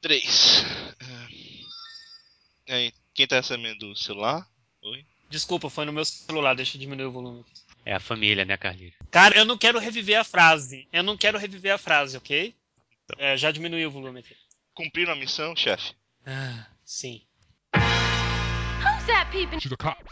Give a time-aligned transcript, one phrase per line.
[0.00, 0.64] 3.
[2.66, 4.46] E aí, quem tá recebendo o celular?
[4.82, 5.04] Oi?
[5.30, 7.44] Desculpa, foi no meu celular, deixa eu diminuir o volume.
[7.84, 8.94] É a família, né, Carlinhos?
[9.10, 10.86] Cara, eu não quero reviver a frase.
[10.92, 12.54] Eu não quero reviver a frase, ok?
[13.16, 14.36] É, já diminuí o volume aqui.
[14.74, 15.94] Cumpriram a missão, chefe?
[16.26, 17.22] Ah, sim.
[17.74, 19.58] Who's that peeping?
[19.58, 20.04] to the cop.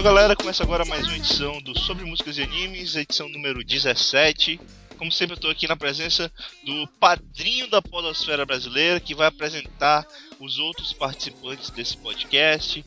[0.00, 4.58] Então, galera, começa agora mais uma edição do Sobre Músicas e Animes, edição número 17.
[4.96, 6.32] Como sempre, eu tô aqui na presença
[6.64, 10.06] do padrinho da Podosfera Brasileira, que vai apresentar
[10.38, 12.82] os outros participantes desse podcast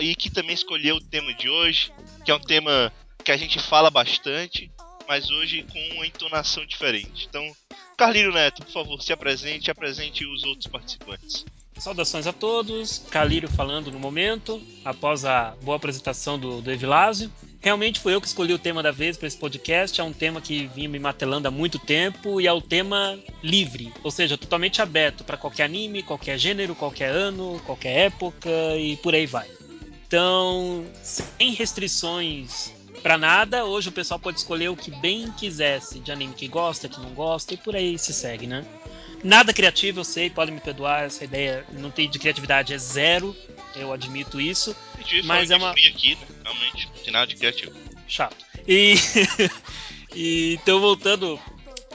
[0.00, 1.92] e que também escolheu o tema de hoje,
[2.24, 2.90] que é um tema
[3.22, 4.70] que a gente fala bastante,
[5.06, 7.26] mas hoje com uma entonação diferente.
[7.28, 7.54] Então,
[7.98, 11.44] Carlinho Neto, por favor, se apresente e apresente os outros participantes.
[11.78, 17.30] Saudações a todos, Calírio falando no momento, após a boa apresentação do, do Evilásio.
[17.60, 20.40] Realmente fui eu que escolhi o tema da vez para esse podcast, é um tema
[20.40, 24.80] que vinha me matelando há muito tempo e é o tema livre, ou seja, totalmente
[24.80, 29.48] aberto para qualquer anime, qualquer gênero, qualquer ano, qualquer época e por aí vai.
[30.06, 36.10] Então, sem restrições para nada, hoje o pessoal pode escolher o que bem quisesse de
[36.10, 38.64] anime que gosta, que não gosta e por aí se segue, né?
[39.24, 43.34] Nada criativo, eu sei, podem me perdoar, essa ideia não tem de criatividade, é zero,
[43.74, 44.74] eu admito isso.
[44.98, 46.26] Gente Mas é uma- aqui, né?
[46.44, 47.72] Realmente, não tem nada de criativo.
[48.06, 48.36] Chato.
[48.66, 48.94] E,
[50.14, 51.38] e então voltando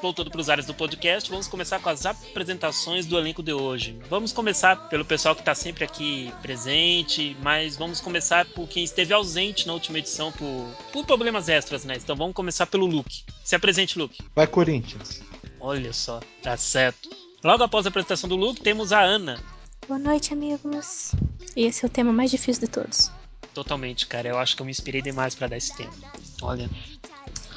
[0.02, 4.00] voltando para os áreas do podcast, vamos começar com as apresentações do elenco de hoje.
[4.10, 9.14] Vamos começar pelo pessoal que está sempre aqui presente, mas vamos começar por quem esteve
[9.14, 11.94] ausente na última edição por, por problemas extras, né?
[11.98, 13.24] Então vamos começar pelo Luke.
[13.44, 14.18] Se apresente, Luke.
[14.36, 15.22] Vai Corinthians.
[15.62, 17.10] Olha só, tá certo.
[17.44, 19.40] Logo após a apresentação do Luke, temos a Ana.
[19.88, 21.12] Boa noite, amigos.
[21.56, 23.12] Esse é o tema mais difícil de todos.
[23.54, 24.28] Totalmente, cara.
[24.30, 25.94] Eu acho que eu me inspirei demais para dar esse tema.
[26.42, 26.70] Olha.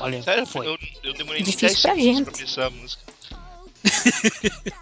[0.00, 0.66] Olha, Sério, foi.
[0.66, 2.24] eu, eu demorei Difícil 10 pra segundos gente.
[2.24, 3.02] pra pensar a música.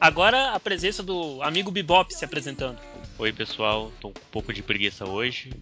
[0.00, 2.78] Agora a presença do amigo Bebop se apresentando.
[3.18, 3.90] Oi, pessoal.
[4.00, 5.52] Tô com um pouco de preguiça hoje.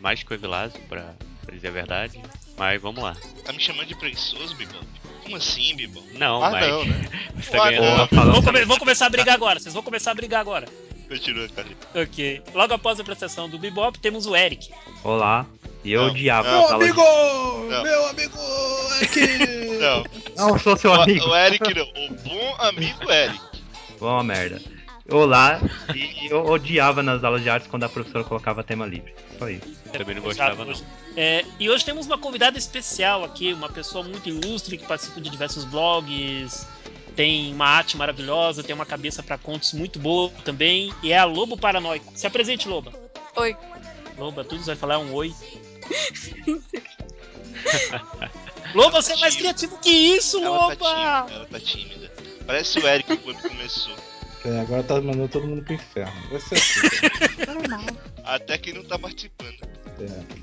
[0.00, 2.20] Mais que o Evilásio, pra, pra dizer a verdade.
[2.56, 3.16] Mas vamos lá.
[3.44, 4.84] Tá me chamando de preguiçoso, Bibop?
[5.28, 6.06] Como assim, Bibop?
[6.18, 6.68] Não, ah, mas.
[6.68, 7.08] não, né?
[7.36, 9.60] Você tá Ah, ganhando uma Vamos, come- vamos começar a brigar agora.
[9.60, 10.66] Vocês vão começar a brigar agora.
[11.08, 11.68] Continua, cara.
[11.94, 12.42] Ok.
[12.54, 14.70] Logo após a apresentação do Bebop, temos o Eric.
[15.04, 15.46] Olá.
[15.84, 16.64] E eu odiava não.
[16.64, 16.92] a sala de-.
[16.92, 18.38] Meu amigo
[19.00, 19.68] Eric!
[19.78, 20.04] Não,
[20.36, 21.24] Não sou seu o, amigo.
[21.28, 21.84] o Eric não.
[21.84, 23.40] O bom amigo Eric.
[23.96, 24.60] Foi uma merda.
[25.08, 25.60] Olá.
[25.94, 29.14] E eu odiava nas aulas de artes quando a professora colocava tema livre.
[29.38, 29.66] Só isso.
[29.92, 30.74] Também não gostava, não.
[31.16, 35.30] É, e hoje temos uma convidada especial aqui, uma pessoa muito ilustre que participa de
[35.30, 36.66] diversos blogs,
[37.16, 41.24] tem uma arte maravilhosa, tem uma cabeça para contos muito boa também, e é a
[41.24, 42.12] Lobo Paranoico.
[42.14, 42.92] Se apresente, Loba.
[43.34, 43.56] Oi.
[44.16, 45.34] Loba, tudo vai falar um oi.
[48.74, 50.76] Loba, você é mais criativo que isso, Ela tá Loba!
[50.76, 51.34] tímida.
[51.34, 52.12] Ela tá tímida.
[52.46, 53.96] Parece o Eric quando começou.
[54.44, 56.28] É, agora tá mandando todo mundo pro inferno.
[56.30, 56.80] Vai ser assim.
[57.52, 57.84] Normal.
[58.24, 59.56] Até quem não tá participando.
[60.00, 60.38] É.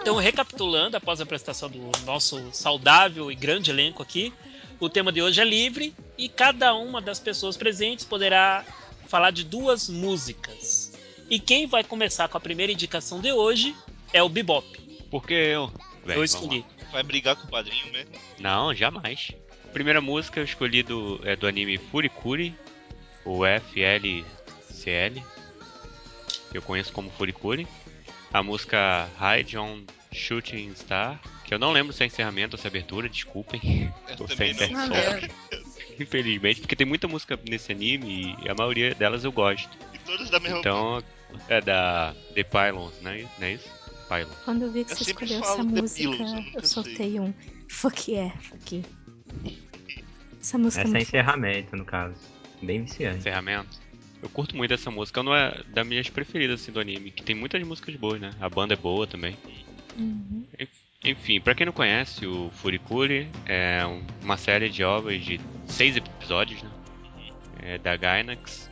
[0.00, 4.32] Então, recapitulando, após a apresentação do nosso saudável e grande elenco aqui,
[4.78, 8.64] o tema de hoje é livre e cada uma das pessoas presentes poderá
[9.08, 10.85] falar de duas músicas.
[11.28, 13.74] E quem vai começar com a primeira indicação de hoje
[14.12, 14.66] é o Bebop.
[15.10, 15.72] Por que eu?
[16.04, 16.64] Bem, Eu escolhi.
[16.92, 18.12] Vai brigar com o padrinho mesmo?
[18.38, 19.32] Não, jamais.
[19.64, 22.54] A primeira música eu escolhi do, é do anime Furikuri,
[23.24, 24.24] o FLCL,
[26.50, 27.66] que eu conheço como Furikuri.
[28.32, 29.82] A música Hide on
[30.12, 33.92] Shooting Star, que eu não lembro se é encerramento ou se é abertura, desculpem.
[34.08, 34.96] Eu Ou se é também não.
[35.98, 39.70] Infelizmente, porque tem muita música nesse anime e a maioria delas eu gosto.
[39.92, 41.02] E todos da mesma Então,
[41.48, 43.26] é da The Pylons, né?
[43.38, 43.68] Não é isso?
[44.08, 44.36] Pylons.
[44.44, 46.20] Quando eu vi que Eu você escolheu essa música, Pillows,
[46.54, 47.34] eu eu soltei um
[47.68, 48.84] fuck yeah aqui.
[50.40, 52.14] Essa música é Essa é muito encerramento, no caso.
[52.62, 53.18] Bem viciante.
[53.18, 53.78] encerramento.
[54.22, 57.34] Eu curto muito essa música, não é das minhas preferidas assim, do anime, que tem
[57.34, 58.30] muitas músicas boas, né?
[58.40, 59.36] A banda é boa também.
[59.98, 60.44] Uhum.
[61.04, 65.96] Enfim, pra quem não conhece, o Furikuri é um- uma série de obras de seis
[65.96, 66.70] episódios, né?
[67.62, 68.70] É da Gainax.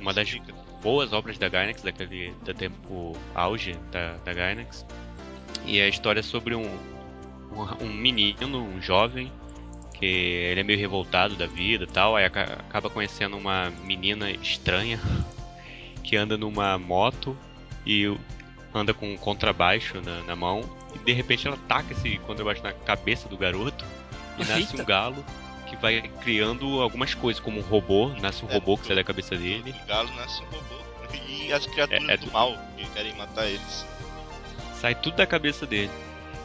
[0.00, 0.28] Uma das.
[0.82, 4.84] Boas obras da Gainax, daquele do tempo auge da, da Gainax.
[5.64, 6.64] E a história é sobre um,
[7.52, 9.30] um, um menino, um jovem,
[9.94, 14.30] que ele é meio revoltado da vida e tal, aí aca- acaba conhecendo uma menina
[14.30, 14.98] estranha
[16.02, 17.36] que anda numa moto
[17.86, 18.12] e
[18.74, 22.72] anda com um contrabaixo na, na mão e de repente ela taca esse contrabaixo na
[22.72, 23.84] cabeça do garoto
[24.38, 24.82] e nasce Eita.
[24.82, 25.24] um galo
[25.76, 29.04] que vai criando algumas coisas, como um robô, nasce um É, robô que sai da
[29.04, 29.74] cabeça dele.
[29.84, 30.82] O galo nasce um robô.
[31.28, 33.86] E as criaturas É, é do tudo- mal que querem matar eles.
[34.80, 35.90] sai tudo da cabeça dele.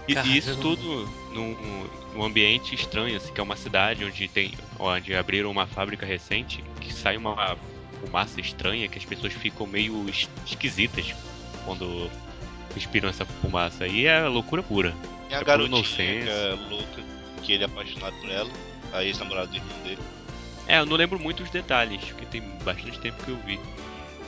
[0.07, 0.33] E, Caramba.
[0.33, 4.53] e isso tudo num, num ambiente estranho, assim, que é uma cidade onde tem.
[4.79, 7.57] onde abriram uma fábrica recente, que sai uma
[8.00, 11.13] fumaça estranha, que as pessoas ficam meio es- esquisitas
[11.65, 12.09] quando
[12.73, 13.88] respiram essa fumaça.
[13.88, 14.94] E é loucura pura.
[15.30, 17.01] E a É garotinha é louca,
[17.44, 18.50] que ele é apaixonado por ela,
[18.93, 20.01] a ex-namorada do irmão dele.
[20.67, 23.59] É, eu não lembro muito os detalhes, porque tem bastante tempo que eu vi.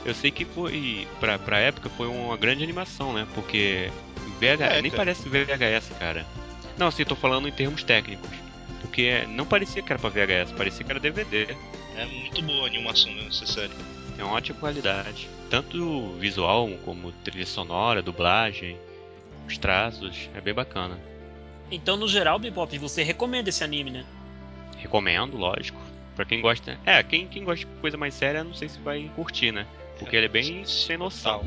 [0.04, 3.26] Eu sei que foi, pra, pra época, foi uma grande animação, né?
[3.34, 3.90] Porque
[4.40, 4.96] VH, É, nem cara.
[5.04, 6.24] parece VHS, cara.
[6.78, 8.30] Não, assim, tô falando em termos técnicos.
[8.80, 11.54] Porque não parecia que era pra VHS, parecia que era DVD.
[11.96, 13.72] É muito boa a animação nessa série.
[14.16, 15.28] Tem uma ótima qualidade.
[15.50, 18.78] Tanto visual como trilha sonora, dublagem,
[19.46, 20.98] os traços, é bem bacana.
[21.70, 24.04] Então, no geral, Bebop, você recomenda esse anime, né?
[24.78, 25.80] Recomendo, lógico.
[26.16, 26.78] Pra quem gosta.
[26.84, 29.66] É, quem, quem gosta de coisa mais séria, não sei se vai curtir, né?
[29.98, 31.44] Porque ele é bem sem noção.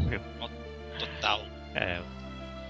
[1.00, 1.42] Total.
[1.76, 2.00] É.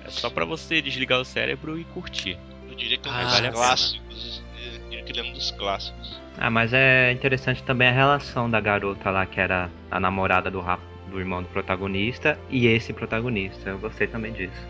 [0.06, 2.38] É só pra você desligar o cérebro e curtir.
[2.70, 4.44] Eu diria que é um Ah, dos vale clássicos.
[4.58, 6.20] Eu diria que ele é um dos clássicos.
[6.38, 10.60] Ah, mas é interessante também a relação da garota lá, que era a namorada do,
[10.62, 13.70] rap- do irmão do protagonista, e esse protagonista.
[13.70, 14.68] Eu gostei também disso.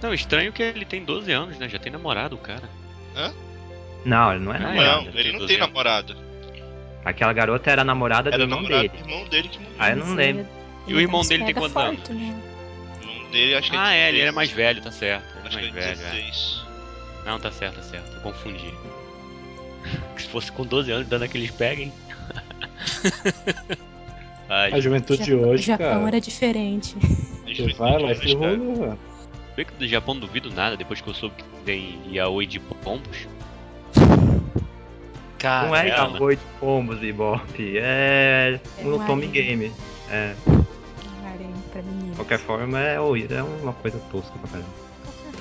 [0.00, 1.68] Não, estranho que ele tem 12 anos, né?
[1.68, 2.68] Já tem namorado o cara.
[4.04, 5.04] Não, ele não é namorado.
[5.04, 5.68] não, tem ele não 12 tem anos.
[5.68, 6.16] namorada.
[7.04, 9.02] Aquela garota era a namorada do Era irmão namorada dele.
[9.02, 9.74] do irmão dele que morreu.
[9.78, 10.42] Ah, eu não lembro.
[10.42, 10.48] ele-
[10.86, 12.40] E o ele irmão não dele tem quantos forte, né?
[13.00, 14.22] O irmão dele acho que Ah, é, ele 16.
[14.22, 15.24] era mais velho, tá certo.
[15.38, 16.10] Ele Acho é que mais é velho, é.
[16.20, 16.64] 16.
[17.26, 18.14] Não, tá certo, tá certo.
[18.16, 18.74] Eu confundi.
[20.18, 21.92] Se fosse com 12 anos dando aqueles peguem.
[24.48, 26.06] Ai, A juventude de Japão- hoje, Japão cara.
[26.08, 26.96] era diferente.
[27.46, 28.98] Você vai lá e rola.
[29.56, 32.58] Bem que do Japão não duvido nada, depois que eu soube que tem yaoi de
[32.58, 33.28] pombos.
[35.40, 37.78] Cara, não é é, Yaoi de Pombos, Bebop.
[37.78, 39.26] É É um Tommy.
[39.26, 39.72] Game.
[40.10, 40.34] É,
[42.10, 44.68] de qualquer forma, é, é uma coisa tosca pra caramba.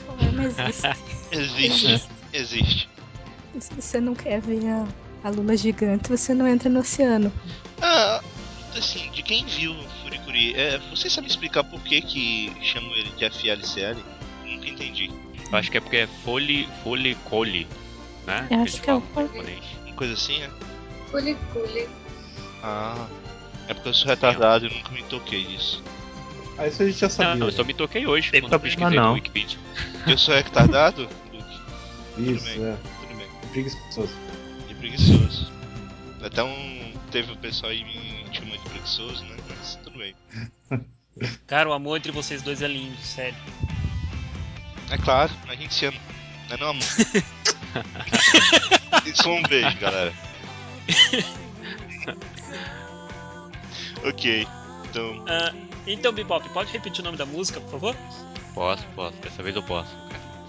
[0.06, 0.44] Qualquer forma,
[1.32, 1.80] existe.
[1.82, 2.10] Existe.
[2.34, 2.90] Existe.
[3.60, 4.88] Se você não quer ver a,
[5.24, 7.32] a lula gigante, você não entra no oceano.
[7.82, 8.22] Ah,
[8.78, 13.26] assim, de quem viu Furikuri, é, você sabe explicar por que que chamam ele de
[13.26, 14.00] FLCL?
[14.46, 15.12] Nunca entendi.
[15.52, 17.68] Eu acho que é porque é fole, fole cole,
[18.28, 18.48] né?
[18.52, 19.02] Eu acho que é o
[20.00, 20.50] coisa assim, é?
[21.12, 21.90] Culicule.
[22.64, 23.06] Ah.
[23.68, 25.84] É porque eu sou retardado e nunca me toquei disso.
[26.58, 27.36] Ah, isso a gente já sabia.
[27.36, 29.10] Não, eu só me toquei hoje Tem quando eu pesquisei não.
[29.10, 29.60] no Wikipedia.
[30.08, 31.08] Eu sou retardado?
[32.18, 32.64] Luke, Isso, bem.
[32.66, 32.78] é.
[33.02, 33.28] tudo bem.
[33.52, 34.14] Preguiçoso.
[34.70, 35.52] E preguiçoso.
[36.24, 36.94] Até um.
[37.12, 39.36] Teve um pessoal aí me chamando de preguiçoso, né?
[39.50, 40.16] Mas tudo bem.
[41.46, 43.36] cara, o amor entre vocês dois é lindo, sério.
[44.90, 45.98] É claro, a gente se ama.
[46.50, 46.84] Não é não, amor?
[49.14, 50.14] Só um beijo, galera.
[54.04, 54.48] ok,
[54.90, 55.24] então.
[55.28, 55.54] Ah,
[55.86, 57.96] então, Bebop, pode repetir o nome da música, por favor?
[58.54, 59.18] Posso, posso.
[59.18, 59.96] Dessa vez eu posso.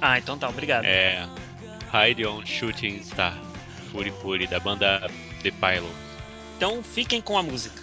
[0.01, 0.85] Ah, então tá, obrigado.
[0.85, 1.29] É.
[1.93, 3.37] Hide on Shooting Star.
[3.93, 5.11] Fury Fury, da banda
[5.43, 5.93] The Pilot.
[6.57, 7.83] Então fiquem com a música.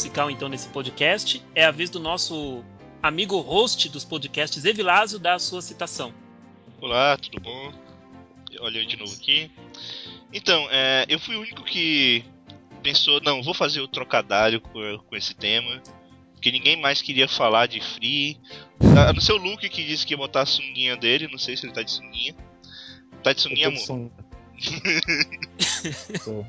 [0.00, 2.64] Musical, então, nesse podcast, é a vez do nosso
[3.02, 6.14] amigo host dos podcasts, Evilásio, dar a sua citação.
[6.80, 7.70] Olá, tudo bom?
[8.60, 9.50] Olha eu de novo aqui.
[10.32, 12.24] Então, é, eu fui o único que
[12.82, 15.82] pensou, não, vou fazer o trocadilho com, com esse tema.
[16.32, 18.40] Porque ninguém mais queria falar de Free.
[19.06, 21.58] A não ser o Luke que disse que ia botar a sunguinha dele, não sei
[21.58, 22.34] se ele tá de sunguinha.
[23.22, 23.80] Tá de sunguinha, amor?
[23.80, 24.10] sunga.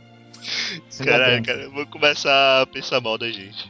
[0.90, 3.70] Sunga Caralho, cara, eu vou começar a pensar mal da gente.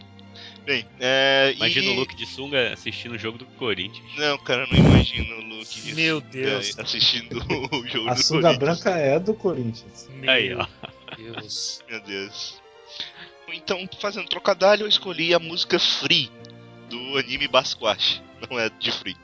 [0.65, 1.53] Bem, é.
[1.55, 1.89] Imagina e...
[1.89, 4.05] o Luke de sunga assistindo o jogo do Corinthians.
[4.15, 6.79] Não, cara, eu não imagino o Luke de Meu sunga Deus.
[6.79, 7.37] assistindo
[7.71, 8.57] o jogo A do sunga Corinthians.
[8.57, 10.09] branca é do Corinthians.
[10.27, 10.67] Aí, ó.
[11.17, 11.81] Meu Deus.
[11.89, 12.61] Meu Deus.
[13.53, 16.31] Então, fazendo trocadilho, eu escolhi a música Free
[16.89, 18.21] do anime Basquash.
[18.49, 19.17] Não é de Free.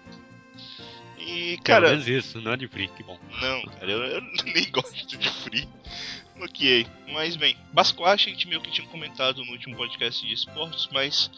[1.19, 3.19] E, Pelo cara, menos isso, não é de free, que bom.
[3.41, 4.21] não, cara, eu, eu
[4.55, 5.67] nem gosto de Free.
[6.39, 10.87] Ok, mas bem, Basquash a gente meio que tinha comentado no último podcast de esportes,
[10.91, 11.31] mas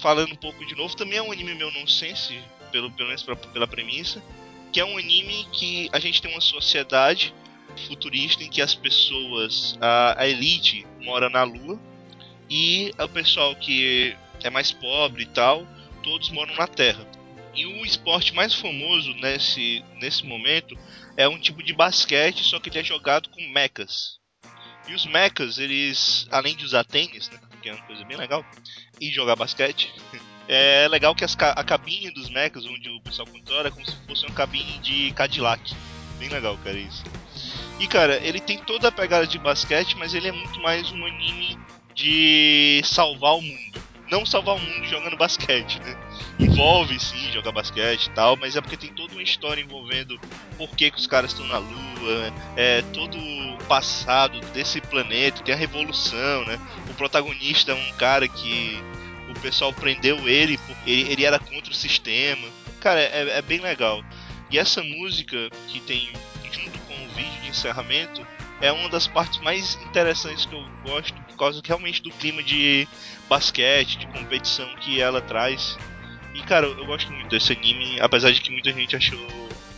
[0.00, 2.38] falando um pouco de novo, também é um anime meu nonsense,
[2.72, 4.22] pelo, pelo menos pra- pela premissa,
[4.72, 7.34] que é um anime que a gente tem uma sociedade
[7.86, 11.78] futurista em que as pessoas, a, a elite mora na lua
[12.48, 15.66] e o pessoal que é mais pobre e tal,
[16.02, 17.06] todos moram na Terra.
[17.56, 20.76] E o esporte mais famoso nesse, nesse momento
[21.16, 24.18] é um tipo de basquete, só que ele é jogado com mechas.
[24.86, 28.44] E os mechas, eles, além de usar tênis, né, que é uma coisa bem legal,
[29.00, 29.92] e jogar basquete,
[30.46, 34.26] é legal que a cabine dos mechas, onde o pessoal controla, é como se fosse
[34.26, 35.74] uma cabine de Cadillac.
[36.18, 37.02] Bem legal, cara, isso.
[37.80, 41.04] E cara, ele tem toda a pegada de basquete, mas ele é muito mais um
[41.06, 41.58] anime
[41.94, 43.85] de salvar o mundo.
[44.10, 45.96] Não salvar o mundo jogando basquete, né?
[46.38, 50.18] Envolve sim jogar basquete e tal, mas é porque tem toda uma história envolvendo
[50.56, 55.54] por que, que os caras estão na Lua, é todo o passado desse planeta, tem
[55.54, 56.58] a revolução, né?
[56.88, 58.80] O protagonista é um cara que
[59.28, 62.48] o pessoal prendeu ele porque ele, era contra o sistema.
[62.80, 64.04] Cara, é, é bem legal.
[64.50, 66.12] E essa música que tem
[66.52, 68.24] junto com o vídeo de encerramento
[68.60, 72.88] é uma das partes mais interessantes que eu gosto por causa realmente do clima de
[73.28, 75.76] basquete, de competição que ela traz.
[76.34, 79.18] E cara, eu gosto muito desse anime, apesar de que muita gente achou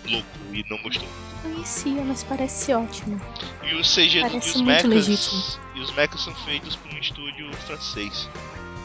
[0.07, 1.09] louco e não gostou.
[1.43, 3.21] Conhecia, mas parece ótimo.
[3.63, 5.43] E o CG do, e Parece os muito mechas legítimo.
[5.75, 8.31] e os mechas são feitos por um estúdio francês.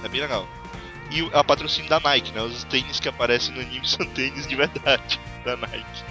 [0.03, 0.47] É bem legal.
[1.11, 2.41] E o- a patrocínio da Nike, né?
[2.41, 6.03] Os tênis que aparecem no anime são tênis de verdade da Nike.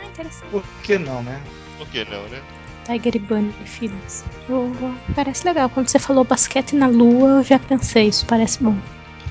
[0.00, 0.50] Ah, interessante.
[0.50, 1.42] Por que não, né?
[1.78, 2.40] Por que não, né?
[2.86, 4.24] Tiger e Bunny Films.
[4.48, 4.72] Eu-
[5.14, 5.68] Parece legal.
[5.70, 8.76] Quando você falou basquete na lua, eu já pensei, isso parece bom.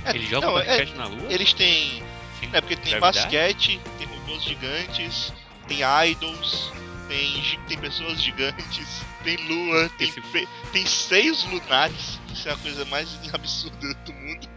[0.06, 1.26] É, Ele joga não, é- basquete na lua?
[1.34, 2.04] Eles têm.
[2.40, 3.18] Sim, É porque tem gravidade?
[3.20, 5.34] basquete, tem robôs gigantes,
[5.68, 6.72] tem idols,
[7.08, 12.20] tem, tem pessoas gigantes, tem lua, tem, Esse- tem seios lunares.
[12.34, 14.48] Isso é a coisa mais absurda do mundo.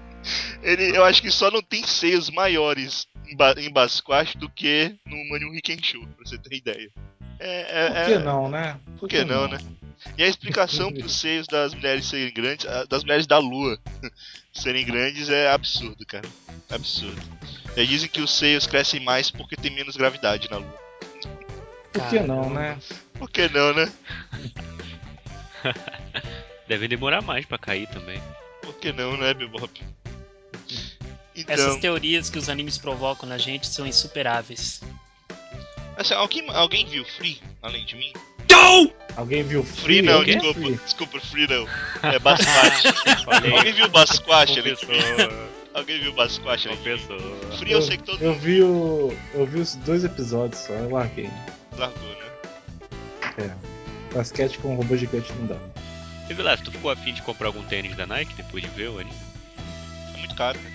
[0.62, 4.94] Ele, eu acho que só não tem seios maiores em, ba em Basquash do que
[5.06, 5.52] no Manu
[5.82, 6.90] Show, pra você ter ideia.
[7.38, 8.80] É, é- Por que é- não, né?
[8.98, 9.58] Por que não, né?
[10.16, 13.78] E a explicação pros seios das mulheres serem grandes, a- das mulheres da lua
[14.52, 16.28] serem grandes é absurdo, cara.
[16.70, 17.20] Absurdo.
[17.76, 20.78] Eles dizem que os seios crescem mais porque tem menos gravidade na lua.
[21.92, 22.78] Por que não, né?
[23.18, 23.90] Por que não, né?
[26.68, 28.20] Deve demorar mais pra cair também.
[28.62, 29.82] Por que não, né, Bebop?
[31.34, 34.82] Essas Então, teorias que os animes provocam na gente são insuperáveis.
[35.98, 38.12] Assim, alguém, alguém viu Free, além de mim?
[39.16, 40.02] Alguém viu Free Free?
[40.02, 40.60] não, Eu desculpa.
[40.60, 40.74] Free.
[40.84, 41.66] Desculpa, Free não.
[42.08, 42.18] É.
[43.24, 43.90] Falei, alguém viu mim?
[43.92, 44.92] confessou,
[45.74, 46.12] Alguém viu
[46.70, 46.76] mim?
[46.76, 47.18] confessou.
[47.58, 49.16] Free eu sei que todo Eu mundo vi o.
[49.34, 51.28] Eu vi os dois episódios só, eu larguei.
[51.76, 52.26] largou, né?
[53.38, 54.14] É.
[54.14, 55.56] Basquete com robô gigante não dá.
[56.30, 58.98] E Vilas, tu ficou afim de comprar algum tênis da Nike depois de ver o
[58.98, 59.16] anime?
[60.14, 60.70] É muito caro, né?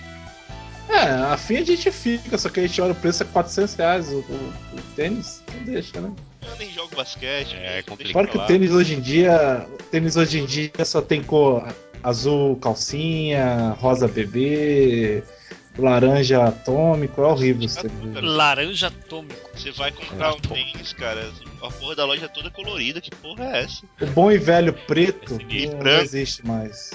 [0.88, 1.00] É,
[1.32, 4.08] a fim a gente fica, só que a gente olha o preço é 400 reais
[4.10, 6.12] o, o- o tênis, não deixa, né?
[6.46, 7.54] Eu nem jogo basquete.
[7.56, 8.12] É, mesmo, complicado.
[8.12, 9.66] pra que o tênis hoje em dia.
[9.72, 11.66] O tênis hoje em dia só tem cor
[12.02, 15.22] azul calcinha, rosa bebê,
[15.78, 18.22] laranja atômico, é horrível esse tênis.
[18.22, 19.50] Laranja atômico.
[19.54, 20.48] Você vai comprar um É, tô.
[20.54, 21.32] tênis, cara.
[21.62, 23.00] A porra da loja é toda colorida.
[23.00, 23.82] Que porra é essa?
[24.02, 26.90] O bom e velho preto E não, não existe mais.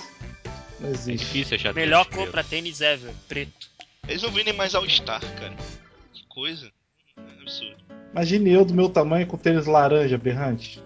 [0.80, 1.26] Não É existe.
[1.26, 2.32] difícil achar Melhor cor preto.
[2.32, 3.68] pra tênis ever, preto.
[4.10, 5.54] Eles não vendem mais All Star, cara.
[6.14, 6.70] Que coisa.
[7.18, 7.78] É absurdo.
[8.12, 10.82] Imagine eu do meu tamanho com tênis laranja berrante.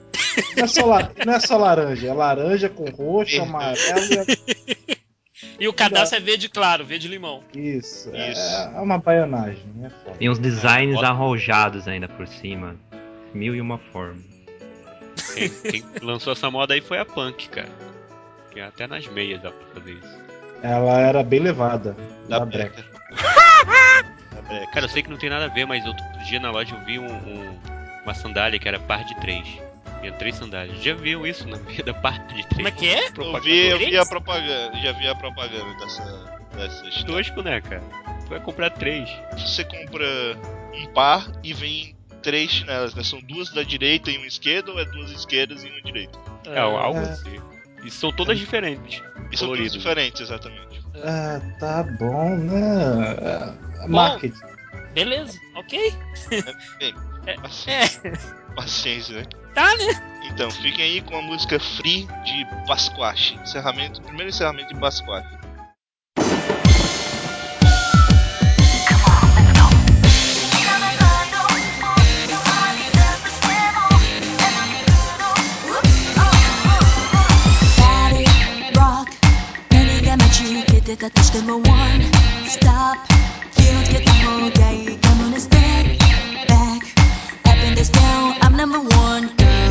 [0.57, 5.03] Não é só, la- não é só laranja, é laranja com roxo, amarelo e
[5.59, 7.43] E o cadastro é verde claro, verde limão.
[7.55, 8.41] Isso, é- Isso.
[8.41, 9.91] É, uma baianagem, né?
[10.03, 10.17] foda.
[10.17, 12.75] Tem uns designs bota- arrojados ainda por cima.
[13.33, 14.23] Mil e uma formas.
[15.35, 17.69] Quem, quem lançou essa moda aí foi a Punk, cara.
[18.51, 20.19] Que até nas meias dá pra fazer isso.
[20.61, 21.95] Ela era bem levada.
[22.27, 22.81] Da, Da breca.
[22.81, 22.92] breca.
[23.13, 24.71] Breca.
[24.71, 26.83] Cara, eu sei que não tem nada a ver, mas outro dia na loja eu
[26.85, 27.59] vi um, um-
[28.03, 29.47] uma sandália que era par de três.
[30.01, 30.83] Tinha três sandálias.
[30.83, 32.55] Já viu isso na vida par de três?
[32.55, 33.07] Como é que é?
[33.07, 34.77] Eu vi, eu vi a propaganda.
[34.79, 36.03] Já vi a propaganda dessa.
[36.55, 36.95] dessas.
[36.95, 37.03] tá?
[37.05, 37.81] Tosco, né, cara?
[38.23, 39.09] Tu vai comprar três.
[39.37, 40.05] Você compra
[40.73, 43.03] um par e vem três chinelas, né?
[43.03, 46.19] São duas da direita e uma esquerda, ou é duas esquerdas e uma direita?
[46.47, 47.03] É, algo É.
[47.03, 47.39] assim.
[47.85, 49.01] E são todas diferentes.
[49.31, 49.73] E são Coloridas.
[49.73, 50.72] diferentes, exatamente.
[50.95, 53.15] Ah, tá bom, né?
[53.81, 54.39] Ah, Marketing.
[54.93, 55.93] Beleza, ok.
[56.79, 56.93] Bem,
[57.25, 57.35] É.
[57.35, 58.13] paciência,
[58.55, 59.25] paciência, né?
[59.55, 60.19] Tá, né?
[60.31, 63.35] Então, fiquem aí com a música Free de Basquache.
[63.35, 65.37] Encerramento, primeiro encerramento de Basquache.
[80.93, 82.01] 제가 touch them one
[82.45, 82.97] stop.
[83.57, 86.81] You don't get the whole day Come on and step back.
[87.45, 87.57] Up
[87.89, 89.62] down I'm number one girl.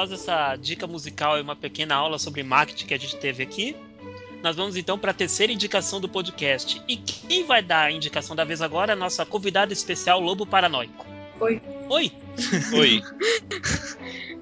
[0.00, 3.76] Após essa dica musical e uma pequena aula sobre marketing que a gente teve aqui,
[4.42, 6.80] nós vamos então para a terceira indicação do podcast.
[6.88, 10.46] E quem vai dar a indicação da vez agora é a nossa convidada especial Lobo
[10.46, 11.04] Paranoico.
[11.38, 11.60] Oi.
[11.90, 12.12] Oi!
[12.74, 13.02] Oi.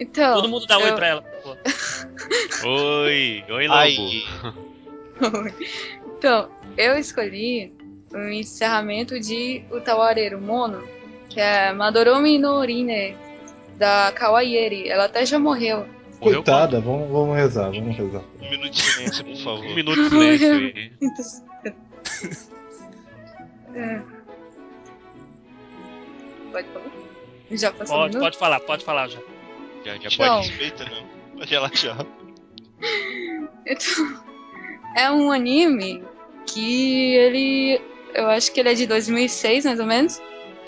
[0.01, 0.35] Então.
[0.37, 1.23] Todo mundo dá oi eu- pra ela.
[1.23, 1.59] por favor.
[2.65, 3.81] Oi, oi, lobo.
[3.81, 5.53] Ai,
[6.17, 7.73] Então, eu escolhi
[8.15, 10.87] o encerramento de Utawareru Mono,
[11.29, 13.17] que é Madoromi no Orine,
[13.79, 14.89] da Kawaieri.
[14.89, 15.87] Ela até já morreu.
[16.21, 18.23] Morreu Coitada, vamos, vamos rezar, vamos rezar.
[18.43, 19.65] um minuto de silêncio, por favor.
[19.65, 20.93] Um minuto de silêncio aí.
[23.75, 24.01] É.
[26.51, 26.91] Pode falar?
[27.53, 29.21] Já passou Pode, pode falar, pode falar já.
[29.85, 31.39] Já, já pode respeita, não.
[31.39, 32.07] Pode relaxar.
[33.71, 34.25] Então,
[34.97, 36.03] é um anime
[36.47, 37.83] que ele.
[38.15, 40.19] Eu acho que ele é de 2006, mais ou menos.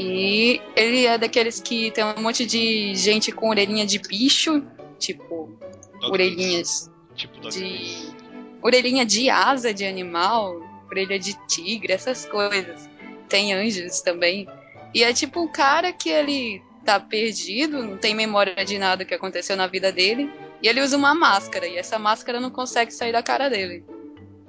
[0.02, 4.62] E ele é daqueles que tem um monte de gente com orelhinha de bicho,
[4.98, 5.54] tipo,
[6.00, 6.90] Dog orelhinhas.
[7.14, 7.60] Tipo de.
[7.60, 8.14] Days.
[8.62, 10.58] orelhinha de asa de animal,
[10.90, 12.88] orelha de tigre, essas coisas.
[13.28, 14.48] Tem anjos também.
[14.94, 19.12] E é tipo um cara que ele tá perdido, não tem memória de nada que
[19.12, 20.32] aconteceu na vida dele.
[20.62, 23.84] E ele usa uma máscara, e essa máscara não consegue sair da cara dele.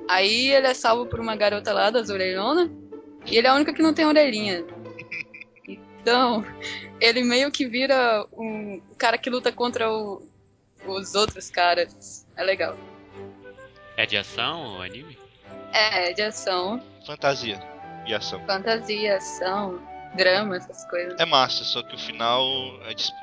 [0.08, 2.70] Aí ele é salvo por uma garota lá das orelhonas,
[3.26, 4.66] e ele é a única que não tem orelhinha.
[6.02, 6.44] Então,
[7.00, 10.28] ele meio que vira um cara que luta contra o-
[10.86, 12.26] os outros caras.
[12.36, 12.76] É legal.
[13.96, 15.18] É de ação o anime?
[15.72, 17.60] É, de ação, Fantasia
[18.08, 18.44] e ação.
[18.46, 19.80] fantasia, ação,
[20.16, 21.20] drama, essas coisas.
[21.20, 22.44] É massa, só que o final
[22.86, 23.18] é tipo.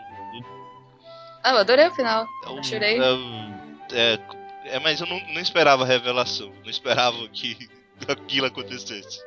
[1.43, 2.27] Ah, eu adorei o final.
[2.45, 2.99] é Eu chorei.
[3.01, 6.53] É, é, é, mas eu não, não esperava a revelação.
[6.63, 7.69] Não esperava que
[8.09, 9.21] aquilo acontecesse.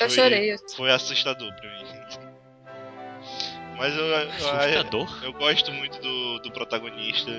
[0.00, 0.56] Eu chorei.
[0.76, 1.91] Foi assustador pra mim.
[3.76, 7.30] Mas eu, eu, eu gosto muito do, do protagonista.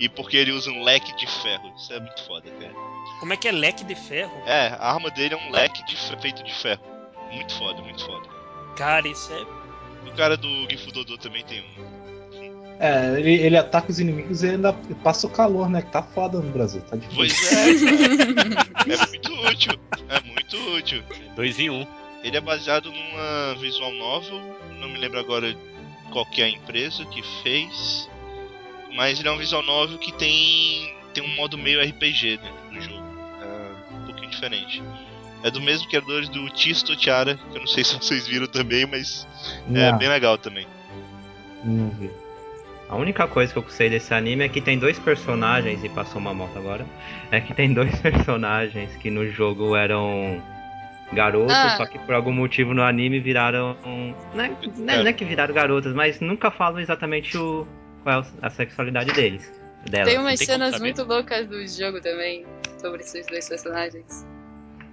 [0.00, 1.72] E porque ele usa um leque de ferro.
[1.76, 2.72] Isso é muito foda, cara.
[3.20, 4.32] Como é que é leque de ferro?
[4.46, 6.82] É, a arma dele é um leque de fe- feito de ferro.
[7.30, 8.28] Muito foda, muito foda.
[8.76, 10.08] Cara, isso é.
[10.08, 12.02] O cara do Gifudodô também tem um.
[12.80, 14.72] É, ele, ele ataca os inimigos e ainda
[15.04, 15.82] passa o calor, né?
[15.82, 17.16] Que tá foda no Brasil, tá difícil.
[17.16, 18.92] Pois é.
[18.92, 19.80] É muito útil.
[20.08, 21.02] É muito útil.
[21.36, 21.86] Dois em um.
[22.24, 24.40] Ele é baseado numa visual novel,
[24.80, 25.56] não me lembro agora
[26.12, 28.08] qual que é a empresa que fez,
[28.94, 32.80] mas ele é um visual novel que tem tem um modo meio RPG dentro do
[32.80, 33.04] jogo,
[33.42, 34.82] é um pouquinho diferente.
[35.44, 38.86] É do mesmo criadores do Tisto Tiara, que eu não sei se vocês viram também,
[38.86, 39.26] mas
[39.74, 40.66] é Não, bem legal também.
[41.64, 42.10] não vi.
[42.88, 46.20] A única coisa que eu sei desse anime é que tem dois personagens, e passou
[46.20, 46.86] uma moto agora,
[47.30, 50.42] é que tem dois personagens que no jogo eram
[51.14, 51.76] garotos, Ah.
[51.76, 53.76] só que por algum motivo no anime viraram.
[54.34, 57.66] Não é, não é- não é que viraram garotas, mas nunca falam exatamente o,
[58.02, 59.52] qual é a sexualidade deles.
[59.90, 60.08] Delas.
[60.08, 60.84] Tem umas tem cenas saber.
[60.84, 62.46] muito loucas do jogo também,
[62.80, 64.26] sobre esses dois personagens.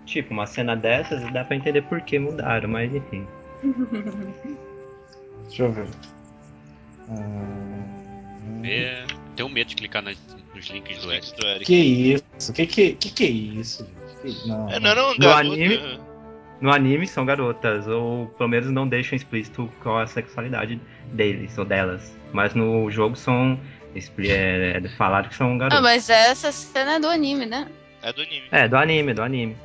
[0.06, 3.28] Tipo, uma cena dessas dá pra entender por que mudaram, mas enfim.
[5.48, 5.88] Deixa eu ver.
[7.10, 7.86] Ah,
[8.64, 9.04] É,
[9.36, 10.18] tenho medo de clicar nas-
[10.56, 11.66] nos links do Eric.
[11.66, 12.52] que isso?
[12.54, 13.88] Que que, que que é isso,
[14.22, 15.40] Que- Não, É, não, não, No garota.
[15.40, 16.00] anime-
[16.62, 20.80] No anime são garotas, ou pelo menos não deixam explícito qual é a sexualidade
[21.14, 22.14] deles ou delas.
[22.34, 23.58] Mas no jogo são.
[24.20, 25.82] É, é falado que são ah, garotas.
[25.82, 27.68] mas essa cena é do anime, né?
[28.04, 28.44] É do anime.
[28.52, 29.58] É, do anime, do anime.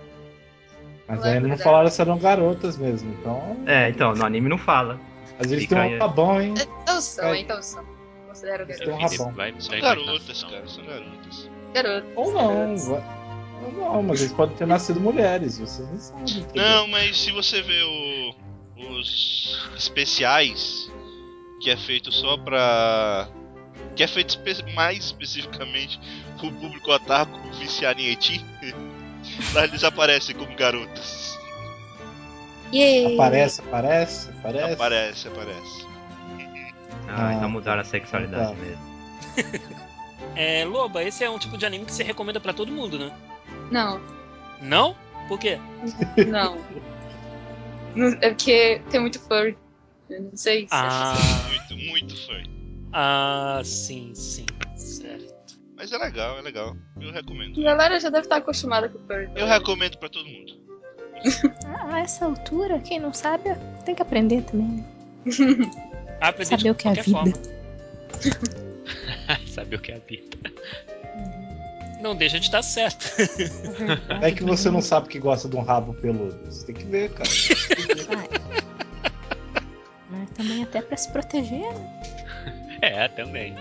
[1.06, 3.56] Mas Não é aí não falaram se eram garotas mesmo, então.
[3.66, 4.98] É, então, no anime não fala.
[5.38, 6.54] Às vezes Fica tem um rabão, hein?
[6.82, 7.40] Então são, É.
[7.40, 7.84] então são.
[8.28, 9.18] Considero Tem um garotas.
[9.18, 9.60] rabão.
[9.60, 11.50] São garotas, cara, são garotas.
[11.74, 12.04] Garotas.
[12.16, 12.48] Ou não.
[12.54, 12.88] garotas.
[13.72, 16.22] Não, mas eles podem ter nascido mulheres, vocês não sabem.
[16.24, 16.62] entendeu?
[16.62, 18.34] Não, mas se você vê o,
[18.98, 20.90] os especiais,
[21.60, 23.28] que é feito só pra.
[23.96, 25.98] que é feito espe- mais especificamente
[26.38, 28.44] pro público otaku viciado em Eti,
[29.54, 31.38] lá eles aparecem como garotas.
[32.72, 33.14] Yay.
[33.14, 34.72] Aparece, aparece, aparece.
[34.72, 35.86] Aparece, aparece.
[37.08, 38.54] Ah, Ah, então mudaram a sexualidade tá.
[38.54, 39.74] mesmo.
[40.36, 43.12] É, Loba, esse é um tipo de anime que você recomenda pra todo mundo, né?
[43.70, 44.00] Não,
[44.60, 44.96] Não?
[45.28, 45.58] Por quê?
[46.26, 46.58] não.
[48.20, 49.56] É porque tem muito furry.
[50.10, 51.14] Eu não sei se Ah,
[51.48, 52.42] Muito, muito fã.
[52.92, 54.44] ah, sim, sim.
[54.76, 55.58] Certo.
[55.76, 56.76] Mas é legal, é legal.
[57.00, 57.58] Eu recomendo.
[57.60, 59.28] A galera já deve estar acostumada com furry.
[59.34, 60.54] Eu recomendo pra todo mundo.
[61.90, 63.44] A essa altura, quem não sabe,
[63.86, 64.68] tem que aprender também.
[64.68, 64.84] né?
[66.20, 67.18] Aprender Saber de o que é a qualquer vida.
[67.18, 67.54] forma.
[69.48, 70.36] Sabe o que é a vida?
[72.04, 73.10] Não deixa de estar certo.
[74.20, 76.38] É que você não sabe que gosta de um rabo peludo.
[76.44, 77.30] Você tem que ver, cara.
[80.10, 82.78] Mas também até pra se proteger, né?
[82.82, 83.56] É, também.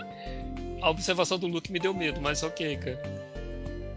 [0.82, 3.02] A observação do Luke me deu medo, mas ok, cara.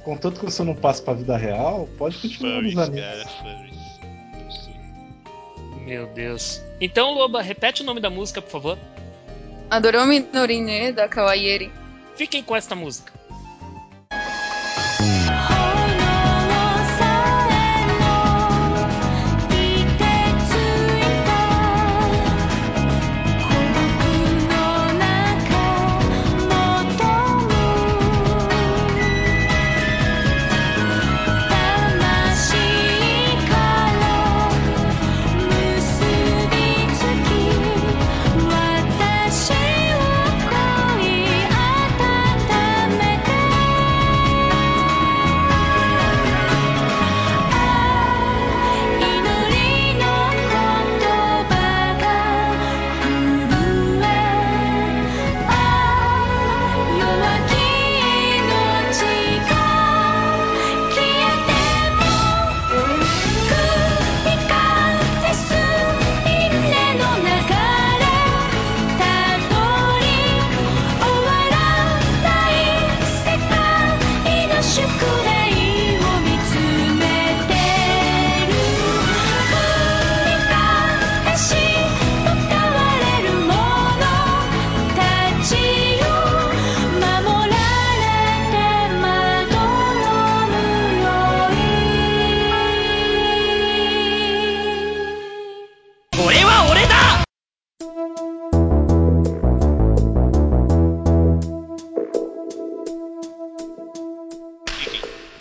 [0.04, 3.26] Contanto que você não passe pra vida real, pode continuar nos animes.
[5.84, 6.62] Meu Deus.
[6.80, 8.78] Então, Loba, repete o nome da música, por favor.
[9.68, 11.72] Adoromi Norine da Kawaieri.
[12.14, 13.16] Fiquem com esta música.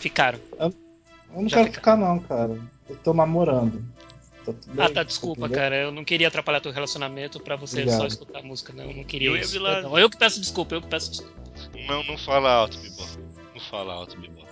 [0.06, 0.40] Ficaram.
[0.60, 0.72] Eu
[1.34, 1.80] não Já quero fica.
[1.80, 2.60] ficar, não, cara.
[2.88, 3.84] Eu tô namorando.
[4.46, 5.76] Tá Ah, tá, desculpa, cara.
[5.76, 8.02] Eu não queria atrapalhar teu relacionamento pra você Obrigado.
[8.02, 8.84] só escutar a música, não.
[8.84, 9.60] Eu não queria Eu isso.
[9.60, 9.98] Perdão.
[9.98, 11.34] Eu que peço desculpa, eu que peço desculpa.
[11.88, 13.04] Não, não fala alto, Bibó.
[13.56, 14.44] Não fala alto, Bibó.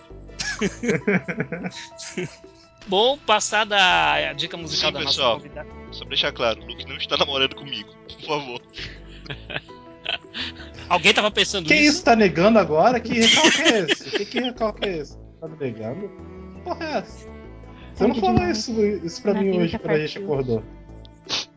[2.87, 5.33] Bom, passada a dica musical Sim, da pessoal.
[5.35, 5.69] nossa convidada.
[5.91, 8.61] Só pra deixar claro, o Luke não está namorando comigo, por favor.
[10.89, 11.97] Alguém tava pensando Que isso?
[11.97, 12.03] isso?
[12.03, 12.99] Tá negando agora?
[12.99, 14.09] Que recalque é esse?
[14.09, 15.22] Que, que recalque é esse?
[15.43, 16.07] Tá me negando?
[16.07, 17.27] Que Porra, é essa?
[17.93, 20.63] Você não falou isso, isso pra mim hoje quando a gente acordou.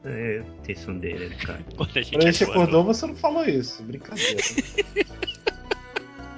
[0.05, 1.65] É, Tsundere, cara.
[1.77, 2.63] Quando a gente Quando a gente acordou.
[2.65, 3.83] acordou, você não falou isso.
[3.85, 4.43] Brincadeira.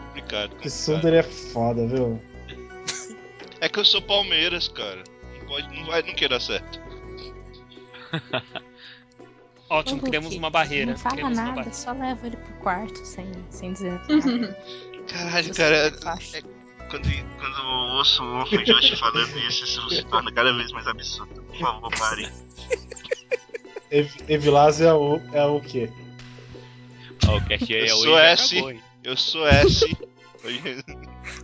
[0.09, 0.69] Complicado, Que.
[0.71, 2.21] Sunder é foda, viu?
[3.61, 5.03] É que eu sou Palmeiras, cara.
[5.41, 6.81] Não pode, não vai, não quer dar certo.
[9.71, 10.91] Ótimo, Ô, criamos uma barreira.
[10.93, 14.59] Não fala criamos nada, só leva ele pro quarto sem, sem dizer nada.
[15.11, 15.93] Caralho, cara.
[16.01, 16.58] fácil.
[16.89, 17.05] Quando,
[17.39, 21.43] quando eu ouço o Josh falando isso, isso se torna cada vez mais absurdo.
[21.43, 22.29] Por favor, parem.
[23.91, 25.91] Ev- Evilásio é o, é o quê?
[27.27, 28.59] Ó, o cast aí Eu é sou S.
[28.59, 28.83] acabou?
[29.05, 29.97] Eu sou S.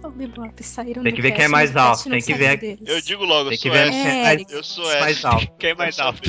[0.03, 2.81] Ô, Bebop, saíram Tem que ver quem é mais o alto, tem que ver- deles.
[2.87, 3.91] Eu digo logo, eu Tem que sou ver S.
[3.91, 4.37] quem é.
[4.59, 5.01] Eu sou mais, S.
[5.03, 5.53] mais alto.
[5.59, 6.21] Quem é mais alto?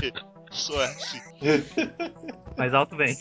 [0.51, 1.21] Sou S.
[2.57, 3.17] Mais alto vem.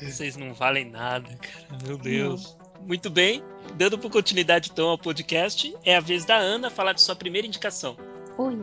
[0.00, 1.78] Vocês não valem nada, cara.
[1.86, 2.56] Meu Deus.
[2.86, 3.42] Muito bem.
[3.76, 7.46] Dando por continuidade então ao podcast, é a vez da Ana falar de sua primeira
[7.46, 7.96] indicação.
[8.38, 8.58] Oi.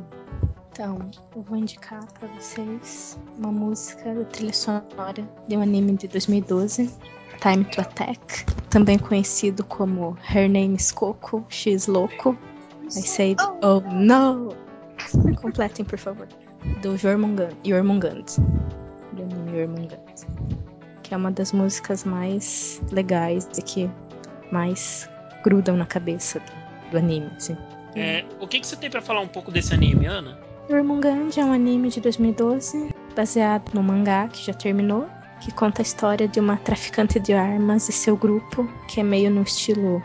[0.72, 6.08] Então, eu vou indicar pra vocês uma música da trilha sonora de um anime de
[6.08, 6.90] 2012,
[7.42, 12.38] Time to Attack, também conhecido como Her Name is Coco, She's Loco.
[12.86, 14.56] I said, oh no!
[15.42, 16.28] Completem, por favor.
[16.82, 18.26] Do Jormungand, Jormungand.
[19.14, 20.00] Do anime Jormungand.
[21.04, 23.92] Que é uma das músicas mais legais e que
[24.52, 25.10] mais
[25.44, 27.58] grudam na cabeça do, do anime, assim.
[27.96, 30.38] É, o que, que você tem pra falar um pouco desse anime, Ana?
[30.70, 35.08] Jormungand é um anime de 2012, baseado no mangá que já terminou,
[35.42, 39.30] que conta a história de uma traficante de armas e seu grupo, que é meio
[39.30, 40.02] no estilo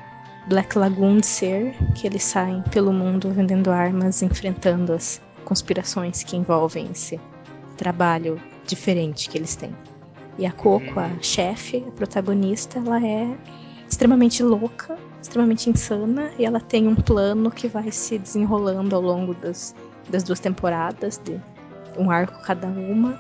[0.49, 6.89] Black Lagoon ser, que eles saem pelo mundo vendendo armas, enfrentando as conspirações que envolvem
[6.91, 7.21] esse
[7.77, 9.75] trabalho diferente que eles têm.
[10.39, 13.29] E a Coco, a chefe, a protagonista, ela é
[13.89, 19.35] extremamente louca, extremamente insana, e ela tem um plano que vai se desenrolando ao longo
[19.35, 19.75] das
[20.09, 21.41] das duas temporadas, de
[21.99, 23.19] um arco cada uma.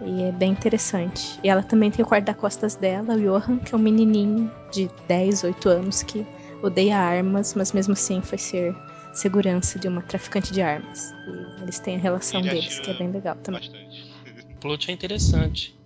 [0.00, 1.40] E é bem interessante.
[1.42, 5.44] E ela também tem o guarda-costas dela, o Johan, que é um menininho de 10,
[5.44, 6.24] 8 anos que
[6.62, 8.76] odeia armas, mas mesmo assim foi ser
[9.12, 11.12] segurança de uma traficante de armas.
[11.26, 13.60] E eles têm a relação Ele deles, que é bem legal também.
[13.60, 14.12] Bastante.
[14.54, 15.76] O plot é interessante.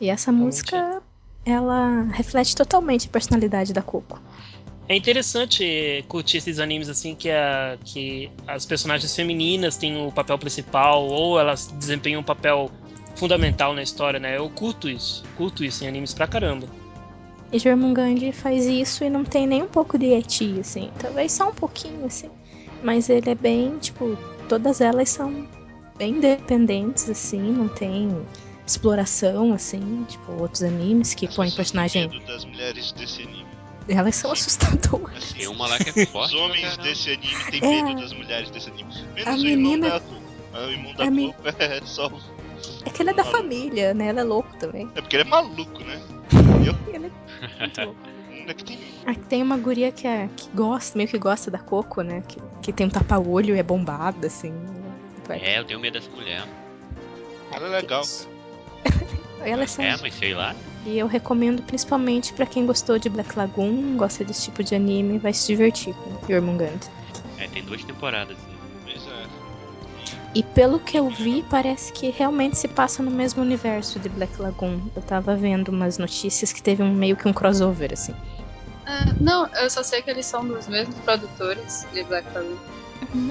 [0.00, 1.02] E essa Realmente música,
[1.44, 4.20] ela reflete totalmente a personalidade da Coco.
[4.88, 10.36] É interessante curtir esses animes assim que, a, que as personagens femininas têm o papel
[10.36, 12.70] principal ou elas desempenham um papel
[13.14, 14.36] fundamental na história, né?
[14.36, 16.66] Eu curto isso, curto isso em animes pra caramba.
[17.52, 20.90] E Jormungand faz isso e não tem nem um pouco de eti, assim.
[20.98, 22.30] Talvez só um pouquinho, assim.
[22.82, 24.16] Mas ele é bem, tipo,
[24.48, 25.46] todas elas são
[25.98, 28.10] bem independentes, assim, não tem
[28.70, 32.08] exploração, assim, tipo, outros animes que põem personagem.
[32.08, 33.46] medo das mulheres desse anime.
[33.88, 35.16] Elas são assustadoras.
[35.16, 36.34] Assim, Tem uma lá que é forte.
[36.34, 37.82] Os homens desse anime têm É.
[37.82, 38.92] medo das mulheres desse anime.
[38.92, 40.22] A Menos o irmão menina- da Coco.
[40.52, 42.10] Ah, O irmão da A me- é só.
[42.84, 43.42] É que ele é da Maluco.
[43.42, 44.06] família, né?
[44.08, 44.88] Ela é louco também.
[44.94, 46.00] É porque ele é maluco, né?
[46.92, 47.96] Ele é muito louco.
[48.30, 48.78] Hum, é tem.
[49.06, 52.22] Aqui tem uma guria que, é, que gosta, meio que gosta da Coco, né?
[52.28, 54.52] Que, que tem um tapa-olho e é bombada, assim.
[55.30, 56.44] É, eu tenho medo dessa mulher.
[57.52, 58.02] Ela é legal.
[59.42, 60.54] Elas são É, mas sei lá.
[60.84, 65.18] E eu recomendo principalmente pra quem gostou de Black Lagoon, gosta desse tipo de anime,
[65.18, 66.80] vai se divertir com Jormungand.
[67.38, 68.36] É, tem duas temporadas.
[68.36, 68.94] né?
[69.08, 69.40] É.
[70.34, 74.40] E pelo que eu vi, parece que realmente se passa no mesmo universo de Black
[74.40, 74.80] Lagoon.
[74.94, 78.14] Eu tava vendo umas notícias que teve um meio que um crossover, assim.
[78.86, 82.56] Ah, não, eu só sei que eles são dos mesmos produtores de Black Lagoon.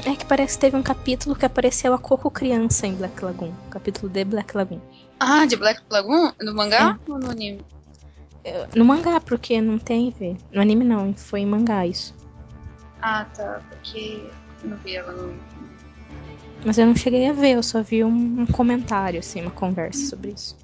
[0.06, 3.54] É que parece que teve um capítulo que apareceu a Coco criança em Black Lagoon.
[3.70, 4.82] Capítulo de Black Lagoon.
[5.20, 6.32] Ah, de Black Lagoon?
[6.42, 7.62] No mangá ou no anime?
[8.44, 10.38] É, No mangá, porque não tem ver.
[10.52, 12.16] No anime não, foi em mangá isso.
[13.02, 13.62] Ah, tá.
[13.70, 14.24] Porque
[14.64, 15.36] eu não vi ela no.
[16.66, 20.06] Mas eu não cheguei a ver, eu só vi um, um comentário, assim, uma conversa
[20.08, 20.58] sobre isso.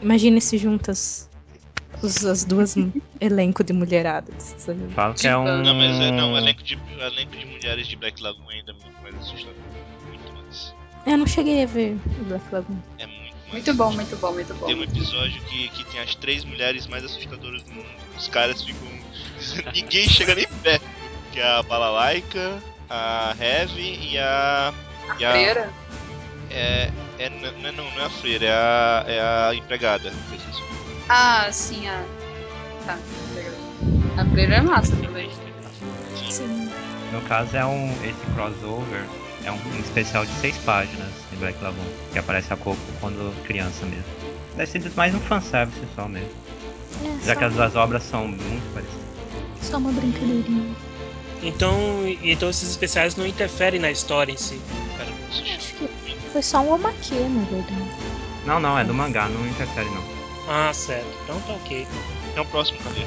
[0.00, 1.28] Imagine se juntas
[2.02, 2.74] os, as duas
[3.20, 4.56] elenco de mulheradas.
[4.94, 5.62] Falo que é um.
[5.62, 9.02] Não, mas é, não, elenco de, elenco de mulheres de Black Lagoon ainda é muito
[9.02, 9.54] mais assustador.
[10.08, 10.74] Muito mais.
[11.06, 12.78] Eu não cheguei a ver o Black Lagoon.
[12.98, 13.06] É
[13.52, 14.66] muito bom, muito bom, muito bom.
[14.66, 17.88] Tem um episódio que, que tem as três mulheres mais assustadoras do mundo.
[18.16, 18.88] Os caras ficam.
[19.74, 20.84] Ninguém chega nem perto.
[21.32, 24.72] Que é a Balalaika, a Heavy e a.
[25.08, 25.72] A e a- freira?
[26.50, 26.90] É.
[27.18, 30.12] é não, não, não é a freira, é a, é a empregada.
[31.08, 32.04] Ah, sim, a.
[32.86, 32.98] Tá.
[34.16, 35.30] A freira é massa também.
[36.28, 36.70] Sim.
[37.12, 37.90] No caso é um.
[38.04, 39.04] Esse crossover
[39.44, 41.82] é um, um especial de seis páginas Black Lagoon.
[42.12, 44.04] Que aparece a Coco quando criança mesmo.
[44.56, 46.28] Deve ser mais um fanservice só mesmo.
[47.04, 49.00] É, Já só, que as duas obras são muito parecidas.
[49.62, 50.74] só uma brincadeirinha.
[51.42, 51.76] Então,
[52.22, 54.60] então esses especiais não interferem na história em si.
[54.98, 55.42] Cara, Acho
[55.74, 55.88] que
[56.32, 57.90] foi só um omaque, na verdade.
[58.44, 60.04] Não, não, é do mangá, não interfere não.
[60.48, 61.06] Ah, certo.
[61.24, 61.86] Então tá ok.
[62.36, 63.02] É o próximo, cadê?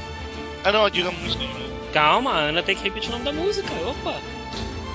[0.63, 1.73] Ah não, diga a música de novo.
[1.93, 3.69] Calma, a Ana tem que repetir o nome da música.
[3.85, 4.15] Opa!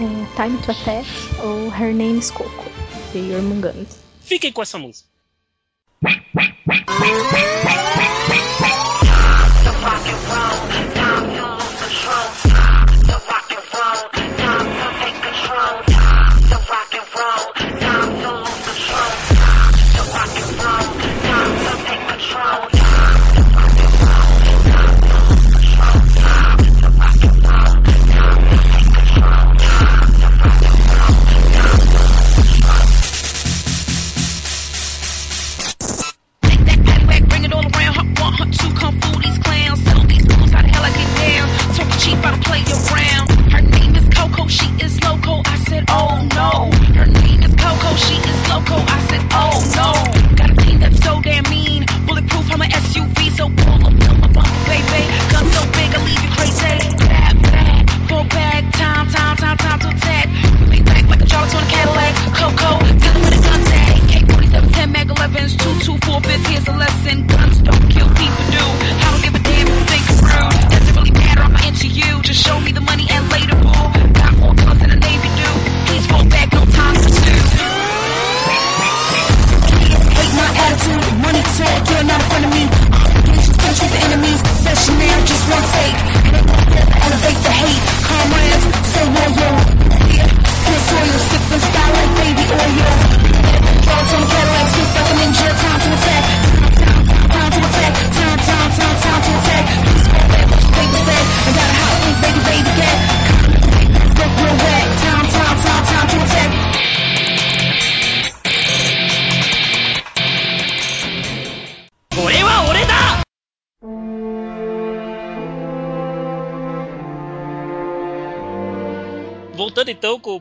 [0.01, 1.09] É Time to Attack
[1.41, 2.65] ou Her Name is Coco,
[3.13, 3.97] de.
[4.21, 5.09] Fiquem com essa música.
[45.99, 46.71] oh no.
[46.95, 48.77] Her name is Coco, she is loco.
[48.77, 50.18] I said, oh no.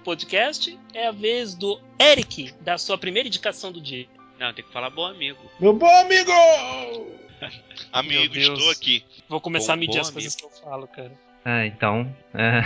[0.08, 4.06] Podcast, é a vez do Eric, da sua primeira indicação do dia.
[4.40, 5.38] Não, tem que falar bom amigo.
[5.60, 6.32] Meu bom amigo!
[7.92, 9.04] Amigo, estou aqui.
[9.28, 11.12] Vou começar Bom- a medir as coisas que eu falo, cara.
[11.44, 12.10] Ah, então.
[12.34, 12.62] é.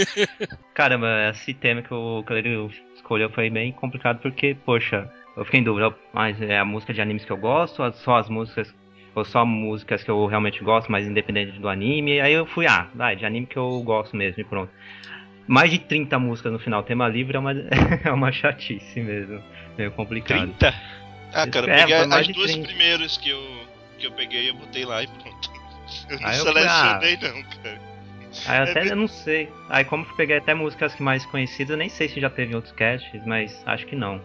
[0.72, 5.64] Caramba, esse tema que o Cleiro escolheu foi bem complicado porque, poxa, eu fiquei em
[5.64, 8.74] dúvida, mas é a música de animes que eu gosto, ou só as músicas,
[9.14, 12.18] ou só músicas que eu realmente gosto, mas independente do anime.
[12.18, 14.72] Aí eu fui, ah, vai, de anime que eu gosto mesmo e pronto.
[15.46, 17.52] Mais de 30 músicas no final, tema livre é uma,
[18.04, 19.42] é uma chatice mesmo,
[19.76, 20.40] meio complicado.
[20.58, 20.74] 30?
[21.34, 22.68] Ah, cara, eu É, peguei mais as duas 30.
[22.68, 23.42] primeiras que eu,
[23.98, 25.50] que eu peguei, eu botei lá e pronto.
[26.08, 27.80] Eu não eu selecionei, não, cara.
[28.46, 29.48] Aí eu até É eu não sei.
[29.68, 32.72] Aí como eu peguei até músicas mais conhecidas, eu nem sei se já teve outros
[32.72, 34.18] casts, mas acho que não.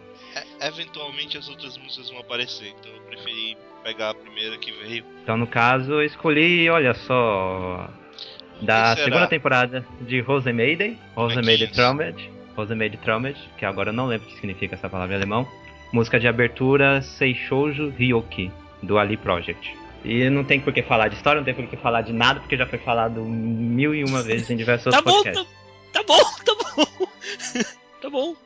[0.60, 5.04] É, eventualmente as outras músicas vão aparecer, então eu preferi pegar a primeira que veio.
[5.22, 7.90] Então, no caso, eu escolhi, olha só,
[8.62, 11.66] da segunda temporada de Rose Maiden, Rose Como é?
[11.66, 15.18] Traumed, Rose Maiden Traumed, que agora eu não lembro o que significa essa palavra em
[15.18, 15.46] alemão.
[15.92, 18.50] Música de abertura Seishoujo Ryoki,
[18.82, 19.74] do Ali Project.
[20.04, 22.40] E não tem por que falar de história, não tem por que falar de nada,
[22.40, 25.54] porque já foi falado mil e uma vezes em diversos Tá outros bom, podcasts.
[25.92, 27.06] tá, tá bom, tá bom.
[28.02, 28.36] tá bom.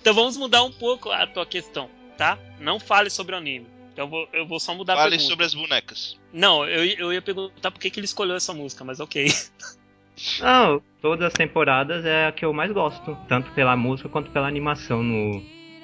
[0.00, 2.38] Então vamos mudar um pouco a tua questão, tá?
[2.60, 3.66] Não fale sobre o anime.
[3.96, 5.30] Então eu vou, eu vou só mudar a Fale pergunta.
[5.30, 6.20] sobre as bonecas.
[6.30, 9.26] Não, eu, eu ia perguntar por que, que ele escolheu essa música, mas ok.
[10.40, 14.46] Não, todas as temporadas é a que eu mais gosto, tanto pela música quanto pela
[14.46, 15.42] animação no,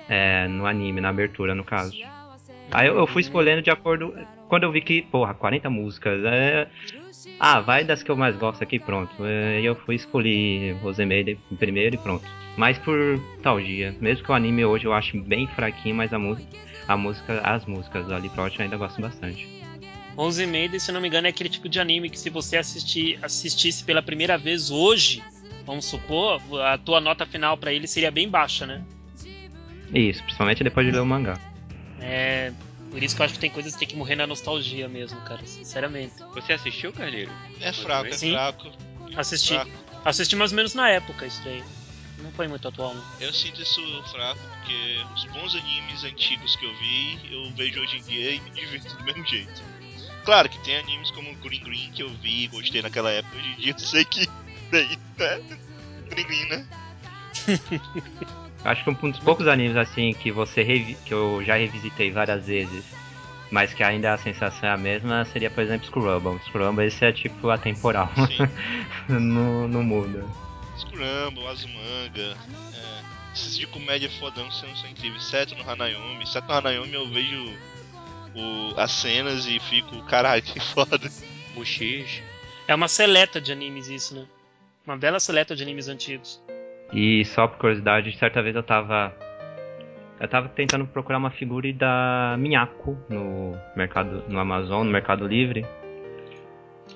[0.08, 1.96] é, no anime, na abertura, no caso.
[2.70, 4.14] Aí eu, eu fui escolhendo de acordo.
[4.48, 6.68] Quando eu vi que, porra, 40 músicas, é.
[7.40, 9.12] Ah, vai das que eu mais gosto aqui, pronto.
[9.24, 12.24] É, E eu fui escolher Rosemary em primeiro e pronto.
[12.56, 12.96] Mais por
[13.36, 13.94] nostalgia.
[14.00, 16.46] Mesmo que o anime hoje eu acho bem fraquinho, mas a música,
[16.86, 19.46] a música as músicas do Ali eu ainda gosto bastante.
[20.16, 23.18] Onze Maiden, se não me engano, é aquele tipo de anime que se você assistir,
[23.22, 25.22] assistisse pela primeira vez hoje,
[25.64, 28.82] vamos supor, a tua nota final pra ele seria bem baixa, né?
[29.94, 31.38] Isso, principalmente depois de ler o mangá.
[32.00, 32.52] É.
[32.90, 35.18] Por isso que eu acho que tem coisas que tem que morrer na nostalgia mesmo,
[35.22, 36.12] cara, sinceramente.
[36.34, 37.30] Você assistiu, Carneiro?
[37.58, 38.32] É fraco, é Sim.
[38.32, 38.70] fraco.
[39.16, 39.54] Assisti.
[39.54, 39.70] fraco.
[40.04, 41.62] Assisti mais ou menos na época isso daí.
[42.22, 43.02] Não foi muito atual, não.
[43.20, 43.80] Eu sinto isso
[44.12, 48.40] fraco porque os bons animes antigos que eu vi, eu vejo hoje em dia e
[48.40, 49.62] me divirto do mesmo jeito.
[50.24, 53.48] Claro que tem animes como Green Green que eu vi e gostei naquela época, hoje
[53.48, 54.26] em dia eu sei que.
[54.70, 55.58] Daí, né?
[56.10, 56.66] Green Green, né?
[58.64, 62.46] Acho que um dos poucos animes assim que você revi- que eu já revisitei várias
[62.46, 62.84] vezes,
[63.50, 66.38] mas que ainda a sensação é a mesma, seria por exemplo Scrubble.
[66.46, 68.08] Scrubble esse é tipo atemporal,
[69.08, 70.24] não, não muda.
[70.82, 72.36] Scramble, Azumanga,
[72.74, 75.24] é, esses de comédia fodão são, são incríveis.
[75.24, 76.26] Seto no Hanayomi.
[76.26, 77.56] Seto no Hanayomi eu vejo
[78.34, 80.98] o- as cenas e fico, caralho, que foda.
[81.54, 82.22] Muxis.
[82.68, 84.24] É uma seleta de animes isso, né?
[84.86, 86.42] Uma bela seleta de animes antigos.
[86.92, 89.14] E só por curiosidade, certa vez eu tava
[90.20, 95.66] eu tava tentando procurar uma figura da Miyako no mercado no Amazon, no Mercado Livre.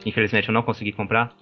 [0.05, 1.32] Infelizmente eu não consegui comprar.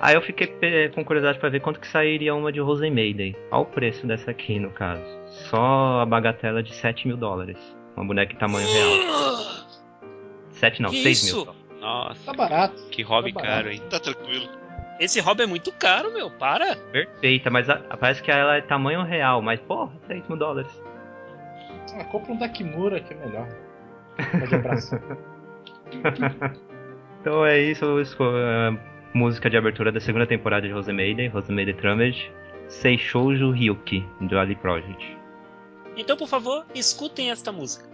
[0.00, 0.48] Aí eu fiquei
[0.94, 3.34] com curiosidade pra ver quanto que sairia uma de Rose Maiden.
[3.50, 5.02] Olha o preço dessa aqui, no caso.
[5.48, 7.58] Só a bagatela de 7 mil dólares.
[7.96, 9.64] Uma boneca tamanho real.
[10.50, 11.36] 7 não, Que 6 isso?
[11.36, 11.44] mil.
[11.46, 11.54] só.
[11.80, 12.82] Nossa, Tá barato.
[12.90, 13.56] que hobby Tá barato.
[13.56, 13.82] caro, hein?
[13.88, 14.48] Tá tranquilo.
[14.98, 16.30] Esse hobby é muito caro, meu.
[16.30, 16.76] Para.
[16.76, 19.40] Perfeita, mas a- parece que ela é tamanho real.
[19.42, 20.82] Mas porra, 6 mil dólares.
[21.98, 23.48] Ah, compra um Dakimura que é melhor.
[24.16, 24.96] Tá de abraço.
[27.20, 28.00] Então é isso, eu
[29.14, 32.32] música de abertura da segunda temporada de Rose Maiden, Rose Maiden Trumpet,
[32.68, 35.16] Seishoujo Ryuki, do Ali Project.
[35.96, 37.93] Então, por favor, escutem esta música.「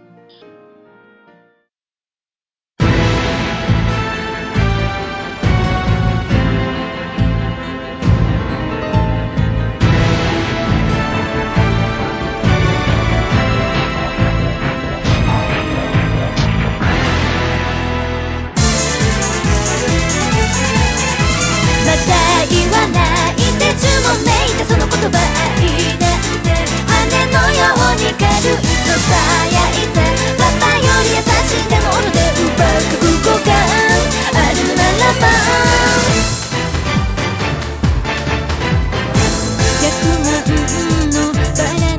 [25.01, 25.65] 言葉愛
[25.97, 26.05] な
[26.85, 26.93] 羽
[27.25, 29.17] のように軽いとさ
[29.49, 29.97] やいて
[30.37, 33.65] パパより優しいでも俺でうまく動かん
[34.31, 35.25] あるならば
[39.81, 39.89] 逆
[40.21, 41.39] は運万のバ
[41.87, 41.90] ラ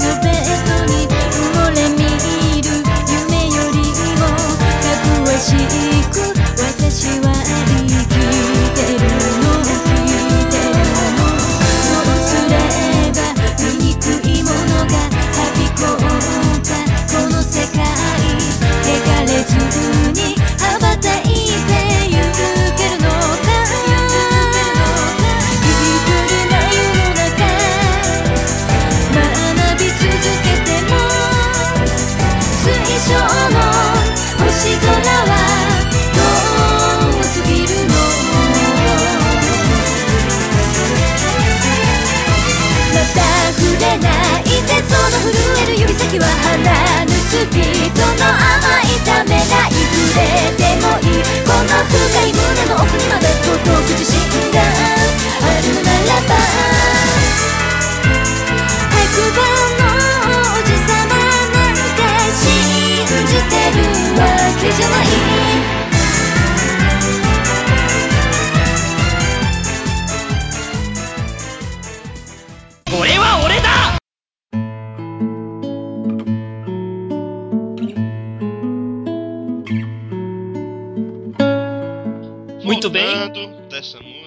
[50.13, 50.21] て
[50.81, 51.25] もいい。
[51.45, 51.97] この深
[52.27, 54.15] い胸の奥にまで届く自信
[54.53, 56.31] があるならば。
[58.93, 59.01] 白
[59.31, 59.41] 馬
[59.79, 60.93] の王子様
[61.53, 62.01] なんて
[62.33, 62.45] 信
[63.27, 63.81] じてる
[64.21, 64.23] わ
[64.61, 65.42] けじゃない。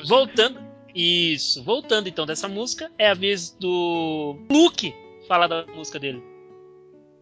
[0.08, 0.60] Voltando.
[0.94, 4.94] Isso, voltando então dessa música, é a vez do Luke
[5.28, 6.24] falar da música dele.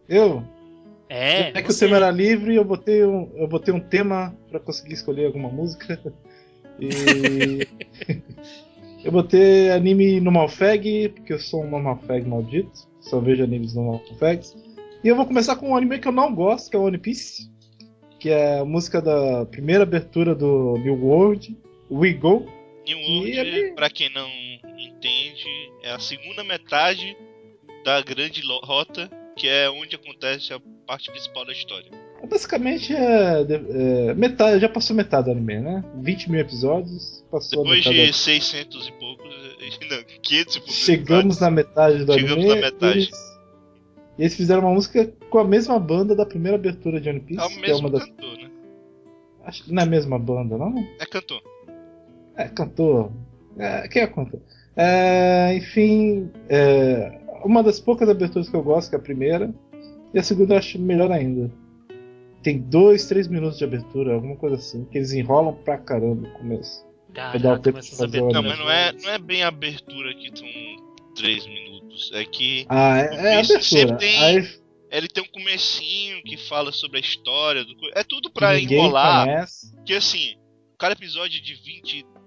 [0.08, 0.44] Eu?
[1.08, 1.48] É.
[1.58, 4.60] É que o tema era livre e eu botei um, eu botei um tema pra
[4.60, 6.00] conseguir escolher alguma música.
[6.78, 7.66] E.
[9.04, 12.72] eu botei anime no Malfag, porque eu sou um Malfag maldito.
[13.00, 14.56] Só vejo animes no Malfags.
[15.02, 16.98] E eu vou começar com um anime que eu não gosto, que é o One
[16.98, 17.50] Piece.
[18.18, 21.56] Que é a música da primeira abertura do New World,
[21.90, 22.46] We Go.
[22.86, 24.28] New E World, ele- pra quem não
[24.78, 25.46] entende,
[25.82, 27.16] é a segunda metade
[27.84, 31.90] da grande rota, que é onde acontece a parte principal da história.
[32.28, 33.40] Basicamente é,
[34.10, 35.84] é, metade, já passou metade do anime, né?
[36.00, 39.28] 20 mil episódios, passou Depois de 600 e poucos,
[39.90, 42.48] não, 500 e poucos Chegamos na metade do Chegamos anime.
[42.54, 42.98] na metade.
[42.98, 43.10] Eles,
[44.18, 47.42] e eles fizeram uma música com a mesma banda da primeira abertura de One Piece,
[47.42, 48.04] É o que é mesmo uma das.
[48.08, 48.50] cantor, né?
[49.44, 50.78] Acho que não é a mesma banda, não?
[50.98, 51.42] É cantor.
[52.36, 53.12] É, cantor.
[53.58, 54.40] É, quem é cantor?
[54.76, 59.54] É, enfim, é, uma das poucas aberturas que eu gosto, que é a primeira.
[60.12, 61.50] E a segunda eu acho melhor ainda.
[62.42, 66.34] Tem dois, três minutos de abertura, alguma coisa assim, que eles enrolam pra caramba no
[66.34, 66.84] começo.
[67.14, 69.48] Caraca, tempo mas de essas fazer o Não, mas não é, não é bem a
[69.48, 70.48] abertura que são
[71.14, 72.10] 3 minutos.
[72.12, 73.62] É que Ah, é, é abertura.
[73.62, 74.48] sempre tem- Aí
[74.90, 77.64] ele tem um comecinho que fala sobre a história.
[77.64, 77.74] Do...
[77.94, 79.24] É tudo pra enrolar.
[79.26, 79.72] conhece.
[79.86, 80.34] Que assim,
[80.78, 81.54] cada episódio de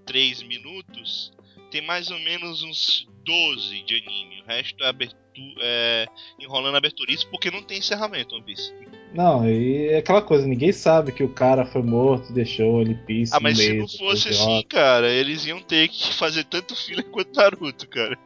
[0.08, 1.32] 23 minutos
[1.70, 4.41] tem mais ou menos uns 12 de anime.
[4.41, 5.16] O resto é, abertu...
[5.60, 6.05] é
[6.39, 7.12] enrolando a abertura.
[7.12, 8.74] Isso porque não tem encerramento, One Piece.
[9.14, 13.34] Não, e é aquela coisa, ninguém sabe que o cara foi morto deixou One Piece
[13.34, 16.76] Ah, no mas se meio não fosse assim, cara, eles iam ter que fazer tanto
[16.76, 18.18] filler quanto Naruto, cara.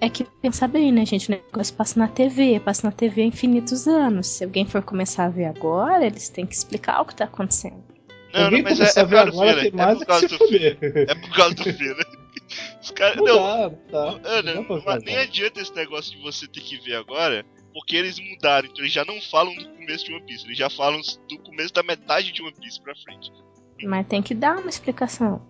[0.00, 1.28] É que pensa bem, né, gente?
[1.28, 4.28] O negócio passa na TV, passa na TV há infinitos anos.
[4.28, 7.87] Se alguém for começar a ver agora, eles têm que explicar o que tá acontecendo.
[8.32, 9.70] Não, Alguém não, mas é, é a por ver causa do agora filler.
[9.70, 10.78] tem mais É é por causa do filler.
[10.82, 12.06] É por causa do filler.
[12.82, 13.16] Os caras.
[13.16, 14.28] Não Não, dá, não dá.
[14.30, 18.18] Ana, Não mas nem adianta esse negócio de você ter que ver agora, porque eles
[18.18, 21.38] mudaram, então eles já não falam do começo de One Piece, eles já falam do
[21.40, 23.30] começo da metade de One Piece pra frente.
[23.82, 25.40] Mas tem que dar uma explicação.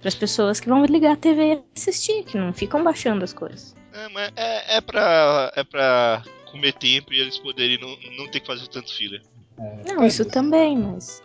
[0.00, 3.32] Para as pessoas que vão ligar a TV e assistir, que não ficam baixando as
[3.32, 3.74] coisas.
[3.92, 8.40] É, mas é, é, pra, é pra comer tempo e eles poderem não, não ter
[8.40, 9.22] que fazer tanto filler.
[9.58, 11.22] É, Não, isso também, mas.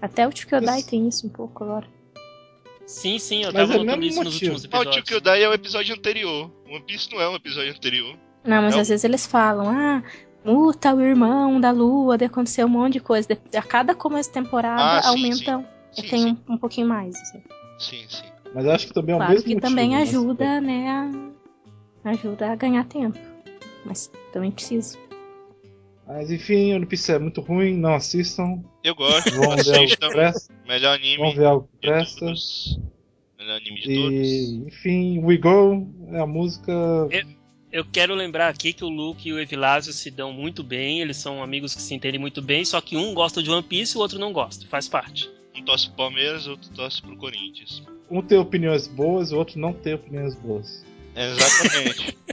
[0.00, 1.86] Até o Chukyodai Mas- tem isso um pouco agora.
[2.86, 4.52] Sim, sim, eu Mas tava é o notando mesmo isso nos motivo.
[4.54, 4.94] últimos Ah, o episódios.
[4.96, 6.50] Tio Kyodai é o episódio anterior.
[6.68, 8.16] One Piece não é um episódio anterior.
[8.44, 10.02] Não, mas É o- às vezes eles falam, ah,
[10.44, 13.26] Muta, o irmão da lua, de aconteceu um monte de coisa.
[13.26, 15.66] De- A cada começo de temporada Ah, sim, aumenta.
[15.90, 17.16] Sim, tem sim, um, um pouquinho mais.
[17.18, 17.42] assim.
[17.78, 18.24] sim, sim.
[18.54, 19.70] Mas eu acho que também é o Claro mesmo que motivo.
[19.70, 20.90] também mas- ajuda, né,
[22.04, 23.18] a, ajuda a ganhar tempo.
[23.86, 24.98] Mas também precisa.
[26.06, 28.62] Mas enfim, One Piece é muito ruim, não assistam.
[28.82, 30.08] Eu gosto, Vão ver algo que assistam.
[30.10, 30.54] presta.
[30.68, 32.20] Melhor anime Vão ver algo que de presta.
[32.26, 32.80] todos.
[33.38, 34.12] Melhor anime de todos.
[34.28, 36.72] E, enfim, We Go é a música.
[37.72, 41.16] Eu quero lembrar aqui que o Luke e o Evilásio se dão muito bem, eles
[41.16, 43.98] são amigos que se entendem muito bem, só que um gosta de One Piece e
[43.98, 45.28] o outro não gosta, faz parte.
[45.56, 47.82] Um torce pro Palmeiras, outro torce pro Corinthians.
[48.10, 50.84] Um tem opiniões boas, o outro não tem opiniões boas.
[51.16, 52.16] Exatamente.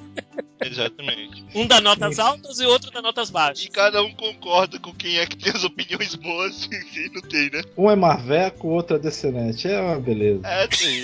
[0.62, 1.44] Exatamente.
[1.56, 3.66] Um dá notas altas e outro dá notas baixas.
[3.66, 7.22] E cada um concorda com quem é que tem as opiniões boas e quem não
[7.22, 7.64] tem, né?
[7.78, 9.68] Um é marveco, o outro é descendente.
[9.68, 10.42] É uma beleza.
[10.46, 11.02] É tem.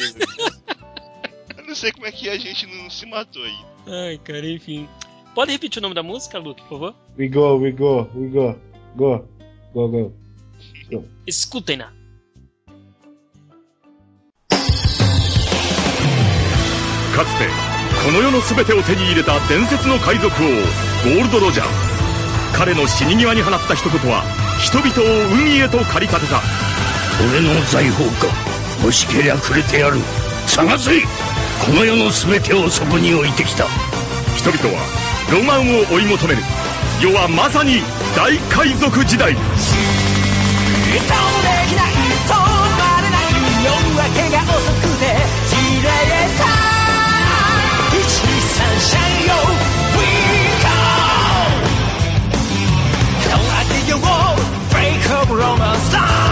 [1.58, 3.58] Eu não sei como é que a gente não se matou aí.
[3.88, 4.88] Ai, cara, enfim.
[5.34, 6.96] Pode repetir o nome da música, Luke, por favor?
[7.18, 8.60] We go, we go, we go.
[8.96, 9.28] Go,
[9.74, 10.14] go, go.
[10.90, 11.06] go.
[11.28, 11.94] Escutem-na.
[17.14, 17.67] Catsupe.
[18.08, 21.68] この世の全てを手に入れた伝説の海賊王ゴールド・ロジャー。
[22.56, 24.24] 彼の死に際に放った一言は
[24.64, 26.42] 人々を海へと駆り立てた。
[27.30, 28.28] 俺の財宝か。
[28.80, 29.98] 欲しけりゃくれてやる。
[30.48, 31.02] 探せ!
[31.02, 33.68] この世の全てをそこに置いてきた。
[34.38, 34.80] 人々は
[35.30, 36.42] ロマンを追い求める。
[37.04, 37.82] 世はまさに
[38.16, 39.34] 大海賊時代。
[39.34, 39.44] でき
[41.76, 41.92] ない。
[42.24, 43.36] 止まれない。
[43.68, 44.77] 夜明けが遅く
[54.72, 56.27] Break up Roma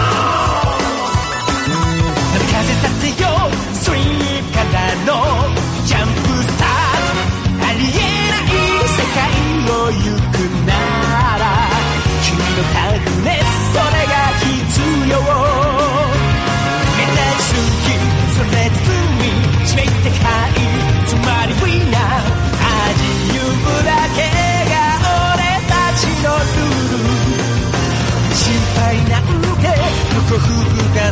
[30.28, 31.06] どこ吹く風。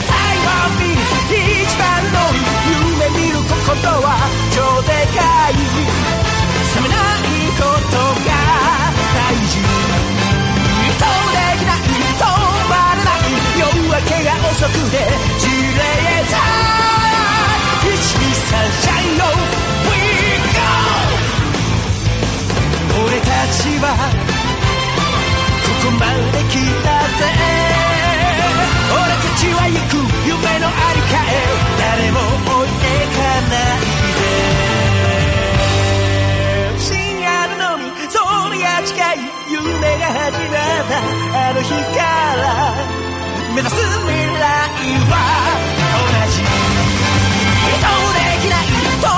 [0.00, 0.48] 太陽
[0.80, 1.00] 見る
[1.62, 2.16] 一番の
[2.64, 3.60] 夢見る心
[4.00, 4.08] は
[4.56, 5.20] 超でか
[5.50, 5.52] い
[6.74, 8.32] 冷めないことが
[9.14, 9.60] 大事。
[10.96, 11.76] どうできない
[12.16, 12.24] 止
[12.70, 13.28] まれない。
[13.58, 14.96] 夜明けが遅くて
[15.38, 15.44] 散
[15.76, 15.78] れ
[16.30, 16.34] た
[17.84, 17.92] 123
[18.72, 19.20] シャイよ
[19.84, 19.92] We
[22.96, 24.27] go 俺たちは
[25.78, 26.00] ここま
[26.32, 27.22] で来たぜ
[28.90, 29.94] 俺たちは行く
[30.26, 31.32] 夢のありかへ
[31.78, 33.86] 誰も置いてかない
[34.18, 34.20] で
[36.80, 37.26] 深夜
[37.56, 38.18] なのにそ
[38.50, 39.16] れが近い
[39.50, 39.54] 夢
[39.98, 40.98] が始まった
[41.48, 42.02] あの日か
[42.34, 42.42] ら
[43.54, 44.42] 目指す未来
[45.06, 45.14] は
[45.94, 49.17] 同じどうできない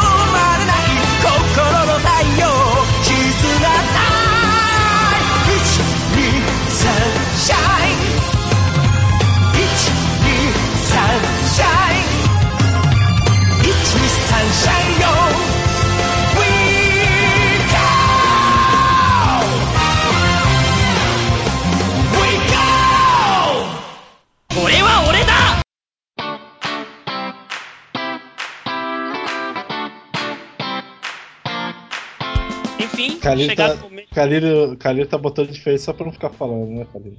[33.38, 34.08] Chegado tá, o momento.
[34.14, 37.16] Calil, Calil tá botando diferença só pra não ficar falando, né, Calil?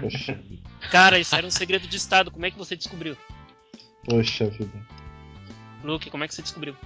[0.00, 0.38] Poxa,
[0.90, 2.30] Cara, isso era um segredo de Estado.
[2.30, 3.16] Como é que você descobriu?
[4.08, 4.72] poxa vida.
[5.84, 6.76] Luke, como é que você descobriu?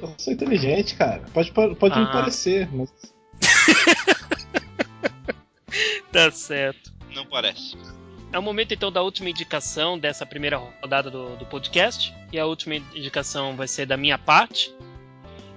[0.00, 1.22] Eu sou inteligente, cara.
[1.32, 2.12] Pode, pode me Ah.
[2.12, 2.90] parecer, mas.
[6.12, 6.92] Tá certo.
[7.14, 7.76] Não parece.
[8.32, 12.14] É o momento então da última indicação dessa primeira rodada do, do podcast.
[12.32, 14.74] E a última indicação vai ser da minha parte.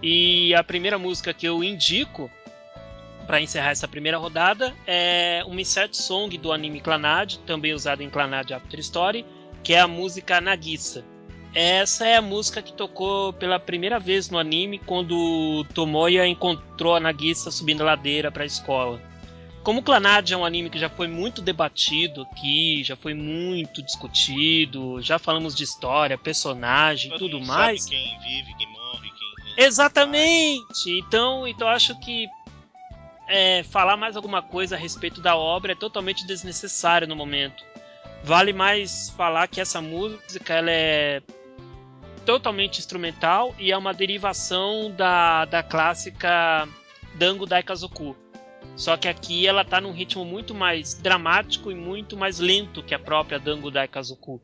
[0.01, 2.31] E a primeira música que eu indico
[3.27, 8.09] para encerrar essa primeira rodada é uma insert song do anime Clannad, também usado em
[8.09, 9.25] Clannad After Story,
[9.63, 11.05] que é a música Nagisa.
[11.53, 16.99] Essa é a música que tocou pela primeira vez no anime quando Tomoya encontrou a
[16.99, 19.01] Nagisa subindo a ladeira para a escola.
[19.63, 25.01] Como Clannad é um anime que já foi muito debatido aqui, já foi muito discutido,
[25.01, 27.83] já falamos de história, personagem e Todo tudo mais.
[27.83, 29.08] Sabe quem vive, quem morre.
[29.61, 30.89] Exatamente!
[30.99, 32.29] Então, então acho que
[33.27, 37.61] é, falar mais alguma coisa a respeito da obra é totalmente desnecessário no momento.
[38.23, 41.21] Vale mais falar que essa música ela é
[42.25, 46.65] totalmente instrumental e é uma derivação da, da clássica
[47.15, 48.15] Dango Daikazoku.
[48.77, 52.95] Só que aqui ela tá num ritmo muito mais dramático e muito mais lento que
[52.95, 54.41] a própria Dango Daikazoku.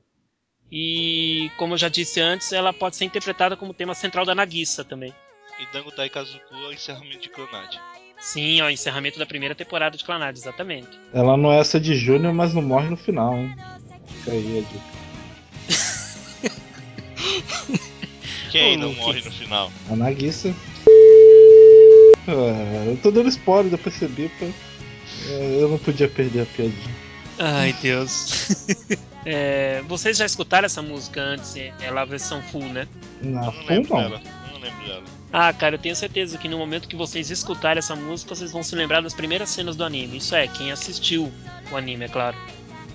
[0.78, 4.84] E como eu já disse antes, ela pode ser interpretada como tema central da Nagisa
[4.84, 5.14] também.
[5.58, 7.80] E Dango Daikazuku é o encerramento de Clanad.
[8.20, 10.90] Sim, é o encerramento da primeira temporada de Clannad, exatamente.
[11.14, 13.56] Ela não é essa de Júnior, mas não morre no final, hein?
[14.06, 14.62] Fica aí a
[15.70, 16.60] dica.
[18.52, 19.00] Quem Ô, não Luke.
[19.00, 19.72] morre no final?
[19.90, 20.54] A Nagisa.
[22.28, 24.46] Ah, eu tô dando spoiler, eu percebi, pô.
[24.46, 27.05] É, Eu não podia perder a piadinha.
[27.40, 28.66] Ai, Deus.
[29.28, 31.56] É, vocês já escutaram essa música antes?
[31.82, 32.88] Ela é a versão full, né?
[33.24, 34.02] Na Eu não full lembro não.
[34.02, 35.04] não dela.
[35.34, 38.62] Ah, cara, eu tenho certeza que no momento que vocês escutarem essa música, vocês vão
[38.62, 40.18] se lembrar das primeiras cenas do anime.
[40.18, 41.32] Isso é, quem assistiu
[41.72, 42.38] o anime, é claro.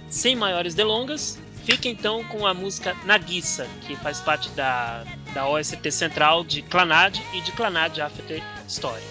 [0.09, 5.91] Sem maiores delongas, fica então com a música Nagisa, que faz parte da, da OST
[5.91, 9.03] central de Clanad e de Clanad After Story.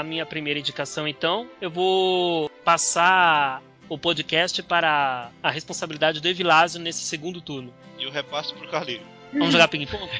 [0.00, 6.80] A, minha primeira indicação, então, eu vou passar o podcast para a responsabilidade do Evilásio
[6.80, 7.72] nesse segundo turno.
[7.98, 9.02] E eu repasso pro Carlinho.
[9.32, 10.10] Vamos jogar ping-pong?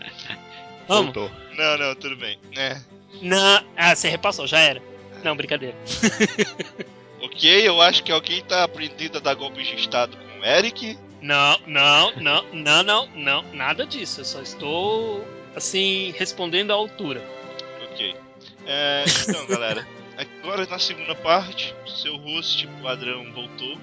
[0.88, 1.14] Vamos?
[1.14, 1.30] Voltou.
[1.56, 2.38] Não, não, tudo bem.
[2.56, 2.80] É.
[3.22, 3.64] Não.
[3.76, 4.82] Ah, você repassou, já era.
[5.22, 5.76] Não, brincadeira.
[7.24, 10.98] Ok, eu acho que alguém tá aprendendo a dar golpes de estado com o Eric.
[11.22, 14.20] Não, não, não, não, não, não, nada disso.
[14.20, 15.26] Eu só estou,
[15.56, 17.26] assim, respondendo à altura.
[17.90, 18.14] Ok.
[18.66, 19.86] É, então, galera,
[20.16, 23.78] agora na segunda parte, seu host padrão voltou.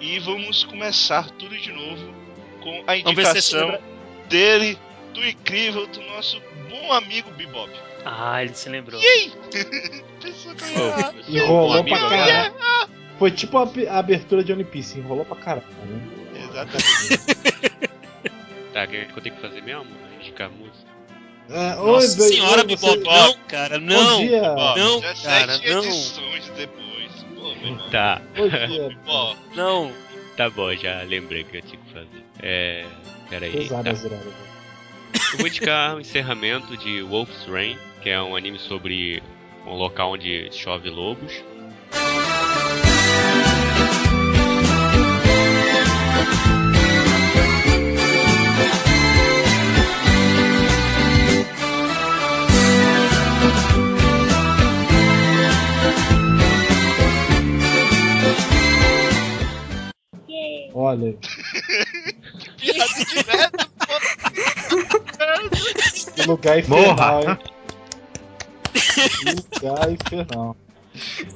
[0.00, 2.14] E vamos começar tudo de novo
[2.62, 3.82] com a indicação lembra-
[4.28, 4.78] dele,
[5.12, 6.40] do incrível, do nosso
[6.70, 7.70] bom amigo Bebop.
[8.04, 9.00] Ah, ele se lembrou.
[9.00, 9.32] Yay!
[10.22, 12.54] Pessoa que eu ia- Enrolou pra caralho.
[13.18, 15.66] Foi tipo a, a abertura de One Piece, enrolou pra caralho.
[16.34, 17.88] Exatamente.
[18.72, 19.86] Tá, o que eu tenho que fazer mesmo?
[20.20, 20.86] Indicar música.
[21.50, 24.18] É, Nossa oi, senhora, oi, você- não, cara, não.
[24.20, 24.42] Bom dia.
[24.76, 25.84] Não, 17 cara, não.
[25.84, 27.26] edições depois.
[27.34, 27.88] Pô.
[27.90, 28.98] Tá, Bom dia.
[29.56, 29.92] Não.
[30.36, 32.24] tá bom, já lembrei que eu tinha que fazer.
[32.40, 32.84] É.
[33.30, 33.50] Peraí.
[33.52, 34.00] Pesada Tá.
[35.32, 39.22] Eu vou indicar o encerramento de Wolf's Rain, que é um anime sobre
[39.66, 41.32] um local onde chove lobos.
[60.88, 61.14] Olha,
[62.56, 63.94] piada direta, pô.
[66.14, 67.38] que lugar infernal, hein?
[69.52, 70.56] lugar infernal.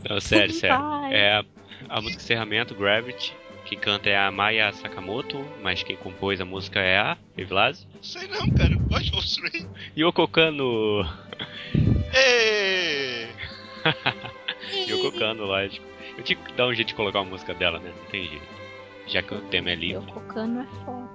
[0.09, 0.79] Não, sério, sério.
[1.11, 1.45] É
[1.87, 3.37] a, música encerramento, Gravity.
[3.67, 7.87] Quem canta é a Maya Sakamoto, mas quem compôs a música é a Evilásio.
[8.01, 8.75] Sei não, cara.
[8.89, 9.67] Pode mostrar aí.
[9.95, 11.05] Yoko Kano.
[14.89, 15.85] Yoko Kano, lógico.
[16.17, 17.93] Eu tinha que dar um jeito de colocar a música dela, né?
[17.95, 18.62] Não tem jeito.
[19.07, 20.11] Já que o tema é livre.
[20.13, 21.09] cocando é foda.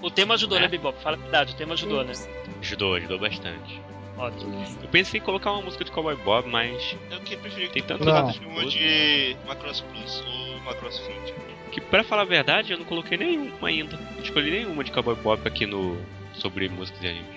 [0.00, 0.62] O tema ajudou, É.
[0.62, 1.00] né, Bebop?
[1.02, 2.12] Fala a verdade, o tema ajudou, né?
[2.60, 3.80] Ajudou, ajudou bastante.
[4.16, 4.64] Ótimo.
[4.82, 8.38] Eu pensei em colocar uma música de Cowboy Bob, mas Eu que preferi Tem botasse
[8.40, 11.32] uma de Macross Plus ou Macross Front.
[11.72, 13.96] que pra falar a verdade eu não coloquei nenhuma ainda.
[13.96, 15.96] Não escolhi nenhuma de Cowboy Bob aqui no
[16.34, 17.36] sobre músicas e animes.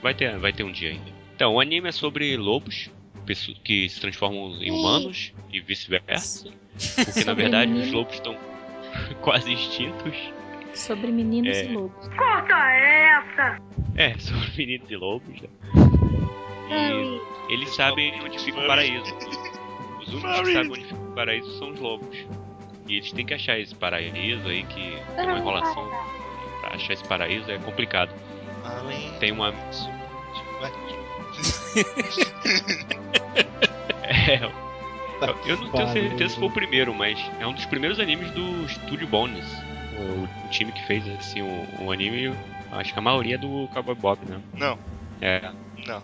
[0.00, 1.10] Vai ter, vai ter um dia ainda.
[1.34, 2.90] Então, o anime é sobre lobos
[3.64, 6.50] que se transformam em humanos e vice-versa.
[7.04, 8.36] Porque na verdade os lobos estão
[9.20, 10.32] quase extintos.
[10.74, 11.64] Sobre meninos É.
[11.66, 12.08] e lobos.
[13.96, 15.48] É, sobre meninos e lobos, né?
[16.70, 19.14] E eles sabem onde fica o paraíso.
[20.00, 22.16] Os únicos que sabem onde fica o paraíso são os lobos.
[22.88, 25.88] E eles têm que achar esse paraíso aí, que tem uma enrolação.
[26.60, 28.10] Pra achar esse paraíso é complicado.
[28.64, 29.52] Além Tem uma.
[34.04, 34.40] É,
[35.46, 38.68] eu- não tenho certeza se foi o primeiro, mas é um dos primeiros animes do
[38.68, 39.44] Studio Bones.
[39.98, 42.34] O, time que fez assim, o, o anime,
[42.72, 44.40] acho que a maioria é do Cowboy Bop, né?
[44.54, 44.78] Não,
[45.20, 45.50] É,
[45.86, 46.02] não.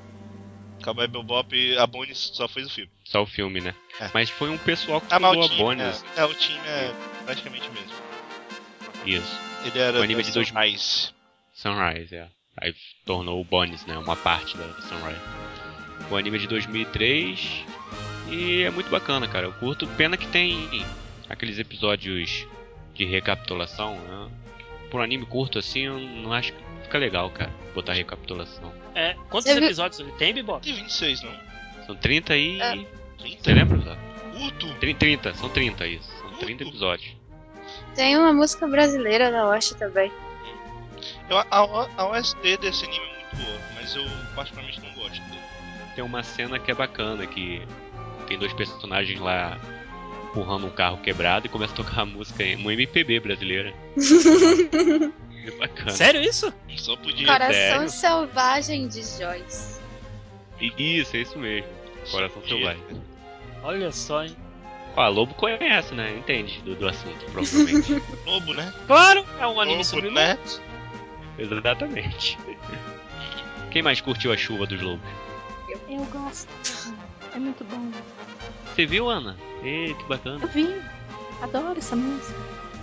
[0.83, 2.91] Cowboy Bebop, a Bones só fez o filme.
[3.05, 3.75] só o filme, né?
[4.01, 4.09] É.
[4.15, 6.05] Mas foi um pessoal que Ah, fundou o a Bones.
[6.17, 6.95] é, é, o time é
[7.25, 7.93] praticamente o mesmo.
[9.05, 9.41] Isso.
[9.65, 11.11] Ele era O anime da de dois- Sunrise.
[11.53, 12.29] Sunrise, é.
[12.61, 13.99] Aí tornou o Bones, né?
[13.99, 15.21] Uma parte da Sunrise.
[16.11, 17.65] O anime é de 2003
[18.31, 19.47] e é muito bacana, cara.
[19.47, 19.87] Eu curto.
[19.89, 20.85] Pena que tem
[21.29, 22.47] aqueles episódios
[22.95, 24.31] de recapitulação, né?
[24.91, 27.51] Por um anime curto assim, eu não acho que fica legal, cara.
[27.75, 28.73] Botar recapitulação.
[28.95, 30.63] É, quantos Você episódios ele tem, Bibop?
[30.65, 31.33] Tem 26, não?
[31.87, 32.61] São 30 e.
[32.61, 32.75] É.
[33.19, 33.53] Você 30?
[33.53, 33.99] lembra, Zé?
[34.39, 34.75] Curto?
[34.81, 36.09] 30, 30, são 30 isso.
[36.19, 36.63] São 30 Curto.
[36.65, 37.17] episódios.
[37.95, 40.11] Tem uma música brasileira da Osh também.
[41.29, 44.05] Eu, a, a, a OST desse anime é muito boa, mas eu
[44.35, 45.41] particularmente não gosto dele.
[45.95, 47.63] Tem uma cena que é bacana, que
[48.29, 49.59] tem dois personagens lá
[50.31, 53.75] empurrando um carro quebrado e começa a tocar a música, em- uma MPB brasileira.
[55.47, 55.91] É bacana.
[55.93, 56.53] Sério isso?
[56.77, 57.27] Só podia.
[57.27, 57.89] Coração sério?
[57.89, 59.81] Selvagem de Joyce.
[60.61, 61.67] E- Isso, é isso mesmo.
[62.11, 62.43] Coração.
[62.47, 62.83] Selvagem.
[63.63, 64.37] Olha só, hein?
[64.95, 66.15] Ó, a Lobo conhece, né?
[66.19, 68.03] Entende do, do assunto, provavelmente.
[68.27, 68.75] Lobo, né?
[68.87, 70.37] Claro, é um anime Lobo, sobre né?
[71.39, 72.37] Exatamente.
[73.71, 75.09] Quem mais curtiu a chuva dos lobos?
[75.89, 76.49] Eu gosto.
[77.35, 77.91] É muito bom.
[78.79, 79.37] Você viu, Ana?
[79.65, 80.39] Ê, que bacana.
[80.41, 80.73] Eu vi.
[81.43, 82.39] Adoro essa música.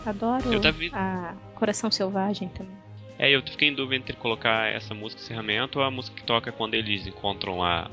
[0.05, 2.75] Adoro Eu tava a Coração Selvagem também.
[3.17, 6.51] É, eu fiquei em dúvida entre colocar essa música encerramento ou a música que toca
[6.51, 7.89] quando eles encontram a.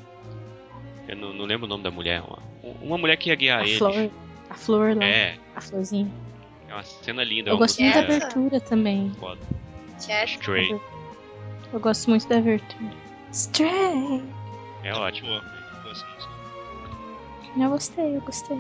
[1.07, 2.24] Eu não, não lembro o nome da mulher.
[2.26, 2.40] Uma,
[2.82, 3.78] uma mulher que ia guiar a eles.
[3.78, 4.11] flor.
[4.50, 5.05] A flor lá.
[5.05, 6.11] É, A florzinha.
[6.68, 7.50] é uma cena linda.
[7.50, 9.12] é Eu gosto muito da abertura também.
[9.20, 9.40] foda.
[10.26, 10.76] Stray.
[11.72, 12.90] Eu gosto muito da abertura.
[13.30, 14.24] Stray!
[14.82, 15.28] É ótimo.
[15.28, 15.40] Boa.
[15.84, 16.32] Gosto dessa música.
[17.57, 18.59] Eu gostei, eu gostei.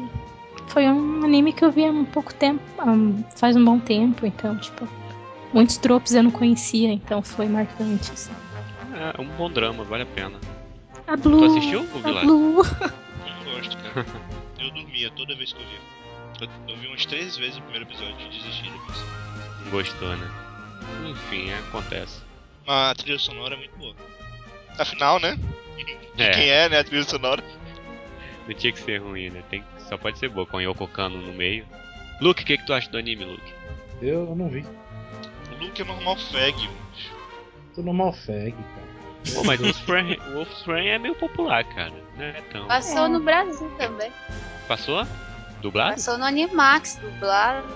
[0.68, 4.24] Foi um anime que eu vi há um pouco tempo, um- faz um bom tempo,
[4.26, 4.88] então, tipo,
[5.52, 8.10] muitos tropes eu não conhecia, então foi marcante.
[8.12, 8.32] assim.
[8.94, 10.38] É um bom drama, vale a pena.
[11.06, 11.44] A Blue.
[11.44, 12.24] assistiu, o Vilar?
[12.24, 12.62] Blue.
[13.44, 14.06] Eu gosto, cara.
[14.58, 15.78] Eu dormia toda vez que eu via.
[16.68, 19.04] Eu, eu vi umas três vezes o primeiro episódio e desisti depois.
[19.70, 20.30] Gostou, né?
[21.10, 22.20] Enfim, é, acontece.
[22.66, 23.94] A trilha sonora é muito boa.
[24.78, 25.36] Afinal, né?
[26.14, 26.30] De É.
[26.30, 26.78] quem é, né?
[26.78, 27.42] A trilha sonora.
[28.46, 29.42] Não tinha que ser ruim, né?
[29.50, 31.64] Tem, só pode ser boa com o Yoko Kano no meio.
[32.20, 33.52] Luke, o que, que tu acha do anime, Luke?
[34.00, 34.64] Eu não vi.
[35.52, 36.68] O Luke é normal fag.
[37.74, 39.34] Tô no Malfeg, cara.
[39.34, 41.92] Pô, mas o Wolfsbane o Wolfsbane é meio popular, cara.
[42.16, 42.66] Não é tão...
[42.66, 44.10] Passou no Brasil também.
[44.68, 45.06] Passou?
[45.62, 45.92] Dublado?
[45.92, 47.66] Passou no Animax, dublado.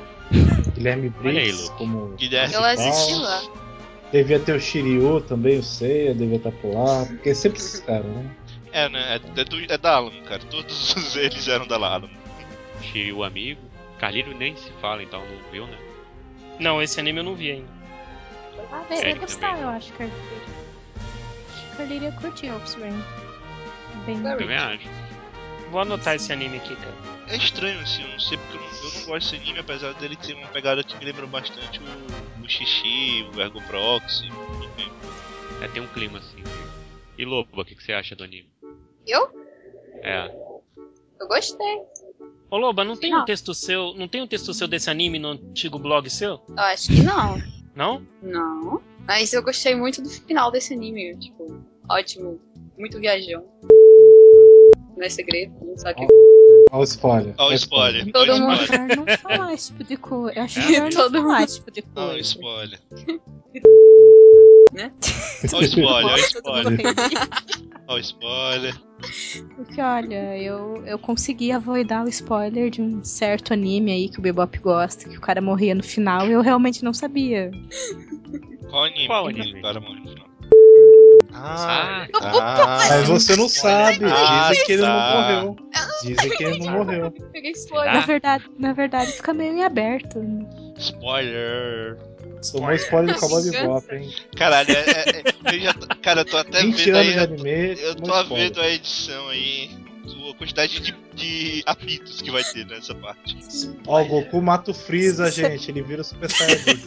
[0.74, 2.08] Guilherme Briggs como.
[2.16, 3.42] Guilherme Eu assisti lá.
[4.12, 7.06] Devia ter o Shiryu também, o Seiya, devia estar por lá.
[7.06, 8.30] Porque sempre esses caras, né?
[8.76, 9.14] É, né?
[9.14, 10.40] É, é, do, é da Alamo, cara.
[10.50, 12.10] Todos eles eram da Alamo.
[12.82, 13.62] Shiryu amigo.
[13.98, 15.78] Carlírio nem se fala, então não viu, né?
[16.60, 17.70] Não, esse anime eu não vi ainda.
[18.70, 19.62] Ah, ia gostar, também.
[19.62, 20.22] eu acho, Carlírio.
[21.74, 23.02] Carlírio ia curtir Offspring.
[24.04, 24.22] Bem.
[24.22, 24.86] Também acho.
[25.70, 26.94] Vou anotar esse anime aqui, cara.
[27.28, 29.94] É estranho, assim, eu não sei porque eu não, eu não gosto desse anime, apesar
[29.94, 34.26] dele ter uma pegada que me lembra bastante o, o Xixi, o Ergo Proxy.
[34.26, 34.92] enfim.
[35.62, 36.44] É, tem um clima assim.
[37.18, 38.50] E Lobo, o que, que você acha do anime?
[39.06, 39.28] Eu?
[40.02, 40.26] É.
[41.20, 41.78] Eu gostei.
[42.50, 43.22] Ô Loba, não tem Não.
[43.22, 43.94] um texto seu.
[43.94, 46.40] Não tem um texto seu desse anime no antigo blog seu?
[46.48, 47.38] Eu acho que não.
[47.74, 48.06] Não?
[48.22, 48.80] Não.
[49.06, 51.16] Mas eu gostei muito do final desse anime.
[51.18, 52.40] Tipo, ótimo.
[52.78, 53.44] Muito viajão.
[54.96, 56.14] Não é segredo, não sabe o que.
[56.72, 57.34] Olha o spoiler.
[57.38, 58.12] O Olha o spoiler.
[58.12, 58.96] Todo Ó, o mundo- spoiler.
[58.96, 60.38] Não falar esse tipo de coisa.
[60.38, 62.20] Eu acho melhor não Todo falar mundo- esse tipo de Ó, o coisa.
[62.20, 62.80] spoiler.
[64.72, 64.92] Né?
[65.52, 66.78] Ó, o spoiler, ó, o spoiler.
[67.88, 68.74] Ó, o spoiler.
[69.54, 74.22] Porque olha, eu, eu consegui avoidar o spoiler de um certo anime aí que o
[74.22, 77.50] Bebop gosta, que o cara morria no final e eu realmente não sabia.
[78.70, 79.06] Qual anime?
[79.06, 79.58] Qual anime?
[79.58, 80.26] O cara morre no final.
[81.38, 84.04] Ah, Ah, Mas você não sabe.
[84.06, 84.88] Ah, Dizem que ele tá.
[84.88, 85.56] não morreu.
[86.02, 87.14] Dizem que ele não morreu.
[87.84, 90.18] Na verdade, na verdade fica meio em aberto.
[90.78, 91.98] spoiler.
[92.52, 94.14] Tomou spoiler do Cowboy Bebop, hein?
[94.36, 97.12] Caralho, é, é- eu já tô- cara, eu tô até 20 vendo anos aí.
[97.12, 97.80] de Eu, anime.
[97.80, 98.44] eu tô muito spoiler.
[98.48, 99.70] vendo a edição aí.
[100.30, 103.36] A quantidade de, de apitos que vai ter nessa parte.
[103.86, 105.70] Ó, o Goku mata o Freeza, gente.
[105.70, 106.82] Ele vira o Super Saiyajin.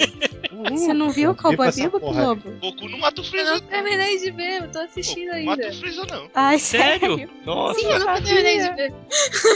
[0.70, 1.88] Você não viu o Cowboy aí.
[1.88, 2.51] Globo?
[2.59, 3.51] Goku não mata o Eu Freeza.
[3.53, 5.55] não terminei de ver, eu tô assistindo Goku ainda.
[5.55, 6.30] mata o Freeza, não.
[6.36, 7.17] Ai, Sério?
[7.17, 7.30] sério?
[7.45, 7.80] Nossa.
[7.80, 8.93] Sim, eu nunca terminei de ver.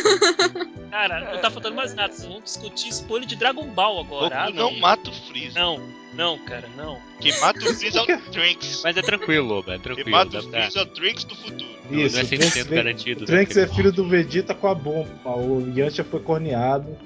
[0.89, 2.13] Cara, não tá faltando mais nada.
[2.13, 4.29] Vocês vão discutir spoiler de Dragon Ball agora.
[4.45, 4.71] Goku Ah, não.
[4.71, 4.79] não.
[4.79, 5.59] mata o Freeza.
[5.59, 5.77] Não,
[6.15, 6.99] não, cara, não.
[7.19, 8.81] Quem mata o Freeza é o Trunks.
[8.85, 10.11] Mas é tranquilo, Lobo, é Quem tranquilo.
[10.11, 11.73] mata dá o pra- Freeza é o Trunks do futuro.
[11.91, 13.23] Isso, não é o Trunks 100% veio- garantido.
[13.23, 13.63] O Trunks né?
[13.63, 15.09] é filho do Vegeta com a bomba.
[15.37, 16.97] O Yantia foi corneado.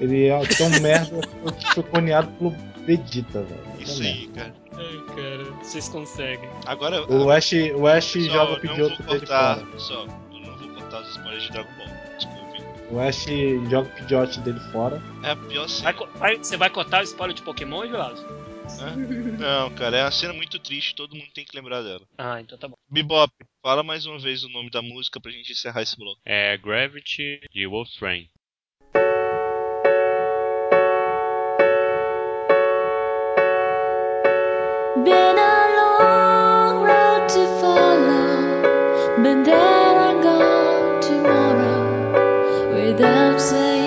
[0.00, 1.20] Ele é tão merda
[1.58, 2.50] que foi corneado pelo
[2.86, 3.60] Vegeta, velho.
[3.78, 4.54] Isso aí, cara.
[4.76, 6.48] Ai, cara, vocês conseguem.
[6.66, 7.04] Agora.
[7.12, 9.56] O Ash, o Ash só, joga o vou dele contar.
[9.58, 9.78] fora.
[9.78, 11.99] Só, eu não vou contar os spoilers de Dragon Ball.
[12.90, 13.24] O Ash
[13.70, 15.00] joga o Pidgeotto dele fora.
[15.22, 15.92] É a pior Vai cena.
[15.94, 18.26] co- vai- você vai contar o spoiler de Pokémon, Vilazo?
[19.38, 22.02] Não, cara, é uma cena muito triste, todo mundo tem que lembrar dela.
[22.16, 22.74] Ah, então tá bom.
[22.88, 23.32] Bebop,
[23.62, 26.20] fala mais uma vez o nome da música pra gente encerrar esse bloco.
[26.24, 28.28] É Gravity de Wolf Train.
[35.04, 38.62] Been a long road to follow,
[39.22, 39.89] but then
[43.40, 43.79] say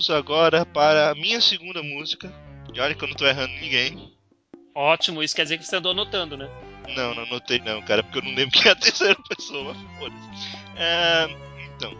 [0.00, 2.32] vamos agora para a minha segunda música.
[2.72, 4.10] E olha que eu não tô errando ninguém.
[4.74, 6.48] Ótimo, isso quer dizer que você andou anotando, né?
[6.96, 10.56] Não, não anotei não, cara, porque eu não lembro quem é a terceira pessoa, foda-se.
[10.76, 11.28] É,
[11.76, 11.92] então,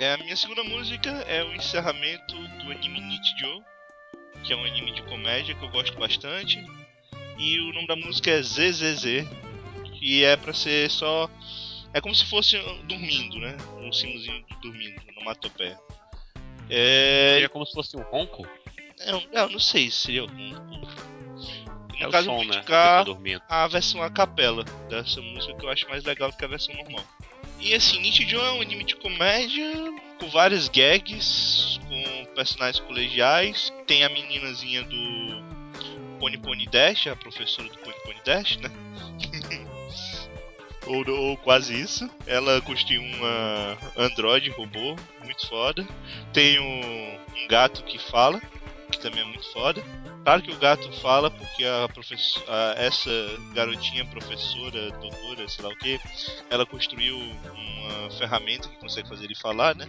[0.00, 3.62] é, a minha segunda música é o encerramento do anime Nichijou,
[4.42, 6.64] que é um anime de comédia que eu gosto bastante.
[7.36, 9.04] E o nome da música é ZZZ,
[9.98, 11.28] que é pra ser só...
[11.92, 13.56] É como se fosse dormindo, né?
[13.78, 15.78] Um símbolozinho de dormindo, onomatopeia.
[16.68, 18.46] É, Seria como se fosse um ronco?
[19.06, 20.26] eu, eu não sei se seria um...
[20.28, 23.40] No É o caso, eu som, né?
[23.48, 26.74] a versão a capela dessa música que eu acho mais legal do que a versão
[26.74, 27.04] normal.
[27.58, 29.72] E assim, Nichijou é um anime de comédia
[30.20, 33.72] com várias gags, com personagens colegiais.
[33.86, 35.42] Tem a meninazinha do
[36.18, 38.70] Pony Pony Dash, a professora do Pony Pony Dash, né?
[40.86, 42.08] ou, ou quase isso.
[42.26, 45.86] Ela construiu uma android robô, muito foda.
[46.32, 48.40] Tem um, um gato que fala,
[48.90, 49.82] que também é muito foda.
[50.24, 53.10] Claro que o gato fala porque a professora, essa
[53.54, 56.00] garotinha professora, doutora, sei lá o que,
[56.50, 59.88] ela construiu uma ferramenta que consegue fazer ele falar, né?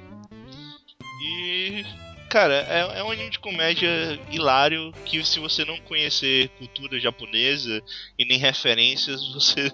[1.23, 1.83] E
[2.29, 7.81] cara, é, é um anime de comédia hilário que se você não conhecer cultura japonesa
[8.17, 9.71] e nem referências, você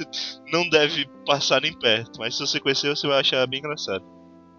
[0.51, 2.20] não deve passar nem perto.
[2.20, 4.04] Mas se você conhecer, você vai achar bem engraçado.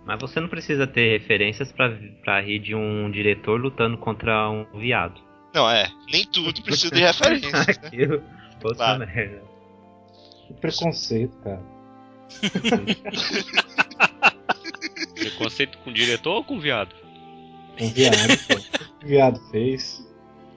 [0.04, 1.90] Mas você não precisa ter referências pra,
[2.22, 5.18] pra rir de um diretor lutando contra um viado.
[5.54, 7.64] Não, é, nem tudo precisa de referências, né?
[7.68, 8.22] Aquilo,
[8.76, 8.98] Claro.
[9.06, 9.42] merda.
[10.46, 11.62] Que preconceito, cara.
[15.14, 16.94] Preconceito com o diretor ou com o viado?
[17.76, 18.84] Viado, pô.
[19.06, 20.02] Viado fez.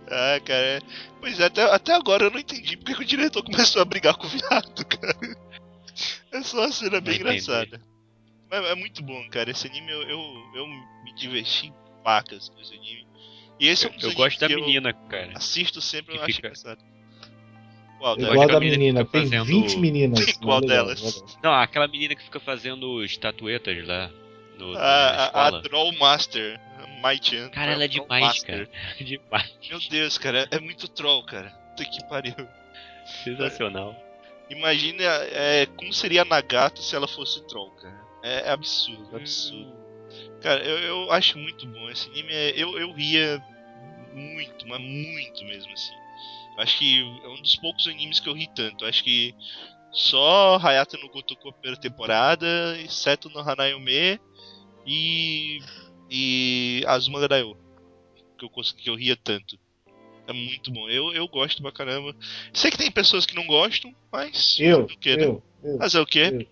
[0.09, 0.63] Ah, cara.
[0.65, 0.81] é-
[1.19, 4.15] Pois é, até, até agora eu não entendi porque que o diretor começou a brigar
[4.15, 5.17] com o viado, cara.
[6.31, 7.81] É só uma cena bem engraçada.
[8.49, 9.49] Mas é muito bom, cara.
[9.51, 10.19] Esse anime eu, eu,
[10.55, 13.05] eu me diverti pacas com esse anime.
[13.59, 15.31] E esse é um dos Eu gosto da que eu menina, cara.
[15.35, 16.79] Assisto sempre, eu acho fica- engraçado.
[17.97, 18.35] Qual Eu delas?
[18.35, 20.19] gosto Igual da menina tem fazendo- 20 meninas.
[20.37, 21.01] Qual Legal, delas?
[21.01, 21.39] legal.
[21.43, 24.11] Não, aquela menina que fica fazendo estatuetas lá
[24.59, 26.61] no, na A, a, a Troll Master,
[26.97, 27.49] Mai-chan.
[27.49, 28.67] Cara, ela é Troll demais, Master.
[28.67, 29.03] cara.
[29.03, 29.57] demais.
[29.69, 31.49] Meu Deus, cara, é muito troll, cara.
[31.49, 32.35] Puta que pariu.
[33.23, 33.95] Sensacional.
[34.49, 38.01] Imagina é, como seria a Nagato se ela fosse troll, cara.
[38.23, 39.75] É, é absurdo, absurdo.
[40.41, 41.89] Cara, eu, eu acho muito bom.
[41.89, 43.43] Esse anime é, eu, eu ria
[44.13, 45.93] muito, mas muito mesmo assim.
[46.57, 48.85] Acho que é um dos poucos animes que eu ri tanto.
[48.85, 49.35] Acho que
[49.91, 54.19] só Hayata no Gotoku a primeira temporada, e Seto no Hanayome
[54.85, 55.59] e.
[56.09, 57.55] e Azuma ga Daioh.
[58.37, 59.57] Que eu, consegui, que eu ria tanto.
[60.27, 60.89] É muito bom.
[60.89, 62.15] Eu, eu gosto pra caramba.
[62.53, 64.57] Sei que tem pessoas que não gostam, mas.
[64.59, 65.23] Eu, fazer o quê, né?
[65.25, 65.77] eu, eu.
[65.77, 66.47] Fazer o quê?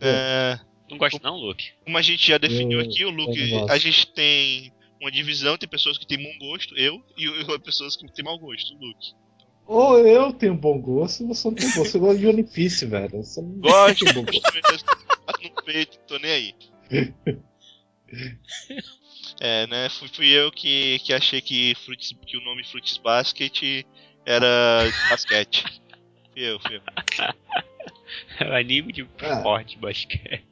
[0.00, 0.58] É,
[0.90, 1.70] Não gosto não, Luke.
[1.84, 3.70] como a gente já definiu Eu- aqui, o eu Luke, gosto.
[3.72, 7.24] a gente tem uma divisão, tem pessoas que têm bom gosto, eu, e
[7.60, 9.12] pessoas que têm mau gosto, o Luke.
[9.66, 11.92] Ou eu tenho bom gosto, você não tem bom gosto.
[11.92, 13.10] Você gosta de One Piece, velho.
[13.22, 14.42] Você não Gosto, tem bom gosto.
[15.26, 16.54] bato no peito, tô nem aí.
[19.40, 19.88] É, né?
[19.88, 23.84] Fui, fui eu que, que achei que, Fruits, que o nome Fruits Basket
[24.26, 25.64] era basquete.
[26.32, 26.82] Fui eu, fui eu.
[28.40, 29.36] É um anime de Ah.
[29.36, 30.44] esporte, basquete.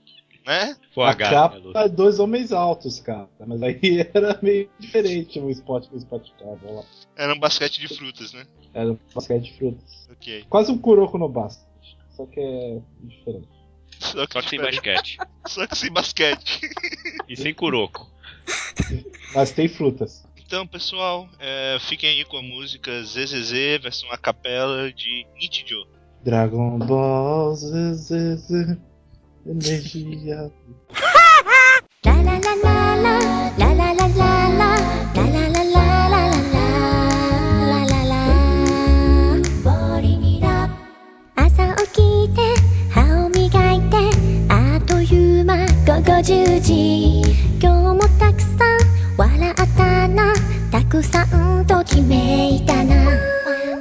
[0.47, 0.75] Né?
[0.95, 3.29] Com A H, né, capa é dois homens altos, cara.
[3.47, 3.79] Mas aí
[4.15, 6.83] era meio diferente o esporte que o esporte ficava lá.
[7.17, 8.47] Era um basquete de frutas, né?
[8.73, 10.09] Era um basquete de frutas.
[10.11, 10.45] Ok.
[10.49, 11.69] Quase um Kuroko no basket.
[12.17, 13.49] Só que é diferente.
[14.01, 15.19] Só que, Só que sem basquete.
[15.47, 16.61] Só que sem basquete.
[17.29, 18.11] E sem Kuroko.
[19.35, 20.25] Mas tem frutas.
[20.37, 25.87] Então, pessoal, é, fiquem aí com a música ZZZ, versão a capela de Nichijou.
[26.25, 28.79] Dragon Ball Z, Z, Z,
[29.47, 30.51] energia.
[32.03, 33.19] La la la la la
[33.59, 34.77] la la la la la la la
[35.15, 35.50] la la la
[46.21, 47.23] 10時
[47.62, 48.59] 今日もたくさん
[49.16, 50.35] 笑ったな。
[50.71, 52.95] たくさんときめいたな。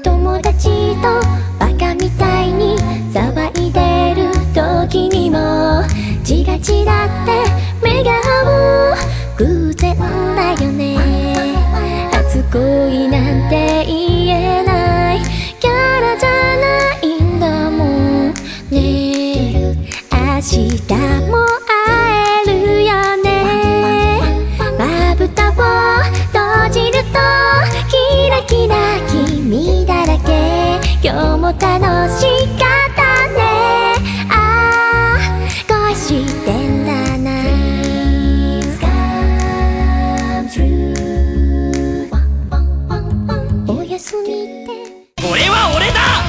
[0.02, 0.70] 友達
[1.02, 1.20] と
[1.60, 2.78] バカみたいに
[3.14, 5.84] 騒いでる時にも
[6.24, 7.44] チラチラって
[7.84, 8.12] 目が
[8.46, 8.96] 合う。
[9.38, 12.10] 偶然だよね。
[12.14, 15.20] 初恋なんて言えない。
[15.60, 18.34] キャラじゃないんだもん
[18.72, 19.76] ね。
[20.12, 20.94] 明日
[21.30, 21.59] も
[31.49, 33.39] も楽しかったね
[34.31, 34.33] あ
[35.17, 35.19] あ
[35.69, 36.09] 恋し
[36.45, 42.09] てんだな Dreams come true
[43.69, 44.27] おやすみっ
[44.67, 44.71] て
[45.31, 46.29] 俺は俺だ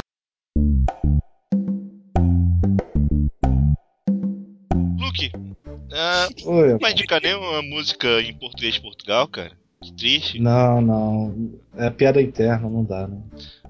[4.98, 5.32] Luke,
[5.94, 9.52] ah, Oi, não vai indicar nenhuma música em português de Portugal, cara?
[9.82, 10.40] Que triste.
[10.40, 11.52] Não, não.
[11.78, 13.18] É piada interna, não dá, né?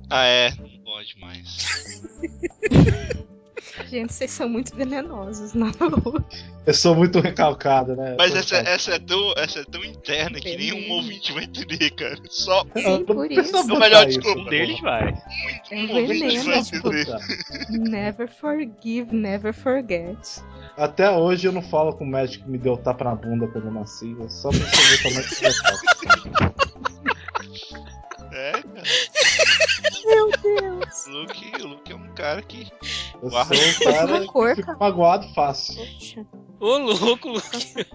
[0.09, 1.80] Ah, é, não pode mais.
[3.88, 5.70] Gente, vocês são muito venenosos, não.
[6.66, 8.16] Eu sou muito recalcado, né?
[8.18, 12.16] Mas essa, essa, é tão, essa é tão interna que nenhum ouvinte vai entender, cara.
[12.28, 13.56] Só Eu Sim, por isso.
[13.56, 15.14] É o melhor desculpa deles vai.
[15.70, 17.88] É um ouvinte vai veneno, tipo, entender.
[17.90, 20.42] never forgive, never forget.
[20.76, 23.66] Até hoje eu não falo com o médico que me deu tapa na bunda quando
[23.66, 24.16] eu nasci.
[24.24, 26.49] é Só pra você ver como é que
[31.08, 32.68] Luke, o Luke é um cara que.
[33.22, 33.54] Eu Guarda.
[33.54, 35.76] sou um cara Rancor, que fica magoado fácil.
[35.76, 36.26] Poxa.
[36.60, 37.86] Ô, louco, Luke.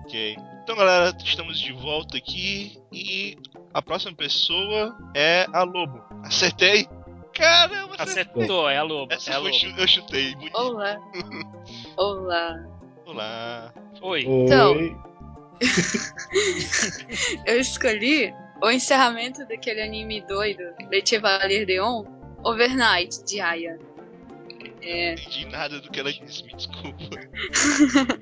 [0.00, 0.36] Ok.
[0.62, 3.36] Então, galera, estamos de volta aqui e
[3.72, 6.02] a próxima pessoa é a Lobo.
[6.24, 6.86] Acertei?
[7.34, 8.22] Caramba, acertei.
[8.42, 9.14] Acertou, é a loba.
[9.14, 10.34] Essa é a chu- eu chutei.
[10.34, 10.56] Bonito.
[10.58, 10.98] Olá.
[11.96, 12.66] Olá.
[13.06, 13.72] Olá.
[14.02, 14.24] Oi.
[14.26, 14.72] Então.
[14.72, 14.96] Oi.
[17.46, 22.04] Eu escolhi o encerramento daquele anime doido, Le Chevalier Deon,
[22.44, 23.78] Overnight, de Aya.
[24.80, 25.14] É.
[25.14, 26.98] Não entendi nada do que ela disse, me desculpa.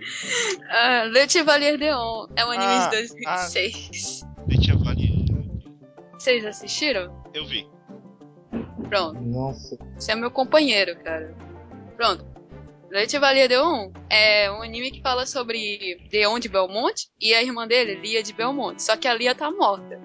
[0.71, 4.23] Ah, Le Chevalier Deon é um anime Ah, de 2006.
[4.47, 5.13] Deixa eu avaliar.
[6.15, 7.23] Vocês assistiram?
[7.35, 7.69] Eu vi.
[8.89, 9.21] Pronto.
[9.21, 9.77] Nossa.
[9.95, 11.35] Você é meu companheiro, cara.
[11.97, 12.25] Pronto.
[12.91, 17.67] Le Chevalier Deon é um anime que fala sobre Deon de Belmonte e a irmã
[17.67, 18.83] dele, Lia de Belmonte.
[18.83, 20.01] Só que a Lia tá morta.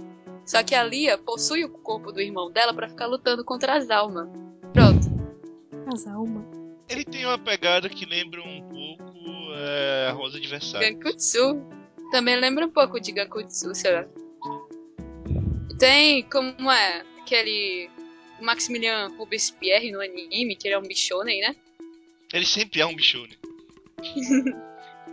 [0.45, 3.89] Só que a Lia possui o corpo do irmão dela pra ficar lutando contra as
[3.89, 4.27] almas.
[4.73, 5.07] Pronto.
[5.93, 6.43] As almas.
[6.89, 10.97] Ele tem uma pegada que lembra um pouco é, a Rosa de Versailles.
[10.97, 11.61] Gankutsu.
[12.11, 14.05] Também lembra um pouco de Gankutsu, sei lá.
[15.79, 17.89] Tem como é aquele
[18.41, 21.55] Maximilian Robespierre no anime, que ele é um bichonem, né?
[22.33, 23.35] Ele sempre é um bicho, né?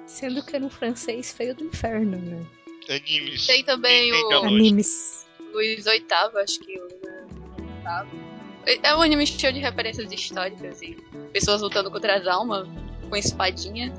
[0.07, 2.45] Sendo que era um francês feio do inferno, né?
[2.89, 3.47] Animes.
[3.47, 4.33] Tem também o-.
[4.33, 5.18] Animes.
[5.59, 8.17] Luiz VIII, acho que oitavo.
[8.65, 10.97] É um anime cheio de referências históricas e
[11.33, 12.69] pessoas lutando contra as almas
[13.09, 13.93] com espadinha.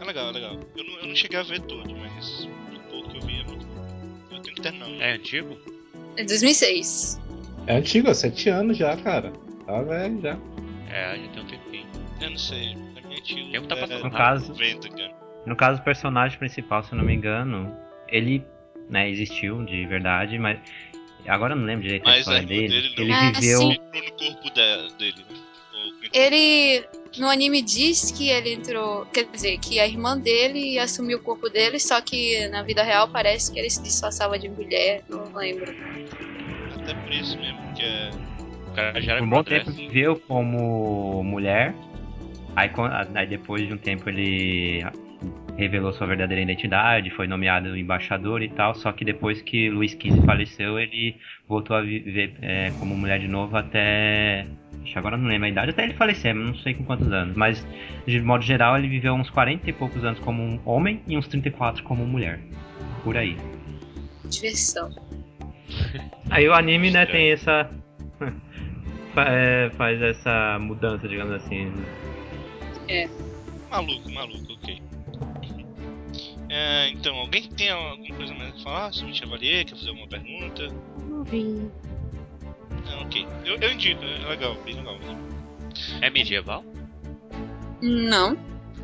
[0.00, 0.58] É legal, é legal.
[0.74, 3.44] Eu não, eu não cheguei a ver todo, mas o pouco que eu vi é
[3.44, 3.84] muito bom.
[4.30, 4.88] Eu tenho que terminar.
[5.02, 5.58] É antigo?
[6.16, 7.20] É 2006.
[7.66, 9.32] É antigo, há sete anos já, cara.
[9.66, 10.38] Tá velho já.
[10.90, 11.86] É, já tem um tempinho.
[12.22, 12.74] Eu não sei.
[12.74, 13.52] Minha antigo.
[13.52, 15.14] tempo tá é passando No caso, 90, cara.
[15.44, 17.76] no caso o personagem principal, se eu não me engano,
[18.08, 18.42] ele
[18.88, 20.58] né, existiu de verdade, mas
[21.28, 22.68] agora eu não lembro direito a Mas a história irmã dele.
[22.68, 22.94] dele.
[22.98, 23.58] Ele Ah, viveu.
[23.60, 23.78] sim.
[23.94, 25.36] No corpo da- dele, né?
[26.12, 26.84] Ele.
[27.18, 29.04] No anime diz que ele entrou.
[29.06, 33.08] Quer dizer, que a irmã dele assumiu o corpo dele, só que na vida real
[33.08, 35.72] parece que ele se disfarçava de mulher, não lembro.
[36.82, 38.10] Até por isso mesmo, que é.
[38.68, 39.74] O cara já era Por um bom crossdresser.
[39.74, 41.74] tempo viveu como mulher.
[42.56, 42.70] Aí,
[43.14, 44.82] aí depois de um tempo ele
[45.62, 50.24] revelou sua verdadeira identidade, foi nomeado embaixador e tal, só que depois que Luiz XV
[50.24, 51.16] faleceu, ele
[51.48, 54.46] voltou a viver é, como mulher de novo até.
[54.84, 57.36] Ixi, agora não lembro a idade, até ele falecer, mas não sei com quantos anos.
[57.36, 57.66] Mas,
[58.06, 61.28] de modo geral, ele viveu uns 40 e poucos anos como um homem e uns
[61.28, 62.40] 34 como mulher.
[63.04, 63.36] Por aí.
[64.28, 64.90] Diversão.
[66.30, 67.70] Aí o anime, né, tem essa.
[69.16, 71.72] é, faz essa mudança, digamos assim.
[73.70, 74.91] Maluco, maluco, ok.
[76.54, 79.64] É, então, alguém tem alguma coisa mais a falar sobre Chevalier?
[79.64, 80.68] Quer fazer alguma pergunta?
[81.08, 81.44] Não vi.
[82.84, 83.26] Não, ok.
[83.46, 84.98] Eu, eu indico, é legal, bem legal.
[86.02, 86.62] É medieval?
[87.80, 88.36] Não.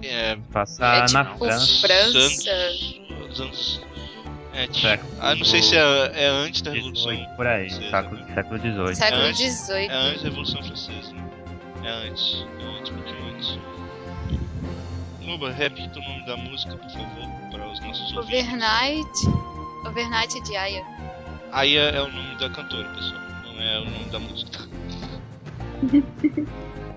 [0.03, 1.87] É, Passar É na tipo França.
[1.87, 2.51] França.
[2.51, 3.01] anos,
[3.31, 3.81] os anos.
[4.55, 5.81] É, tipo, Século ah, não sei se é,
[6.15, 7.13] é antes da Revolução.
[7.13, 8.35] 18, por aí, Francesa, século, né?
[8.35, 8.95] século XVIII.
[8.97, 9.87] Século antes- XVIII.
[9.89, 11.13] É antes da Revolução Francesa.
[11.13, 11.31] né?
[11.85, 12.47] É antes.
[12.59, 13.59] É antes, um pouquinho antes.
[15.23, 18.47] Luba, repita o nome da música, por favor, os nossos ouvintes.
[18.47, 19.29] Overnight.
[19.87, 20.85] Overnight de Aya.
[21.53, 23.21] Aya é o nome da cantora, pessoal.
[23.45, 24.69] Não é o nome da música.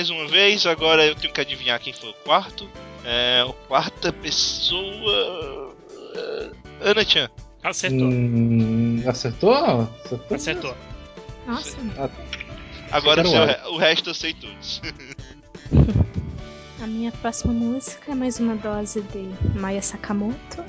[0.00, 2.66] mais uma vez, agora eu tenho que adivinhar quem foi o quarto.
[3.04, 5.74] É, o quarta pessoa.
[6.14, 6.50] é,
[6.80, 7.28] Ana Chan.
[7.62, 8.08] Acertou.
[8.08, 9.52] Hum, acertou?
[9.52, 10.34] Acertou?
[10.34, 10.76] Acertou.
[11.46, 11.76] Nossa,
[12.90, 13.22] Agora
[13.68, 14.80] o, o resto eu sei todos.
[16.82, 20.64] a minha próxima música é mais uma dose de Maya Sakamoto,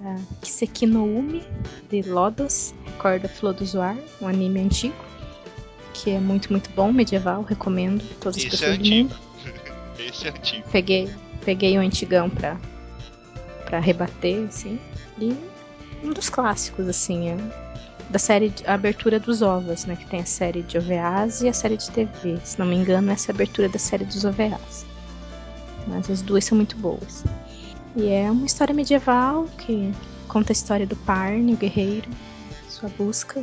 [0.00, 1.44] da Kiseki no Umi,
[1.88, 4.96] de Lodos, Recorda Flor do Zoar, um anime antigo,
[5.96, 9.08] que é muito, muito bom, medieval, recomendo a todas as Esse é pessoas do antigo.
[9.08, 9.16] mundo.
[9.98, 10.68] Esse é antigo.
[10.70, 11.10] Peguei,
[11.44, 12.56] peguei o antigão pra,
[13.64, 14.78] pra rebater, assim,
[15.18, 15.34] e
[16.04, 17.36] um dos clássicos, assim, é
[18.10, 19.96] da série de, a abertura dos OVAs, né?
[19.96, 22.38] Que tem a série de OVAs e a série de TV.
[22.44, 24.86] Se não me engano, essa é a abertura da série dos OVAs.
[25.88, 27.24] Mas as duas são muito boas.
[27.96, 29.92] E é uma história medieval que
[30.28, 32.08] conta a história do Parne, o guerreiro,
[32.68, 33.42] sua busca.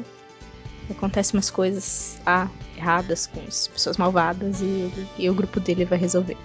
[0.90, 2.48] Acontecem umas coisas ah,
[2.78, 6.38] erradas com as pessoas malvadas e, e o grupo dele vai resolver.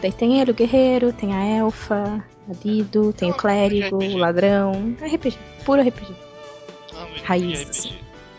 [0.00, 4.14] Daí tem ele, o guerreiro, tem a elfa, a Dido, tem o clérigo, RPG.
[4.14, 4.72] o ladrão.
[5.02, 6.14] RPG, puro RPG.
[6.94, 7.70] Ah, Raiz, RPG.
[7.70, 7.98] assim.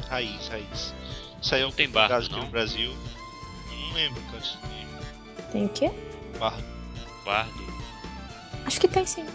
[0.09, 0.93] Raiz, raiz.
[1.41, 2.43] Saiu Tem bardo, caso aqui não?
[2.45, 2.91] no Brasil.
[2.91, 4.43] Eu não lembro, cara.
[5.51, 5.91] tem o quê?
[6.39, 6.63] Bardo.
[7.25, 7.63] Bardo.
[8.65, 9.25] Acho que tem sim.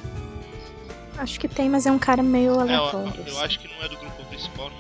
[1.17, 3.13] Acho que tem, mas é um cara meio É, eu, aleatório.
[3.19, 3.45] eu assim.
[3.45, 4.77] acho que não é do grupo principal, não.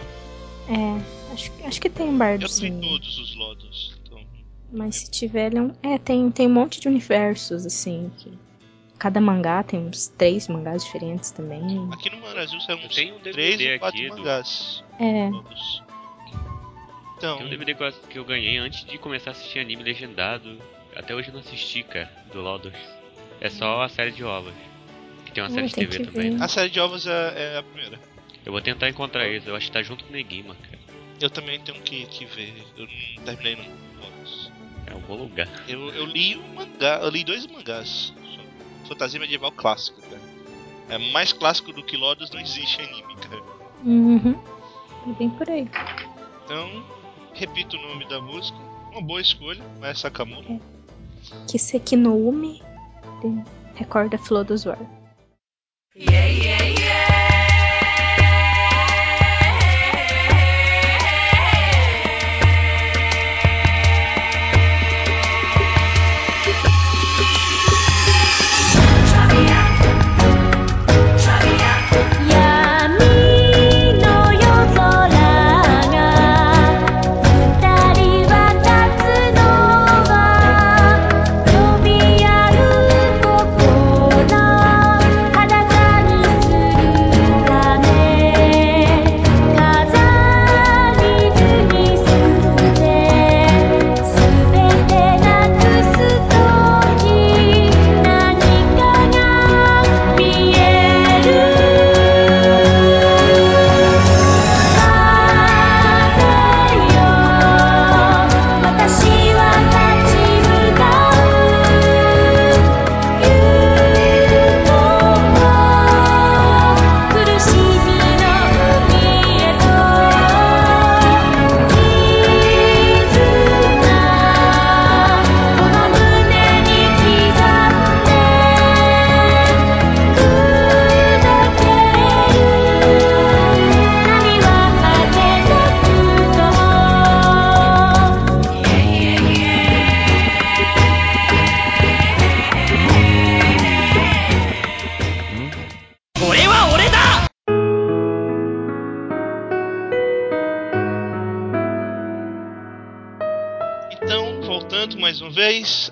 [0.69, 2.81] É, acho, acho que tem um bardo Eu sim.
[2.81, 3.95] todos os lodos.
[4.07, 4.21] Então,
[4.73, 5.73] Mas se tiver, ele é um.
[5.83, 8.11] É, tem, tem um monte de universos, assim.
[8.19, 8.33] Que...
[8.99, 11.61] Cada mangá tem uns três mangás diferentes também.
[11.93, 14.85] aqui no Brasil saiu Eu uns tenho um 3 DVD ou 4 aqui do- mangás.
[14.99, 15.83] É, Todos.
[17.17, 19.83] Então, Tem um DVD que eu- que eu ganhei antes de começar a assistir anime
[19.83, 20.59] legendado.
[20.97, 22.73] Até hoje eu não assisti, cara, do Lodos.
[23.41, 24.53] É só a série de ovos.
[25.27, 26.31] Que tem uma Hum, série de tem TV também.
[26.37, 26.43] ver.
[26.43, 27.99] a série de ovos é, é a primeira.
[28.45, 29.49] Eu vou tentar encontrar isso.
[29.49, 30.79] Eu acho que tá junto com o Negima, cara.
[31.21, 32.53] Eu também tenho que, que ver.
[32.77, 34.05] Eu não terminei não.
[34.05, 34.53] Lodos.
[34.87, 35.49] É um bom lugar.
[35.69, 38.13] Eu, eu li um mangá, eu li dois mangás.
[38.87, 40.21] Fantasia medieval clássico, cara.
[40.91, 43.43] É mais clássico do que Lodos não existe anime, cara.
[43.85, 44.39] uhum.
[45.07, 45.69] É bem por aí.
[46.45, 46.85] Então,
[47.33, 48.59] repito o nome da música.
[48.93, 50.61] Uma boa escolha, mas Sakamoto.
[51.49, 52.63] Kiseki no Umi
[53.75, 54.79] recorda Flor do War.
[55.97, 56.74] 「闇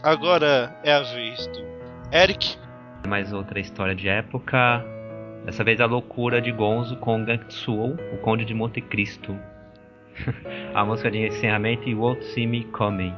[0.02, 1.64] agora é a vez do
[2.12, 2.56] Eric.
[3.06, 4.84] Mais outra história de época.
[5.44, 9.36] Dessa vez a loucura de Gonzo com Gantsuo, o Conde de Monte Cristo.
[10.74, 13.14] a música de encerramento You Won't See Me Coming,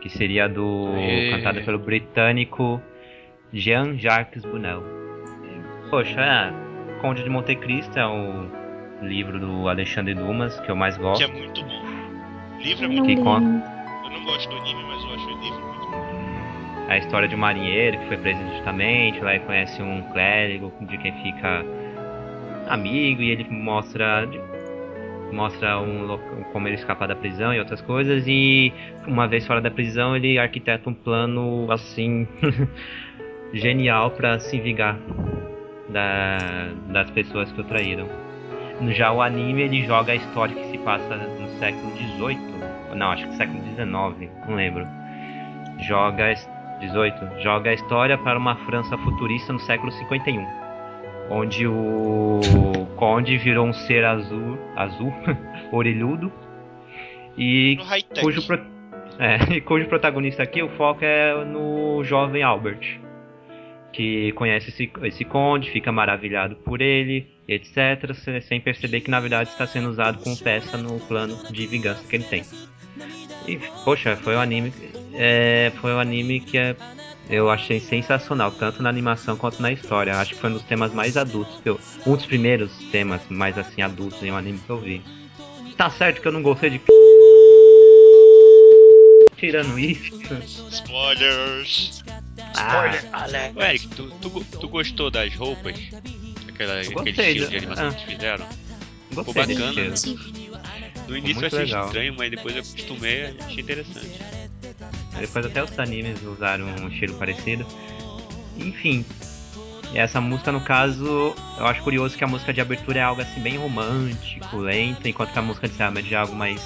[0.00, 1.30] que seria do Aê.
[1.32, 2.80] cantada pelo britânico
[3.52, 4.82] Jean-Jacques Brunel.
[5.90, 8.48] Poxa, é, Conde de Monte Cristo é o
[9.02, 11.24] livro do Alexandre Dumas que eu mais Que gosto.
[11.24, 11.82] é muito bom.
[12.56, 13.74] O livro é muito Que conta- ainda.
[14.04, 15.73] Eu não gosto do anime, mas eu acho o livro muito bom.
[16.88, 20.98] A história de um marinheiro que foi preso injustamente, lá ele conhece um clérigo de
[20.98, 21.64] quem fica
[22.68, 24.28] amigo e ele mostra
[25.32, 26.16] mostra um
[26.52, 28.72] como ele escapar da prisão e outras coisas e
[29.06, 32.28] uma vez fora da prisão ele arquiteta um plano assim
[33.52, 34.96] genial para se vingar
[35.88, 38.06] da- das pessoas que o traíram.
[38.90, 42.38] Já o anime ele joga a história que se passa no século XVIII,
[42.96, 44.86] não acho que século XIX, não lembro.
[45.80, 46.32] Joga
[46.86, 50.46] 18 joga a história para uma França futurista no século 51,
[51.30, 52.40] onde o
[52.96, 55.12] conde virou um ser azul, azul,
[55.72, 56.32] orelhudo
[57.36, 57.76] e
[58.22, 58.60] cujo, pro-
[59.18, 63.00] é, cujo protagonista aqui o foco é no jovem Albert,
[63.92, 69.20] que conhece esse, esse conde, fica maravilhado por ele, etc, se- sem perceber que na
[69.20, 72.42] verdade está sendo usado como peça no plano de vingança que ele tem.
[73.46, 74.72] E, poxa, foi um anime,
[75.14, 76.76] é, foi um anime que é-
[77.30, 80.14] eu achei sensacional, tanto na animação quanto na história.
[80.16, 83.56] Acho que foi um dos temas mais adultos que eu, um dos primeiros temas mais
[83.56, 85.02] assim adultos em um anime que eu vi.
[85.76, 86.80] tá certo que eu não gostei de.
[89.36, 90.14] Tirando isso.
[90.70, 92.02] Spoilers!
[92.56, 92.90] Ah,
[93.54, 95.78] Ô, Eric, tu, tu, tu gostou das roupas?
[96.48, 97.92] Aquela, aquele estilo de animação Ah.
[97.94, 98.46] que fizeram?
[99.10, 99.94] Ficou gostei desse bacana, né?
[101.08, 101.86] No início eu achei legal.
[101.86, 104.20] estranho, mas depois eu acostumei e achei interessante.
[105.18, 107.66] Depois até os animes usaram um estilo parecido.
[108.56, 109.04] Enfim.
[109.94, 113.40] Essa música, no caso, eu acho curioso que a música de abertura é algo assim
[113.40, 116.60] bem romântico, lento, enquanto que a música de encerramento já é algo mais,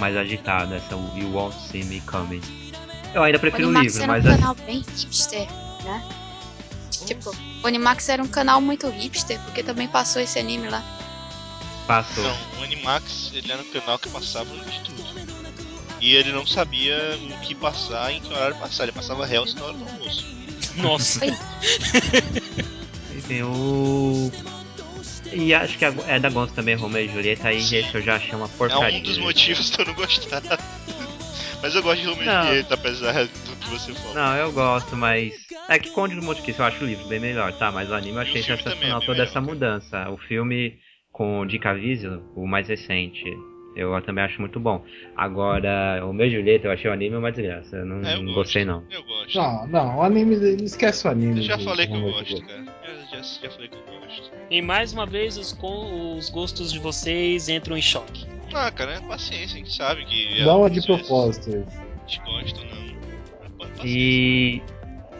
[0.00, 2.40] mais agitado, essa You Won't See Me Coming.
[3.14, 5.46] Eu ainda prefiro o Onimax livro, era um mas canal bem hipster,
[5.84, 6.02] né?
[7.06, 7.30] Tipo,
[7.62, 10.82] o Onimax era um canal muito hipster, porque também passou esse anime lá.
[11.86, 12.24] passou.
[12.24, 15.33] Não, o Animax ele era um canal que passava de tudo.
[16.04, 16.94] E ele não sabia
[17.30, 18.82] o que passar e em que horário passar.
[18.82, 20.26] Ele passava Hells na hora do almoço.
[20.76, 21.24] Nossa.
[23.16, 24.30] Enfim, o.
[25.32, 28.16] E acho que a- é da Gonzo também, Romeo e Julieta, aí esse eu já
[28.16, 28.98] achei uma É porcaria.
[28.98, 30.42] um dos motivos de eu não gostar.
[31.62, 32.42] Mas eu gosto de Romeo e Não.
[32.48, 34.14] Julieta, apesar do que você falou.
[34.14, 35.32] Não, eu gosto, mas.
[35.70, 37.72] É que Conde do Monte Cristo eu acho o livro bem melhor, tá?
[37.72, 40.10] Mas o anime eu achei é sensacional bem toda melhor, essa mudança.
[40.10, 40.78] O filme
[41.10, 43.24] com o Dick Caviezel, o mais recente,
[43.76, 44.84] eu também acho muito bom.
[45.16, 47.76] Agora, o meu Julieta, eu achei o anime uma desgraça.
[47.76, 48.34] Eu não, É, eu não gosto.
[48.36, 48.82] gostei, não.
[48.90, 49.36] Eu gosto.
[49.36, 50.34] Não, não, o anime.
[50.64, 51.38] Esquece o anime.
[51.38, 52.64] Eu já falei que eu gosto, cara.
[52.86, 54.30] Eu já, já falei que eu gosto.
[54.50, 58.26] E mais uma vez os, com- os gostos de vocês entram em choque.
[58.52, 60.40] Ah, cara, é paciência, a gente sabe que.
[60.42, 61.50] Não é algumas de propósito.
[61.50, 62.94] A gente gosta ou não.
[63.58, 63.82] Paciência.
[63.88, 64.62] E.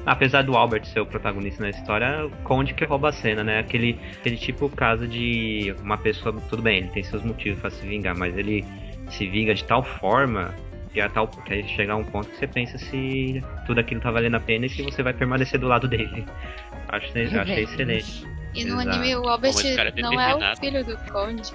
[0.06, 3.58] Apesar do Albert ser o protagonista na história, o Conde que rouba a cena, né?
[3.58, 6.34] Aquele, aquele tipo caso de uma pessoa.
[6.50, 8.64] Tudo bem, ele tem seus motivos pra se vingar, mas ele
[9.08, 10.54] se vinga de tal forma
[10.92, 14.00] que, a tal, que aí chega a um ponto que você pensa se tudo aquilo
[14.00, 16.24] tá valendo a pena e se você vai permanecer do lado dele.
[16.88, 17.08] Acho,
[17.40, 18.24] achei excelente.
[18.54, 18.90] E no Exato.
[18.90, 21.50] anime o Albert é não é o filho do Conde.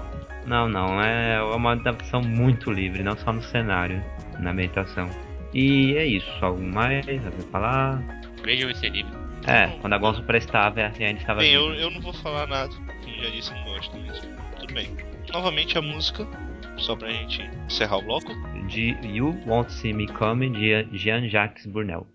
[0.46, 4.04] Não, não, é uma adaptação muito livre, não só no cenário,
[4.40, 5.10] na ambientação.
[5.54, 8.19] E é isso, algo mais a falar.
[8.50, 9.12] Vejam esse anime.
[9.46, 12.74] É, quando a Gonzo prestava, e ainda estava Bem, eu, eu não vou falar nada,
[13.04, 14.28] como já disse, não gosto mesmo.
[14.60, 14.90] Tudo bem.
[15.32, 16.28] Novamente a música,
[16.76, 18.34] só pra gente encerrar o bloco.
[18.68, 22.08] de You Won't See Me Coming, de Jean-Jacques Burnel.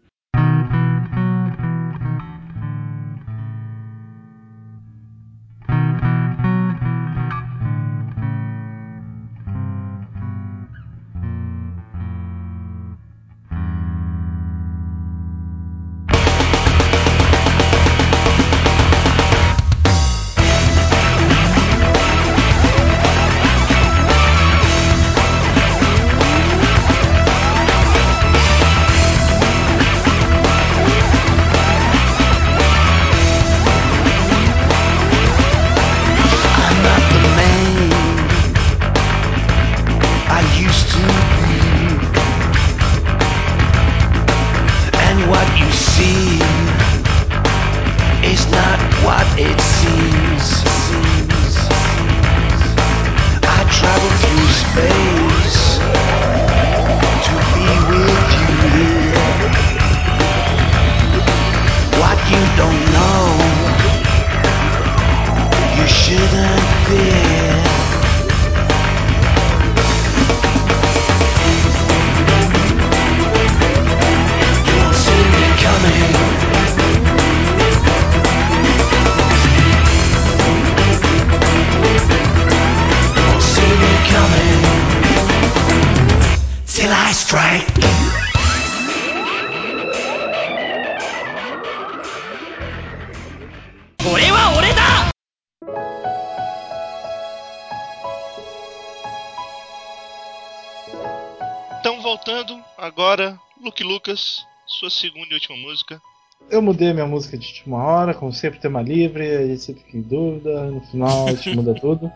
[103.74, 106.00] Luke Lucas, sua segunda e última música.
[106.48, 109.96] Eu mudei minha música de última hora, como sempre, tema livre, a gente sempre fica
[109.96, 112.12] em dúvida, no final a gente muda tudo,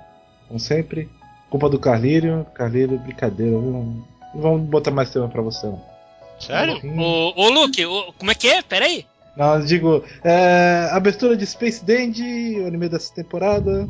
[0.47, 1.09] como sempre.
[1.51, 3.73] Culpa do Carlírio, Carlírio, brincadeira, viu?
[3.73, 4.05] Não
[4.35, 5.83] vamos botar mais tema pra você, não.
[6.39, 6.81] Sério?
[6.97, 8.63] Ô, ô Luke, ô, como é que é?
[8.63, 9.05] Pera aí.
[9.37, 13.89] Não, eu digo, é, abertura de Space Dandy, o anime dessa temporada.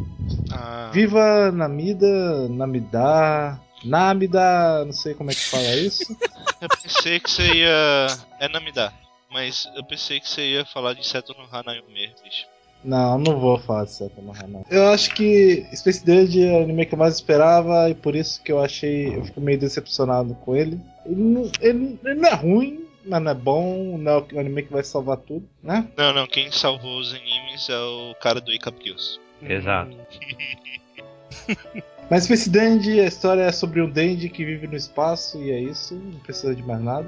[0.51, 6.17] Ah, Viva Namida, Namida, Namida, não sei como é que fala isso.
[6.61, 8.07] eu pensei que você ia.
[8.41, 8.93] É Namida.
[9.31, 12.47] Mas eu pensei que você ia falar de Seto no Hanayome, bicho.
[12.83, 14.65] Não, não vou falar de Seta no Hana.
[14.71, 18.41] Eu acho que Space Dandy é o anime que eu mais esperava e por isso
[18.43, 19.17] que eu achei.
[19.17, 20.81] Eu fico meio decepcionado com ele.
[21.05, 24.63] Ele não, ele- ele não é ruim, mas não é bom, não é o anime
[24.63, 25.89] que vai salvar tudo, né?
[25.97, 29.19] Não, não, quem salvou os animes é o cara do Icap Kills.
[29.43, 29.97] Exato.
[32.11, 35.61] Mas Space Dandy, a história é sobre um Dandy que vive no espaço e é
[35.61, 37.07] isso, não precisa de mais nada.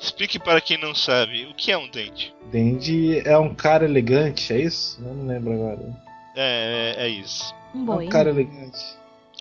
[0.00, 2.34] Explique para quem não sabe, o que é um dente?
[2.52, 5.00] Dandy é um cara elegante, é isso?
[5.04, 5.78] Eu não lembro agora.
[6.34, 7.54] É, é, é isso.
[7.72, 8.06] Um É boi.
[8.06, 8.80] um cara elegante.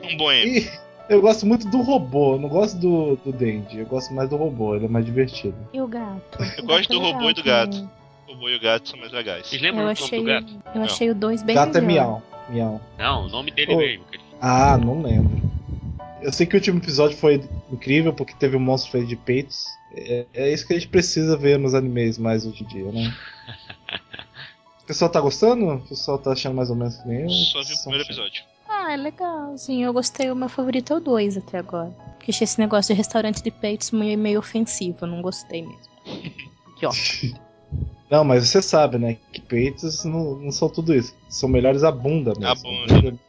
[0.03, 0.57] Um boêmio.
[0.61, 0.69] E
[1.10, 4.38] eu gosto muito do robô, eu não gosto do, do Dandy, eu gosto mais do
[4.38, 5.57] robô, ele é mais divertido.
[5.73, 6.38] E o gato?
[6.56, 7.81] Eu O gosto gato é do robô legal e do também.
[7.81, 7.90] gato.
[8.30, 9.48] O boi e o gato são mais legais.
[9.48, 10.64] Vocês lembram Eu o achei, nome do gato?
[10.76, 10.86] eu Não.
[10.86, 12.22] achei o 2 bem gato é miau.
[12.48, 12.80] Miau.
[12.95, 13.77] Não, o nome dele Oh.
[13.77, 14.03] mesmo.
[14.06, 14.28] cara.
[14.41, 15.41] Ah, não lembro.
[16.22, 19.66] Eu sei que o último episódio foi incrível porque teve um monstro feito de peitos.
[19.94, 23.14] É, é isso que a gente precisa ver nos animes mais hoje em dia, né?
[24.84, 25.70] O pessoal tá gostando?
[25.70, 27.30] O pessoal tá achando mais ou menos que nem eu?
[27.30, 28.26] Só vi o primeiro achando.
[28.26, 28.44] episódio.
[28.68, 29.84] Ah, é legal, sim.
[29.84, 31.91] Eu gostei, o meu favorito é o 2 até agora.
[32.18, 35.94] Porque achei esse negócio de restaurante de peitos meio, meio ofensivo, eu não gostei mesmo.
[36.76, 36.98] Idiota.
[38.10, 39.18] Não, mas você sabe, né?
[39.32, 41.16] Que peitos não, não são tudo isso.
[41.30, 42.48] São melhores a bunda mesmo.
[42.48, 43.20] A bunda.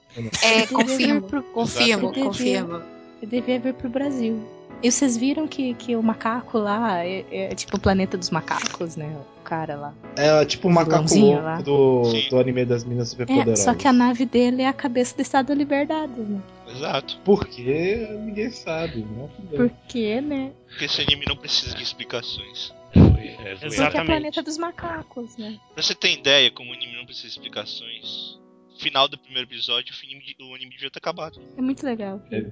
[0.43, 1.23] É, confirmo.
[1.53, 2.83] Confirmo, Eu devia- confirmo.
[3.23, 4.43] Eu devia vir pro Brasil.
[4.83, 8.97] E vocês viram que, que o macaco lá é, é tipo o planeta dos macacos,
[8.97, 9.15] né?
[9.39, 9.95] O cara lá.
[10.17, 13.59] É tipo o macaco louco do, do anime das Minas É, Superpoderosas.
[13.65, 16.41] só que a nave dele é a cabeça do Estado da Liberdade, né?
[16.75, 17.19] Exato.
[17.27, 19.29] Porque ninguém sabe, né?
[19.55, 20.51] Por quê, né?
[20.69, 22.73] Porque esse anime não precisa de explicações.
[22.95, 23.37] É, é zoeira.
[23.37, 24.07] Porque é o Exatamente.
[24.07, 25.59] planeta dos macacos, né?
[25.75, 28.39] Pra você ter ideia, como o anime não precisa de explicações,
[28.81, 31.41] final do primeiro episódio, o anime, o anime devia ter acabado.
[31.57, 32.21] É muito legal.
[32.33, 32.47] É.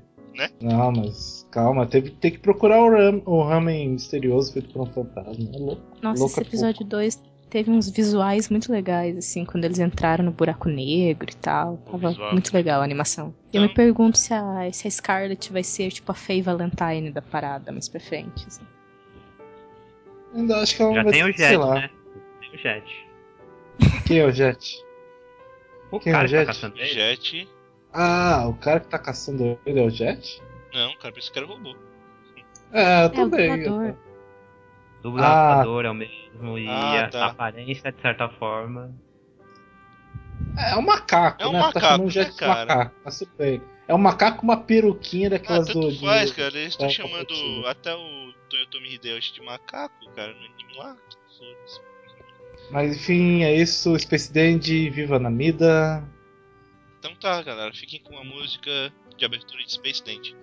[0.60, 4.86] Não, mas calma, teve tem que procurar o, ram, o ramen misterioso feito por um
[4.86, 5.50] fantasma.
[5.52, 5.82] É louco.
[6.00, 10.30] Nossa, Louca esse episódio 2 teve uns visuais muito legais, assim, quando eles entraram no
[10.30, 11.78] buraco negro e tal.
[11.78, 13.34] Tava visual muito legal a animação.
[13.52, 17.22] Eu me pergunto se a, se a Scarlet vai ser tipo a Faye Valentine da
[17.22, 18.46] parada mais pra frente.
[18.46, 18.62] assim.
[20.34, 21.74] Ainda acho que ela Já vai tem ser, o sei Jet, lá.
[21.74, 21.90] né?
[22.40, 23.06] Tem o Jet.
[24.06, 24.87] Quem é o Jet?
[25.90, 26.46] O Quem é o cara que tá Jet?
[26.46, 26.86] caçando ele.
[26.88, 27.48] Jet.
[27.92, 30.42] Ah, o cara que tá caçando ele é o Jet?
[30.74, 31.74] Não, cara, pensei que era robô.
[32.72, 33.62] É, eu É, o também.
[33.62, 33.96] dublador.
[35.02, 37.26] Dublador é o mesmo e Ah, a tá.
[37.26, 38.94] aparência, de certa forma.
[40.58, 41.58] É um macaco, É um né?
[41.60, 42.66] macaco, tá chamando o Jet né, de cara?
[42.74, 42.94] macaco,
[43.38, 43.62] bem.
[43.86, 45.72] É um macaco com uma peruquinha Ah, daquelas do.
[45.80, 46.48] tanto de- faz, cara.
[46.58, 50.94] Eles estão da chamando até o Toyotomi Hideyoshi de macaco, cara, no anime lá.
[51.38, 51.87] Foda-se.
[52.70, 53.98] Mas enfim, é isso.
[53.98, 56.02] Space Dandy, viva na Mida.
[56.98, 57.72] Então tá, galera.
[57.72, 60.34] Fiquem com a música de abertura de Space Dent.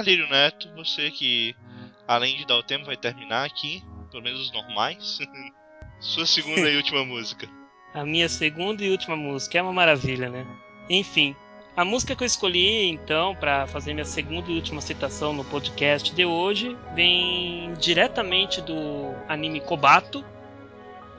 [0.00, 1.54] Carlírio Neto, você que,
[2.08, 5.18] além de dar o tempo, vai terminar aqui, pelo menos os normais.
[6.00, 7.46] Sua segunda e última música.
[7.92, 10.46] A minha segunda e última música é uma maravilha, né?
[10.88, 11.36] Enfim,
[11.76, 16.14] a música que eu escolhi então para fazer minha segunda e última citação no podcast
[16.14, 20.24] de hoje vem diretamente do anime Kobato.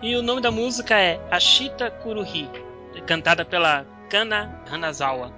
[0.01, 2.49] E o nome da música é Ashita Kuruhi,
[3.05, 5.31] cantada pela Kana Hanazawa.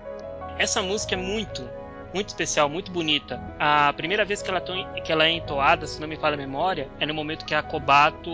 [0.57, 1.70] Essa música é muito,
[2.14, 3.41] muito especial, muito bonita.
[3.60, 6.88] A primeira vez que ela, que ela é entoada, se não me falha a memória,
[6.99, 8.30] é no momento que a Kobato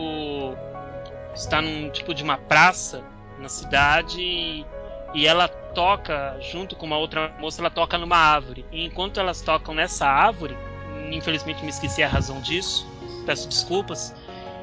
[1.34, 3.04] está num tipo de uma praça
[3.40, 4.66] na cidade e,
[5.14, 8.66] e ela toca junto com uma outra moça, ela toca numa árvore.
[8.72, 10.58] E enquanto elas tocam nessa árvore,
[11.12, 12.86] infelizmente me esqueci a razão disso,
[13.26, 14.14] peço desculpas,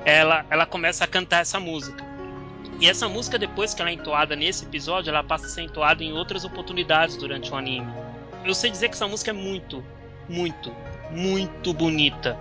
[0.04, 2.04] ela, ela começa a cantar essa música.
[2.78, 6.04] E essa música, depois que ela é entoada nesse episódio, ela passa a ser entoada
[6.04, 7.90] em outras oportunidades durante o anime.
[8.46, 9.84] Eu sei dizer que essa música é muito,
[10.28, 10.72] muito,
[11.10, 12.38] muito bonita.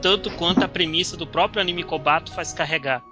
[0.00, 3.02] Tanto quanto a premissa do próprio anime Kobato faz carregar.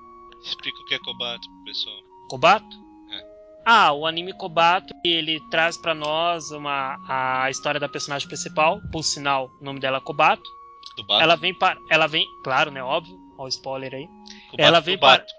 [0.44, 1.97] Explica o que é Kobato pro pessoal.
[2.31, 2.77] Kobato?
[3.12, 3.24] É.
[3.64, 9.02] Ah, o anime Kobato, ele traz pra nós uma, a história da personagem principal, por
[9.02, 10.48] sinal, o nome dela é Kobato.
[10.97, 11.23] Do Bato.
[11.23, 11.77] Ela vem para.
[11.90, 12.24] Ela vem.
[12.44, 12.82] Claro, né?
[12.82, 13.18] Óbvio.
[13.36, 14.06] Olha o spoiler aí.
[14.51, 15.35] Kobato ela vem Bato.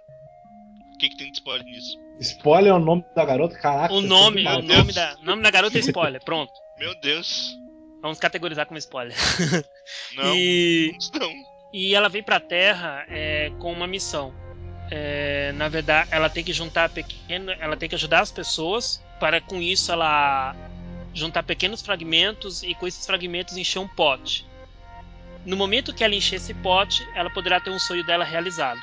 [0.93, 1.97] O que, que tem de spoiler nisso?
[2.19, 3.55] Spoiler é o nome da garota?
[3.57, 3.93] Caraca.
[3.93, 6.23] O é nome, o nome da, nome da garota é spoiler.
[6.23, 6.51] Pronto.
[6.77, 7.57] Meu Deus.
[8.01, 9.15] Vamos categorizar como spoiler.
[10.15, 10.35] Não.
[10.35, 11.33] E, Não.
[11.73, 14.33] e ela vem pra Terra é, com uma missão.
[14.89, 19.41] É, na verdade, ela tem que juntar pequeno, ela tem que ajudar as pessoas para
[19.41, 20.55] com isso ela
[21.13, 24.45] juntar pequenos fragmentos e com esses fragmentos encher um pote.
[25.45, 28.79] No momento que ela encher esse pote, ela poderá ter um sonho dela realizado.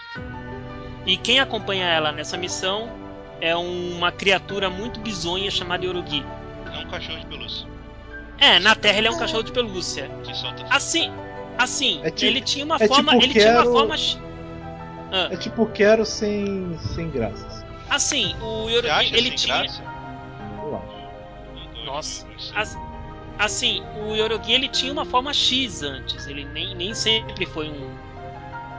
[1.06, 2.90] E quem acompanha ela nessa missão
[3.40, 6.24] é uma criatura muito bizonha chamada Yorugi.
[6.72, 7.73] É um cachorro de pelúcia.
[8.38, 10.08] É, na Terra ele é um cachorro de pelúcia.
[10.22, 10.64] Que solta.
[10.70, 11.10] Assim,
[11.58, 13.94] assim, É ti- ele tinha uma é forma, tipo ele tinha uma quero- forma
[15.12, 17.64] Ah, É tipo quero sem, sem graças.
[17.88, 19.82] assim, o acha ele sem tinha graça?
[20.62, 21.84] Eu acho.
[21.86, 22.26] Nossa.
[22.26, 22.56] Não sei.
[22.56, 22.78] As-
[23.36, 26.28] Assim, o Yorugi ele tinha uma forma X antes.
[26.28, 27.90] Ele nem, nem sempre foi um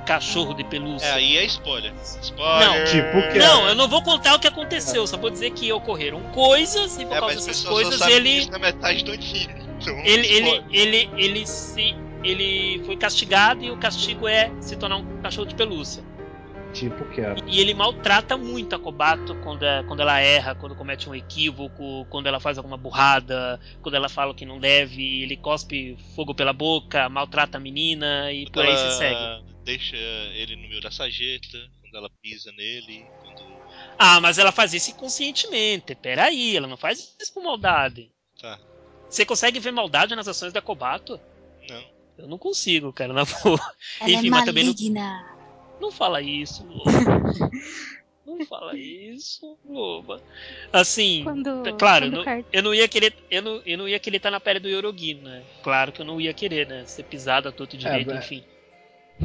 [0.06, 1.08] cachorro de pelúcia.
[1.08, 1.94] É, aí é spoiler.
[2.22, 2.68] Spoiler.
[2.68, 5.06] Não, Tipo que Não, eu não vou contar o que aconteceu.
[5.08, 9.04] Só vou dizer que ocorreram coisas e por É, causa dessas coisas ele, na metade
[9.04, 9.66] do anime.
[9.82, 14.98] Então, ele, ele, ele, ele se, ele foi castigado e o castigo é se tornar
[14.98, 16.04] um cachorro de pelúcia.
[16.74, 17.42] Tipo quero.
[17.48, 22.06] E ele maltrata muito a Kobato quando, é- quando ela erra, quando comete um equívoco,
[22.10, 26.36] quando ela faz alguma burrada, quando ela fala o que não deve, ele cospe fogo
[26.36, 29.55] pela boca, maltrata a menina e por aí ela se segue.
[29.66, 29.98] Deixa
[30.36, 33.44] ele no meio da sarjeta, quando ela pisa nele, quando...
[33.98, 35.96] Ah, mas ela faz isso inconscientemente.
[35.96, 38.12] Peraí, ela não faz isso por maldade.
[38.40, 38.60] Tá.
[39.10, 41.20] Você consegue ver maldade nas ações da Kobato?
[41.68, 41.84] Não.
[42.18, 43.60] Eu não consigo, cara, na boa.
[44.00, 44.74] Ela Enfim, é mas também não,
[45.82, 46.92] não fala isso, Loba.
[48.26, 50.20] Não fala isso, Loba.
[50.74, 54.00] Assim, Quando, Tá- Claro, quando não- eu não ia querer, eu não, eu não ia
[54.00, 55.44] querer estar na pele do Yorogi, né?
[55.62, 56.84] Claro que eu não ia querer, né?
[56.86, 58.18] Ser pisada todo direito, é.
[58.18, 58.44] enfim.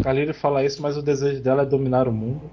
[0.02, 2.50] Kaliri fala isso, mas o desejo dela é dominar o mundo.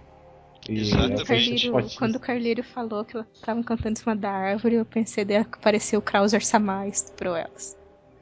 [0.67, 1.15] E Exatamente.
[1.17, 1.97] tem Carlírio- fotinhos.
[1.97, 5.33] quando o Carlírio falou que elas estavam cantando em cima da árvore, eu pensei que
[5.35, 7.77] apareceu o Krauser Samar estuprou elas.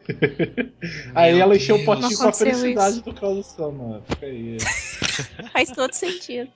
[1.16, 3.04] Aí Meu ela encheu o potinho com a felicidade isso.
[3.06, 4.04] do Carlos Sama.
[4.08, 4.58] Fica aí.
[5.52, 6.52] Faz todo sentido.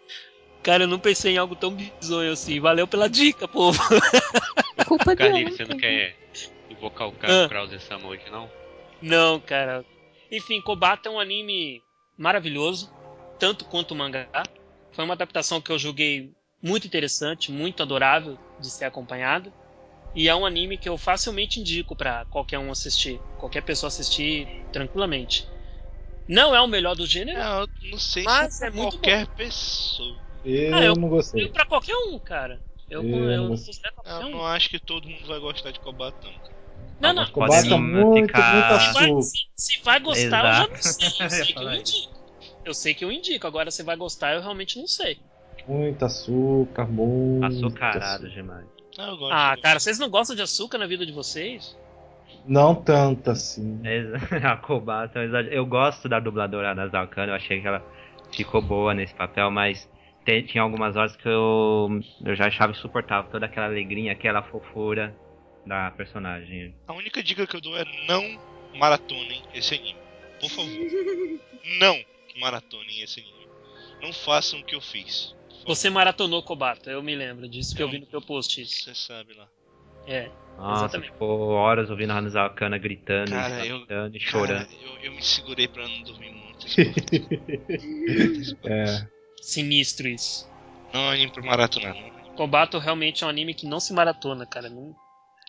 [0.62, 2.58] Cara, eu não pensei em algo tão bizonho assim.
[2.58, 3.78] Valeu pela dica, povo.
[4.88, 6.16] Culpa de Carlinhos, você não quer
[6.68, 7.48] invocar o Ah.
[7.48, 8.50] Krauser Sama hoje, não?
[9.00, 9.84] Não, cara.
[10.30, 11.80] Enfim, Kobato é um anime
[12.20, 12.92] maravilhoso,
[13.38, 14.28] tanto quanto o mangá.
[14.92, 16.30] Foi uma adaptação que eu julguei
[16.62, 19.50] muito interessante, muito adorável de ser acompanhado.
[20.14, 24.66] E é um anime que eu facilmente indico pra qualquer um assistir, qualquer pessoa assistir
[24.72, 25.48] tranquilamente.
[26.28, 28.98] Não é o melhor do gênero, É, eu não sei Mas se é é muito
[28.98, 30.18] qualquer pessoa.
[30.44, 31.48] Eu, Ah, eu- não é gostei.
[31.48, 32.62] pra qualquer um, cara.
[32.88, 36.32] Eu, Eu eu, não não não acho que todo mundo vai gostar de Kobato, não.
[36.32, 36.59] cara.
[37.00, 37.26] Não, não.
[37.26, 41.08] Podem muito, ficar- muito Se vai, se, se vai gostar, eu já não sei.
[41.08, 41.44] Eu Exato.
[41.44, 42.20] sei que eu indico.
[42.64, 43.46] Eu sei que eu indico.
[43.46, 45.18] Agora, se vai gostar, eu realmente não sei.
[45.66, 47.44] Muito açúcar, muito.
[47.46, 48.28] Açucarado açúcar.
[48.28, 48.66] demais.
[48.98, 49.32] Ah, eu gosto.
[49.32, 51.76] Ah, cara, vocês não gostam de açúcar na vida de vocês?
[52.44, 53.80] Não tanto assim.
[54.44, 57.82] A Kobato, é um eu gosto da dubladora da Zakana, eu achei que ela
[58.32, 59.88] ficou boa nesse papel, mas
[60.24, 61.88] te- tinha algumas horas que eu,
[62.24, 65.14] eu já achava insuportável toda aquela alegria, aquela fofura
[65.66, 66.74] da personagem.
[66.86, 68.40] A única dica que eu dou é não
[68.74, 69.96] maratonem esse anime.
[70.40, 70.70] Por favor.
[71.78, 72.02] não
[72.40, 73.46] maratonem esse anime.
[74.02, 75.34] Não façam o que eu fiz.
[75.66, 78.60] Você maratonou Kobato, eu me lembro disso que eu vi no teu post.
[78.62, 78.84] Isso.
[78.84, 79.46] Você sabe lá.
[80.06, 80.30] É.
[80.56, 81.12] Nossa, Exatamente.
[81.12, 84.68] ficou horas ouvindo a Hanzakana gritando, Cara, e eu- gritando e Cara, chorando.
[84.82, 86.66] eu, eu me segurei pra não dormir muito.
[88.64, 89.06] É.
[89.40, 90.48] Sinistro isso.
[90.92, 92.10] Não é anime pra maratonar, não.
[92.34, 94.68] Kobato realmente é um anime que não se maratona, cara.
[94.68, 94.94] Não...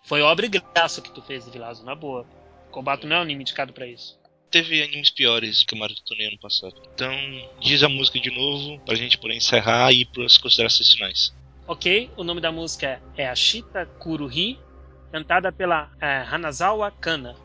[0.03, 2.25] Foi obra e graça que tu fez, Vilazo, na boa.
[2.71, 4.19] Kobato não é um anime indicado pra isso.
[4.49, 6.75] Teve animes piores que eu maratonei ano passado.
[6.93, 7.13] Então,
[7.59, 11.33] diz a música de novo pra gente poder encerrar e ir pras considerações finais.
[11.67, 14.59] Ok, o nome da música é Ashita Kuruhi,
[15.11, 17.35] cantada pela eh, Hanazawa Kana.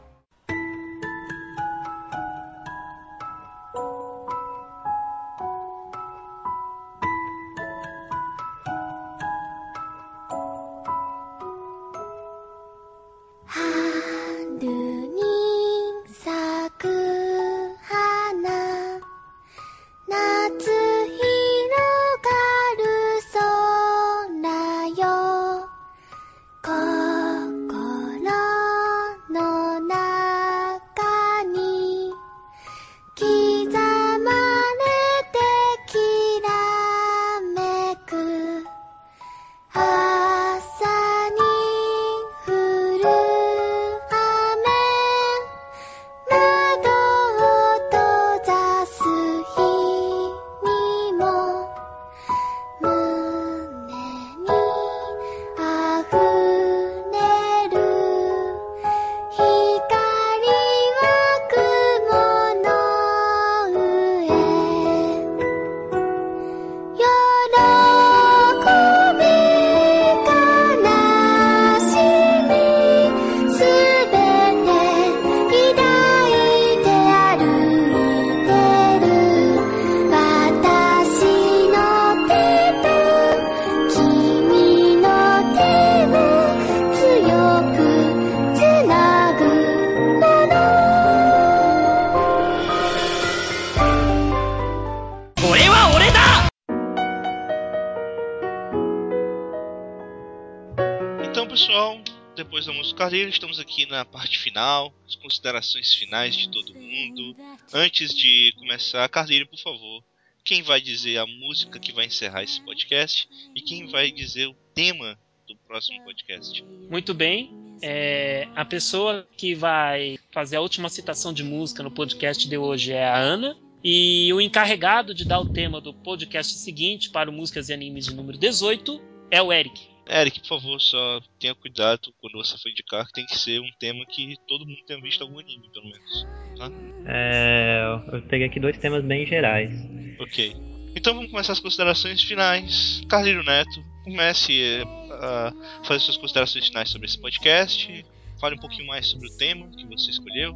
[102.96, 107.36] Carreiro, estamos aqui na parte final, as considerações finais de todo mundo.
[107.70, 110.02] Antes de começar, Carleiro, por favor,
[110.42, 114.56] quem vai dizer a música que vai encerrar esse podcast e quem vai dizer o
[114.74, 116.64] tema do próximo podcast?
[116.90, 117.50] Muito bem.
[117.82, 122.92] É, a pessoa que vai fazer a última citação de música no podcast de hoje
[122.92, 123.58] é a Ana.
[123.84, 128.06] E o encarregado de dar o tema do podcast seguinte para o Músicas e Animes
[128.06, 129.95] de número 18 é o Eric.
[130.08, 133.70] Eric, por favor, só tenha cuidado quando você for indicar que tem que ser um
[133.78, 136.26] tema que todo mundo tenha visto algum anime, pelo menos.
[136.56, 136.70] Tá?
[137.06, 139.72] É, eu peguei aqui dois temas bem gerais.
[140.20, 140.54] Ok.
[140.96, 143.02] Então vamos começar as considerações finais.
[143.08, 145.52] Carlinho Neto, comece eh, a
[145.84, 148.04] fazer suas considerações finais sobre esse podcast.
[148.40, 150.54] Fale um pouquinho mais sobre o tema que você escolheu.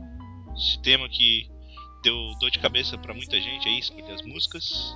[0.56, 1.46] Esse tema que
[2.02, 4.94] deu dor de cabeça pra muita gente aí, escolher as músicas.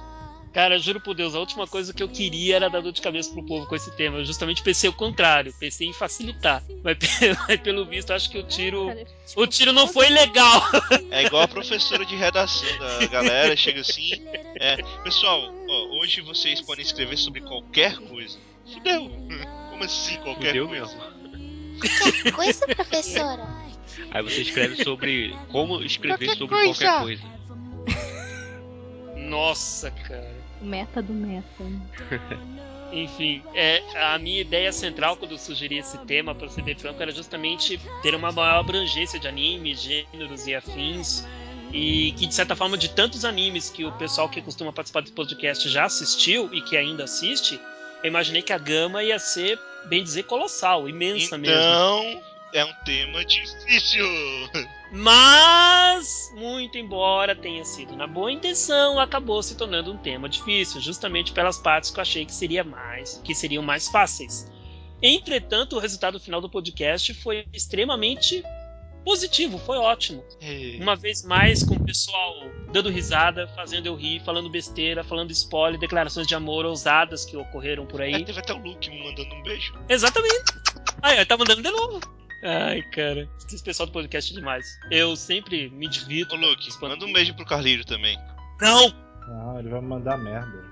[0.55, 3.29] Cara, juro por Deus, a última coisa que eu queria era dar dor de cabeça
[3.33, 4.19] pro povo com esse tema.
[4.19, 6.63] Eu justamente pensei o contrário, pensei em facilitar.
[6.85, 6.97] Mas,
[7.49, 8.89] mas pelo visto, acho que o tiro.
[9.35, 10.63] O tiro não foi legal.
[11.11, 14.13] É igual a professora de redação da galera, chega assim.
[14.55, 18.39] É, pessoal, ó, hoje vocês podem escrever sobre qualquer coisa.
[18.73, 19.11] Fudeu.
[19.71, 20.97] Como assim qualquer Fudeu coisa?
[22.23, 23.45] Que coisa, professora?
[24.13, 26.85] Aí você escreve sobre como escrever Qualquer sobre coisa.
[26.85, 27.35] qualquer coisa.
[29.17, 30.34] Nossa, cara.
[30.65, 31.45] O meta do meta.
[32.91, 33.83] Enfim, é,
[34.13, 37.79] a minha ideia central quando eu sugeri esse tema, pra ser bem franco, era justamente
[38.03, 41.27] ter uma maior abrangência de animes, gêneros e afins.
[41.71, 45.13] E que, de certa forma, de tantos animes que o pessoal que costuma participar desse
[45.13, 47.61] podcast já assistiu e que ainda assiste,
[48.03, 51.57] eu imaginei que a gama ia ser, bem dizer, colossal, imensa mesmo.
[51.57, 52.23] Então,
[52.55, 54.07] é um tema difícil.
[54.95, 61.33] Mas, muito embora tenha sido na boa intenção, acabou se tornando um tema difícil, justamente
[61.33, 64.51] pelas partes que eu achei que seria mais, que seriam mais fáceis.
[65.03, 68.43] Entretanto, o resultado final do podcast foi extremamente
[69.05, 70.25] positivo, foi ótimo.
[70.41, 72.33] É, Uma vez mais com o pessoal
[72.73, 77.85] dando risada, fazendo eu rir, falando besteira, falando spoiler, declarações de amor ousadas que ocorreram
[77.85, 78.25] por É, aí.
[78.25, 79.75] teve até o Luke me mandando um beijo.
[79.89, 80.55] Exatamente.
[81.03, 82.01] Aí, eu tá mandando de novo.
[82.43, 83.29] Ai, cara.
[83.39, 84.79] Esse pessoal do podcast é demais.
[84.91, 86.35] Eu sempre me divido.
[86.35, 88.19] Ô Luke, manda um beijo pro Carlinho também.
[88.61, 88.93] Não!
[89.29, 90.65] Não, ele vai me mandar merda.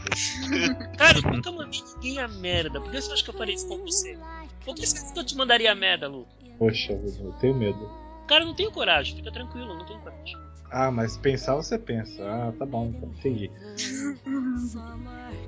[0.98, 2.80] Cara, eu nunca mandei ninguém a merda.
[2.80, 4.18] Por que você acha que eu faria isso com você?
[4.64, 6.26] Por que você acha que eu te mandaria a merda, Lu?
[6.58, 7.78] Poxa, eu tenho medo.
[8.26, 9.16] Cara, eu não tenho coragem.
[9.16, 10.36] Fica tranquilo, eu não tenho coragem.
[10.70, 12.22] Ah, mas pensar você pensa.
[12.22, 13.50] Ah, tá bom, então, entendi.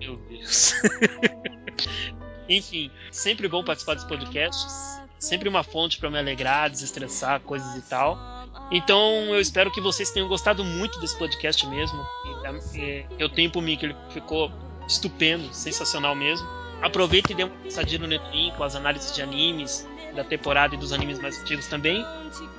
[0.00, 0.74] Meu Deus.
[2.48, 5.01] Enfim, sempre bom participar dos podcasts.
[5.22, 8.18] Sempre uma fonte pra me alegrar, desestressar, coisas e tal.
[8.72, 8.98] Então
[9.32, 12.04] eu espero que vocês tenham gostado muito desse podcast mesmo.
[12.74, 14.50] E, é, Eu tenho por mim que ele ficou
[14.84, 16.44] estupendo, sensacional mesmo.
[16.82, 20.78] Aproveita e dê uma passadinha no Netwin com as análises de animes da temporada e
[20.78, 22.04] dos animes mais antigos também.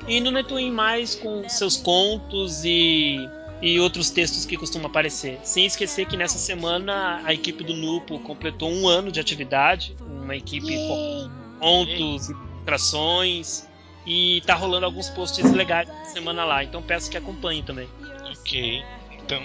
[0.08, 3.18] E no Netwin mais com seus contos e
[3.62, 5.38] e outros textos que costumam aparecer.
[5.44, 10.36] Sem esquecer que nessa semana a equipe do Nupo completou um ano de atividade, uma
[10.36, 11.30] equipe com
[11.60, 12.30] pontos,
[12.64, 13.68] ilustrações
[14.06, 16.64] e tá rolando alguns posts legais essa semana lá.
[16.64, 17.88] Então peço que acompanhem também.
[18.32, 18.82] Ok.
[19.24, 19.42] Então,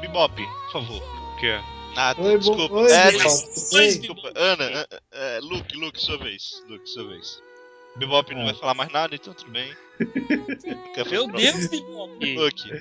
[0.00, 1.02] Bebop, por favor.
[1.02, 1.60] O que é?
[1.96, 2.74] Ah, Oi, desculpa.
[2.74, 4.32] oi, é, desculpa.
[4.36, 6.62] Ana, é, é, Luke, Luke, sua vez.
[6.68, 7.42] Luke, sua vez.
[7.96, 8.44] Bebop não Ah.
[8.46, 9.72] vai falar mais nada, então tudo bem.
[11.10, 11.26] Meu?
[11.28, 12.36] Deus, Bebop!
[12.36, 12.72] Luke.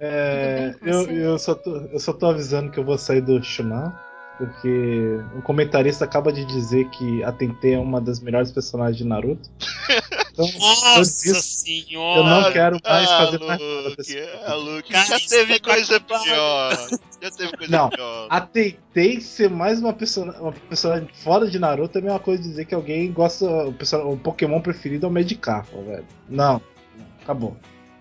[0.00, 3.94] É, eu, eu, só tô, eu só tô avisando que eu vou sair do Shunan,
[4.38, 9.04] porque o comentarista acaba de dizer que a Tentei é uma das melhores personagens de
[9.04, 9.48] Naruto.
[10.34, 11.42] Então, Nossa disse-
[11.84, 12.18] senhora!
[12.18, 15.52] eu não quero mais ah, fazer mais nada Luke, desse ah, Luke, Cara, já teve
[15.52, 16.24] é coisa bacana.
[16.24, 16.88] pior.
[17.22, 17.88] Já teve coisa Não.
[17.88, 18.26] pior.
[18.28, 22.42] A Tentei ser mais uma, persona, uma personagem fora de Naruto é a mesma coisa
[22.42, 23.46] de dizer que alguém gosta.
[23.46, 26.04] O, person- o Pokémon preferido é o Medicarpa, velho.
[26.28, 26.54] Não,
[26.98, 27.56] não, acabou.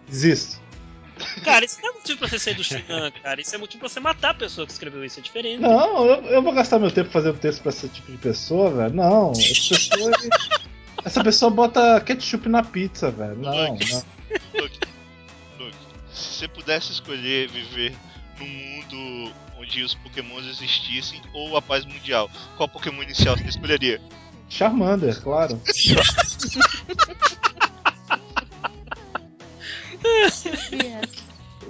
[0.09, 0.59] Desisto.
[1.43, 3.41] Cara, isso não é motivo pra você sair do Shunan, cara.
[3.41, 5.19] Isso é motivo pra você matar a pessoa que escreveu isso.
[5.19, 5.61] É diferente.
[5.61, 8.93] Não, eu, eu vou gastar meu tempo fazendo texto pra esse tipo de pessoa, velho.
[8.93, 10.11] Não, essa pessoa.
[11.03, 13.37] essa pessoa bota ketchup na pizza, velho.
[13.37, 13.73] Não, não.
[13.73, 14.79] Luke,
[15.59, 15.77] Luke,
[16.11, 17.95] se você pudesse escolher viver
[18.39, 24.01] num mundo onde os pokémons existissem ou a paz mundial, qual Pokémon inicial você escolheria?
[24.49, 25.59] Charmander, claro.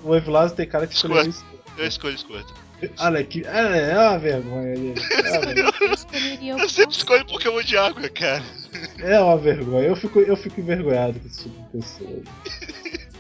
[0.04, 1.46] O Evilásio tem cara que escolheu isso.
[1.78, 2.54] Eu escolho Squirtle.
[3.00, 3.46] Olha que.
[3.46, 4.94] É, é uma vergonha dele.
[6.42, 6.52] É.
[6.52, 8.44] Eu Eu sempre escolho Pokémon de água, cara.
[9.00, 9.88] É uma vergonha.
[9.88, 12.24] Eu fico, eu fico envergonhado com esse tipo de pessoa.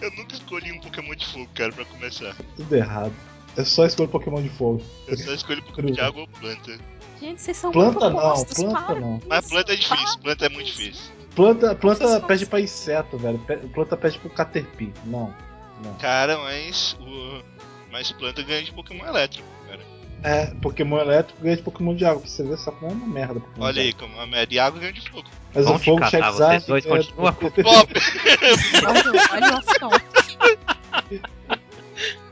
[0.00, 2.34] Eu nunca escolhi um Pokémon de fogo, cara, pra começar.
[2.56, 3.12] Tudo errado.
[3.54, 4.82] Eu só escolho Pokémon de fogo.
[5.06, 6.78] Eu só escolho Pokémon de água ou planta.
[7.20, 9.20] Gente, vocês são Planta muito não, planta para não.
[9.28, 11.12] Mas planta é difícil, planta é muito difícil.
[11.34, 13.38] Planta, planta pede pra inseto, velho.
[13.72, 14.92] Planta pede pro Caterpie.
[15.04, 15.34] Não.
[15.82, 15.94] Não.
[15.94, 16.96] Cara, mas.
[17.00, 17.42] O...
[17.90, 19.80] Mas planta ganha de Pokémon elétrico, cara.
[20.22, 22.20] É, Pokémon elétrico ganha de Pokémon de água.
[22.20, 23.40] Pra você ver, só que não é uma merda.
[23.40, 25.28] Pokémon Olha aí, como a média de água ganha de fogo.
[25.54, 27.36] Mas Vão o fogo catar, vocês dois é- continuam.
[27.64, 27.88] Olha.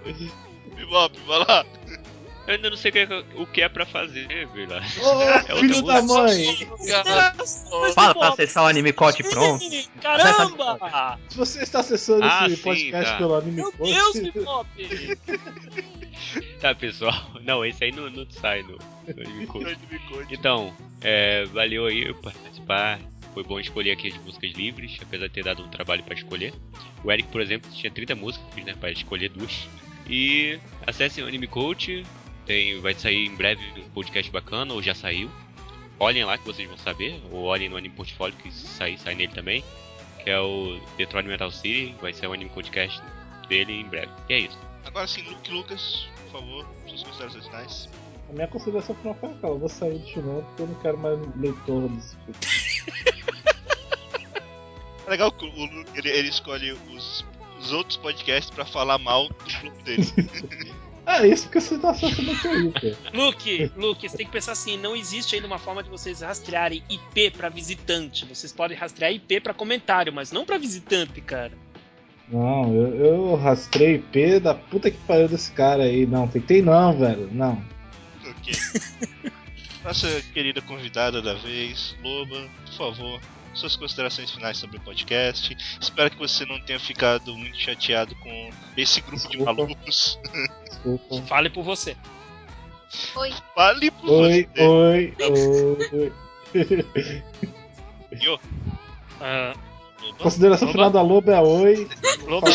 [0.76, 1.64] Bebop, vai lá.
[2.48, 4.80] Eu ainda não sei o que é, o que é pra fazer, Vila.
[5.02, 5.04] Ô,
[5.54, 6.22] outra filho da música.
[6.22, 7.92] mãe!
[7.94, 9.62] Fala pra acessar o anime cote pronto.
[10.00, 11.18] Caramba!
[11.28, 13.18] Se você está acessando Ah, esse sim, podcast tá.
[13.18, 14.68] pelo Anime Meu Coach, Deus, Bebop!
[16.60, 17.14] Tá, pessoal.
[17.44, 18.72] Não, esse aí não, não sai no,
[19.14, 19.78] no Anime conte.
[20.30, 22.98] Então, é, valeu aí por participar.
[23.32, 26.52] Foi bom escolher aqui as músicas livres, apesar de ter dado um trabalho pra escolher.
[27.04, 29.68] O Eric, por exemplo, tinha 30 músicas, né, pra escolher duas.
[30.10, 32.02] E acessem o Anime Coach,
[32.48, 35.30] tem, vai sair em breve um podcast bacana, ou já saiu.
[36.00, 39.32] Olhem lá que vocês vão saber, ou olhem no Anime Portfólio que sai, sai nele
[39.32, 39.62] também,
[40.24, 43.02] que é o Detroit Metal City, vai ser o Anime Podcast
[43.48, 44.10] dele em breve.
[44.30, 44.58] E é isso.
[44.86, 47.88] Agora sim, Luke Lucas, por favor, suas considerações finais.
[48.30, 50.98] a minha consideração final foi aquela: eu vou sair do Shunon porque eu não quero
[50.98, 53.28] mais leitor desse tipo.
[55.06, 57.24] É legal que o Luke ele, ele escolhe os,
[57.58, 60.04] os outros podcasts pra falar mal do grupo dele.
[61.08, 63.16] É isso porque você tá com isso, pô.
[63.16, 66.82] Luke, Luke, você tem que pensar assim, não existe ainda uma forma de vocês rastrearem
[66.86, 68.26] IP pra visitante.
[68.26, 71.52] Vocês podem rastrear IP pra comentário, mas não pra visitante, cara.
[72.28, 76.04] Não, eu, eu rastrei IP da puta que pariu desse cara aí.
[76.04, 77.26] Não, tentei não, velho.
[77.32, 77.54] Não.
[78.22, 78.52] ok.
[79.82, 83.20] Nossa querida convidada da vez, Loba, por favor,
[83.54, 85.56] suas considerações finais sobre o podcast.
[85.80, 89.52] Espero que você não tenha ficado muito chateado com esse grupo de Desculpa.
[89.52, 90.18] malucos.
[90.64, 91.22] Desculpa.
[91.26, 91.96] Fale por você.
[93.16, 93.32] Oi.
[93.54, 94.62] Fale por Oi, você.
[94.66, 95.14] oi,
[95.92, 96.12] oi.
[98.20, 98.38] Yo,
[99.20, 99.52] Ah,
[100.00, 100.18] Loba.
[100.18, 100.72] Consideração Loba?
[100.78, 101.88] final da Loba é oi.
[102.26, 102.48] Loba,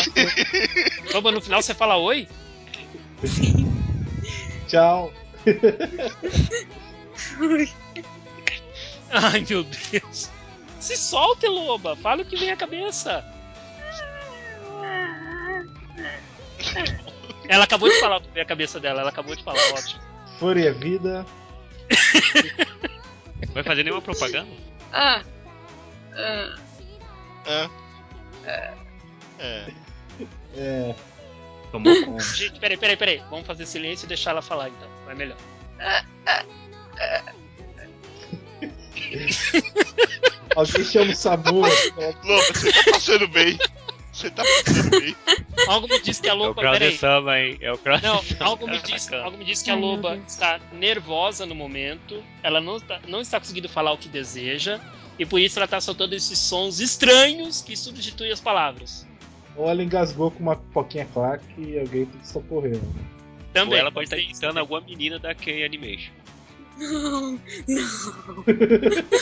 [1.12, 2.26] Loba, no final você fala oi?
[4.66, 5.12] Tchau.
[9.12, 10.30] Ai, meu Deus.
[10.84, 11.96] Se solte, Loba.
[11.96, 13.24] Fale o que vem à cabeça.
[17.48, 19.00] Ela acabou de falar o que veio à cabeça dela.
[19.00, 20.02] Ela acabou de falar, ótimo.
[20.38, 21.24] Fúria Vida.
[23.54, 24.50] Vai fazer nenhuma propaganda?
[24.92, 25.22] Ah.
[26.14, 26.54] Ah.
[27.46, 27.70] Hã?
[28.46, 28.74] É.
[30.54, 30.94] É.
[31.72, 32.24] Tomou conta.
[32.24, 33.22] Gente, peraí, peraí, peraí.
[33.30, 34.88] Vamos fazer silêncio e deixar ela falar então.
[35.06, 35.38] Vai melhor.
[40.56, 41.60] Alguém chama o Samu.
[41.60, 41.70] Loba,
[42.54, 43.58] você tá passando bem.
[44.12, 45.16] Você tá passando bem.
[45.68, 46.62] Algo me diz que a É o Loba.
[46.62, 46.96] Peraí.
[46.96, 47.58] Samba, hein?
[47.60, 48.44] É o Não, Samba.
[48.44, 52.22] algo me, diz, algo me diz que a Loba está nervosa no momento.
[52.42, 54.80] Ela não está, não está conseguindo falar o que deseja.
[55.18, 59.06] E por isso ela está soltando esses sons estranhos que substituem as palavras.
[59.56, 62.74] Ou ela engasgou com uma pipoquinha claque e alguém tem que socorrer.
[62.76, 62.82] Ou
[63.52, 63.78] Também.
[63.78, 64.60] ela pode estar isso imitando também.
[64.62, 66.10] alguma menina da K Animation.
[66.78, 67.40] Não.
[67.68, 68.44] Não.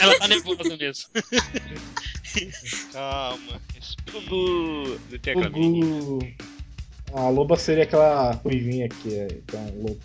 [0.01, 1.09] Ela tá nervosa mesmo.
[2.93, 3.61] Calma.
[3.75, 4.21] respira.
[4.21, 4.99] Gugu!
[5.11, 6.01] Não tem aquela menininha?
[6.01, 6.27] Gugu.
[7.15, 9.29] A loba seria aquela ruivinha que é.
[9.31, 9.97] Então, loba.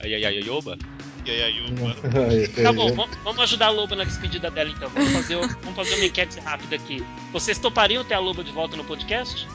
[0.00, 0.76] Ai, ai, ai, ai, oba?
[1.24, 1.96] E aí, aí, Yuba?
[2.62, 4.90] Tá bom, vamos- vamos ajudar a Loba na despedida dela então.
[4.90, 7.02] Vamos fazer, o- vamos fazer uma enquete rápida aqui.
[7.32, 9.48] Vocês topariam ter a Loba de volta no podcast?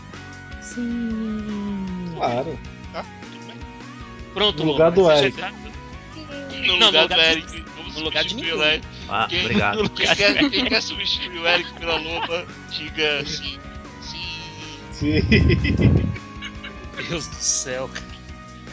[0.61, 2.11] Sim.
[2.15, 2.57] Claro.
[2.91, 3.55] Tá, tudo bem.
[4.33, 5.01] Pronto, No lugar Loba.
[5.01, 5.37] do Eric.
[5.37, 5.68] grato.
[6.61, 8.67] No Não, lugar no do lugar de- Eric, vamos no lugar de substituir ninguém.
[8.67, 8.87] o Eric.
[9.09, 9.89] Ah, Quem, obrigado.
[9.89, 13.59] quem quer, quem quer substituir o Eric pela Loba, diga sim.
[14.01, 14.39] Sim.
[14.91, 15.21] Sim.
[16.95, 17.89] Meu Deus do céu.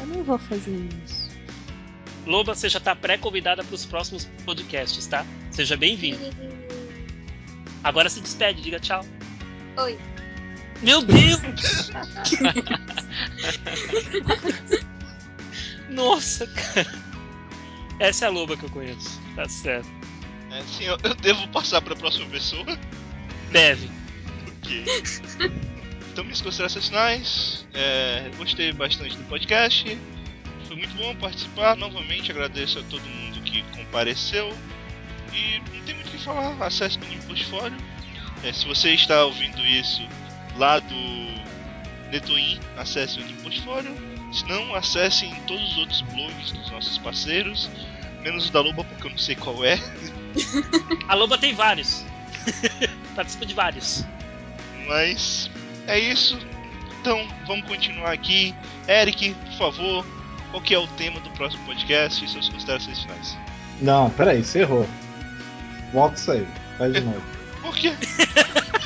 [0.00, 1.26] Eu não vou fazer isso.
[2.26, 5.24] Loba, você já tá pré-convidada para os próximos podcasts, tá?
[5.50, 6.18] Seja bem-vindo.
[7.84, 9.04] Agora se despede, diga tchau.
[9.76, 9.96] Oi.
[10.82, 11.40] Meu Deus!
[15.88, 16.86] Nossa, cara.
[17.98, 19.20] Essa é a Loba que eu conheço.
[19.34, 19.88] Tá certo.
[20.50, 22.64] É, sim, eu, eu devo passar pra próxima pessoa.
[23.50, 23.90] Deve.
[24.48, 24.84] Ok.
[26.12, 27.66] Então, minhas considerações finais.
[27.74, 29.98] É, gostei bastante do podcast.
[30.66, 31.76] Foi muito bom participar.
[31.76, 34.50] Novamente, agradeço a todo mundo que compareceu.
[35.34, 36.56] E não tem muito o que falar.
[36.64, 37.76] Acesse o meu portfólio.
[38.42, 40.02] É, se você está ouvindo isso
[40.56, 40.94] lá do
[42.10, 43.94] Netoin, acesse o meu portfólio.
[44.44, 47.70] Não, acesse em todos os outros blogs dos nossos parceiros.
[48.22, 49.78] Menos o da Loba, porque eu não sei qual é.
[51.08, 52.04] A Loba tem vários.
[53.14, 54.04] Participa de vários.
[54.86, 55.50] Mas
[55.86, 56.38] é isso.
[57.00, 58.54] Então vamos continuar aqui.
[58.88, 60.06] Eric, por favor,
[60.50, 63.36] qual que é o tema do próximo podcast e suas considerações finais.
[63.80, 64.88] Não, peraí, você errou.
[65.92, 66.46] Volta isso aí.
[66.78, 67.22] Faz de novo.
[67.62, 67.92] Por quê?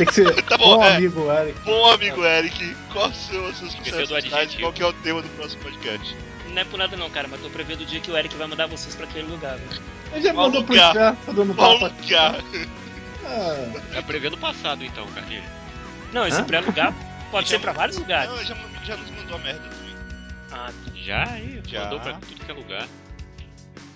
[0.01, 0.97] Tem que ser Tá bom, bom é.
[0.97, 1.60] amigo Eric.
[1.60, 5.62] Bom amigo Eric, quais são as suas considerações qual que é o tema do próximo
[5.62, 6.16] podcast?
[6.48, 8.47] Não é por nada não, cara, mas tô prevendo o dia que o Eric vai
[8.47, 9.78] mandar vocês pra aquele lugar, né?
[10.12, 10.94] Ele já Qual mandou pro lugar?
[10.94, 11.94] tá dando Qual tapa.
[12.02, 12.40] lugar?
[13.27, 15.44] Ah, Tá prevendo o passado então, Carlinhos.
[16.14, 16.44] Não, esse Hã?
[16.44, 16.94] pré-lugar
[17.31, 18.31] pode ser pra vários lugares.
[18.31, 19.94] Não, já, já nos mandou a merda também.
[20.51, 21.85] Ah, Já aí, Já.
[21.85, 22.89] mandou pra tudo que é lugar.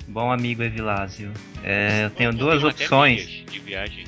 [0.07, 1.33] Bom amigo Evilásio,
[1.65, 3.27] é, eu tenho duas opções.
[3.27, 4.05] de viagem.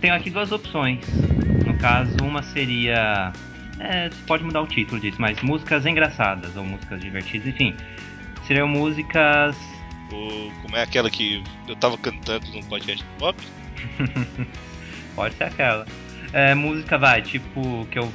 [0.00, 1.00] Tenho aqui duas opções.
[1.66, 3.32] No caso, uma seria.
[3.78, 7.74] É, você pode mudar o título disso, mas músicas engraçadas ou músicas divertidas, enfim.
[8.46, 9.56] Seriam músicas.
[10.12, 13.40] O, como é aquela que eu tava cantando no podcast do Pop?
[15.14, 15.86] Pode ser aquela.
[16.32, 18.12] É, música vai, tipo, que eu.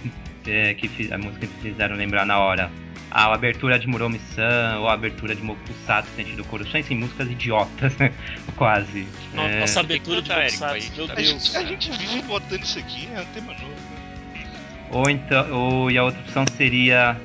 [0.48, 2.70] é, que fi- a música que fizeram lembrar na hora.
[3.12, 8.12] A abertura de Muromi-san ou a abertura de Mokusatsu sentido Coruscant, assim, músicas idiotas, né?
[8.58, 9.08] Quase.
[9.38, 11.28] É, Nossa abertura de pra meu gente A Deus.
[11.30, 13.66] gente, a gente vive botando isso aqui, é um tema novo.
[13.70, 14.44] né?
[14.92, 17.20] Ou então, ou, e a outra opção seria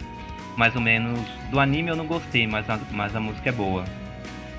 [0.56, 1.18] mais ou menos
[1.50, 3.84] do anime eu não gostei, mas a, mas a música é boa.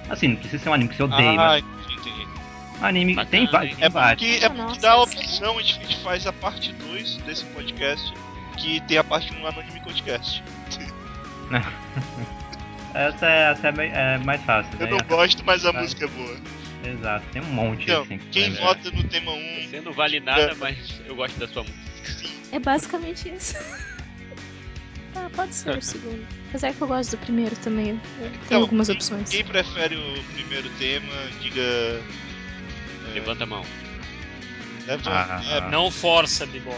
[0.10, 2.28] Assim, não precisa ser um anime que você odeia, ah, mas entendi,
[2.82, 4.22] anime bacana, tem, tem É vários.
[4.22, 6.74] porque, é Nossa, porque dá a é opção, a gente, a gente faz a parte
[6.74, 8.14] 2 desse podcast,
[8.58, 10.44] que tem a parte 1 lá no Anime Podcast.
[12.94, 14.90] Essa, é, essa é, é mais fácil, Eu né?
[14.92, 16.38] não Essa- gosto, mas a música é boa.
[16.84, 18.18] Exato, tem um monte Então, assim.
[18.18, 21.64] que quem vota no tema 1, Você não vale nada, mas eu gosto da sua
[21.64, 22.30] música.
[22.52, 23.56] É basicamente isso.
[25.16, 26.26] ah, pode ser o segundo.
[26.50, 27.98] Apesar que eu gosto do primeiro também.
[28.18, 29.30] Tenho Então, algumas quem- opções.
[29.30, 31.62] quem prefere o primeiro tema, diga.
[31.62, 32.02] é,
[33.14, 33.64] Levanta a mão.
[34.86, 36.76] leva- Ah, é, Não força, Bibó.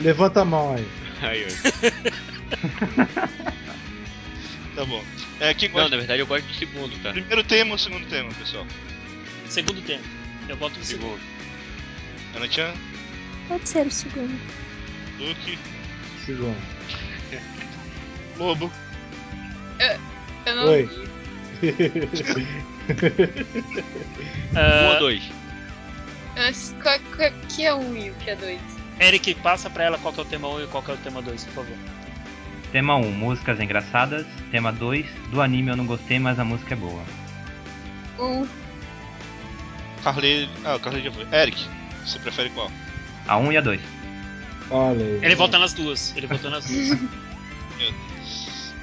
[0.00, 0.88] levanta a mão aí.
[1.20, 1.48] Aí, ó.
[4.74, 5.02] tá bom.
[5.40, 7.12] É, quem Não, gosta na verdade eu gosto do segundo, tá?
[7.12, 8.66] primeiro tema ou segundo tema, pessoal?
[9.48, 10.04] Segundo tempo.
[10.48, 11.18] Eu voto no segundo.
[11.20, 12.36] Segundo.
[12.36, 12.72] Ana-chan,
[13.48, 14.38] Pode ser o segundo.
[15.18, 15.58] Luke,
[16.24, 16.56] Segundo.
[18.38, 18.72] Lobo.
[20.46, 20.84] Eu não Oi.
[20.86, 21.12] vi.
[24.52, 25.22] Um Ah, ou dois?
[26.36, 28.60] Mas qual, qual- que é um e o que é dois?
[28.98, 30.98] Eric, passa pra ela qual que é o tema 1 e qual que é o
[30.98, 31.76] tema 2, por favor.
[32.72, 34.26] Tema 1, músicas engraçadas.
[34.50, 37.02] Tema 2, do anime eu não gostei, mas a música é boa.
[38.18, 38.48] Um.
[40.02, 40.48] Carly.
[40.64, 41.26] Ah, o Carly já foi.
[41.30, 41.68] Eric,
[42.02, 42.72] você prefere qual?
[43.28, 43.80] A 1 e a 2.
[44.70, 45.20] Olha aí.
[45.22, 46.16] Ele vota nas duas.
[46.16, 46.88] Ele votou nas duas.
[47.76, 48.74] Meu Deus.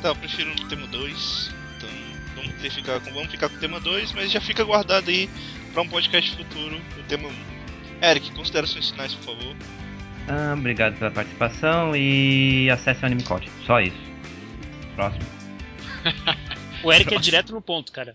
[0.00, 1.54] Tá, eu prefiro o tema 2.
[1.76, 1.90] Então
[2.34, 5.28] vamos, ter, ficar com, vamos ficar com o tema 2, mas já fica guardado aí
[5.74, 7.32] pra um podcast futuro o tema 1.
[8.02, 9.54] Eric, considerações finais, por favor.
[10.28, 13.50] Ah, obrigado pela participação e acesse o Anime Code.
[13.66, 13.96] Só isso.
[14.94, 15.24] Próximo.
[16.84, 18.14] O Eric é direto no ponto, cara.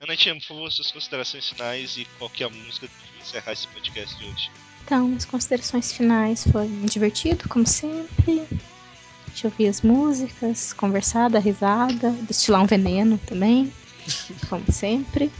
[0.00, 3.68] Ana-chan, por favor, suas considerações finais e qual que é a música de encerrar esse
[3.68, 4.50] podcast de hoje.
[4.84, 8.40] Então, as considerações finais foi muito divertido, como sempre.
[8.50, 13.72] A gente ouvir as músicas, conversar, dar risada, destilar um veneno também,
[14.50, 15.30] como sempre.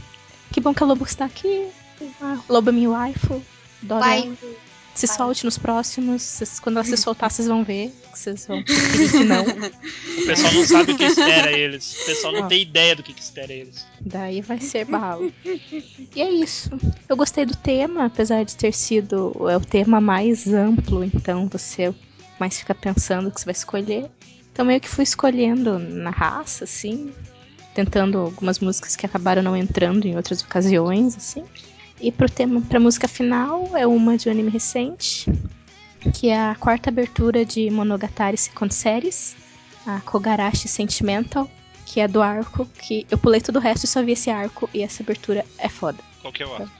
[0.53, 1.67] Que bom que a Lobo está aqui.
[2.21, 3.43] A Lobo é minha waifu.
[3.83, 4.37] Adoro Vai.
[4.93, 6.21] Se solte nos próximos.
[6.21, 7.93] Vocês- quando ela se soltar, vocês vão ver.
[8.11, 9.43] que Vocês vão que não.
[10.21, 12.01] O pessoal não sabe o que espera eles.
[12.01, 13.85] O pessoal não tem ideia do que, que espera eles.
[14.01, 15.29] Daí vai ser bala.
[15.43, 16.69] E é isso.
[17.09, 21.93] Eu gostei do tema, apesar de ter sido é o tema mais amplo, então você
[22.39, 24.09] mais fica pensando o que você vai escolher.
[24.51, 27.11] Então meio que fui escolhendo na raça, assim,
[27.73, 31.43] tentando algumas músicas que acabaram não entrando em outras ocasiões, assim.
[32.01, 35.25] E pro tema, pra música final é uma de um anime recente,
[36.15, 39.35] que é a quarta abertura de Monogatari Second Series,
[39.85, 41.49] a Kogarashi Sentimental
[41.85, 44.69] que é do arco, que eu pulei todo o resto e só vi esse arco,
[44.73, 45.97] e essa abertura é foda.
[46.21, 46.71] Qual que é o arco?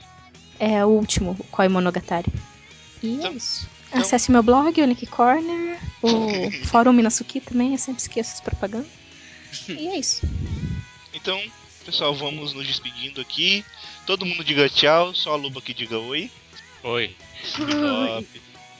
[0.58, 2.32] É o último, o Koi Monogatari.
[3.02, 3.68] E é Então- isso.
[3.88, 6.08] então- Acesse meu blog, o Nick Corner, o
[6.64, 8.86] Fórum Minasuki também, eu sempre esqueço as propagandas.
[9.68, 10.26] E é isso.
[11.12, 11.38] Então,
[11.82, 13.64] pessoal, vamos nos despedindo aqui.
[14.06, 16.30] Todo mundo diga tchau, só a Luba que diga oi.
[16.82, 17.14] Oi.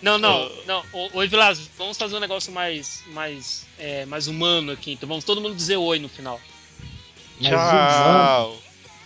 [0.01, 0.85] Não, não, não.
[1.13, 4.93] Oi, Vilas, vamos fazer um negócio mais, mais, é, mais humano aqui.
[4.93, 6.41] Então vamos todo mundo dizer oi no final.
[7.41, 8.63] Mais Tchau.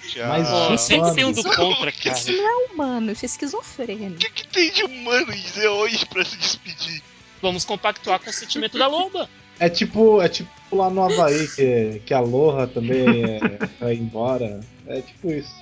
[0.08, 0.28] Tchau.
[0.28, 2.16] Mais Pô, sempre tem um do contra, cara.
[2.16, 4.14] Isso não é humano, isso é esquizofrênico.
[4.14, 7.02] O que, que tem de humano em dizer oi pra se despedir?
[7.42, 9.28] Vamos compactuar com o sentimento da loba.
[9.58, 13.40] É tipo, é tipo lá no Havaí, que, que a Loha também é,
[13.80, 14.60] vai embora.
[14.86, 15.54] É tipo isso.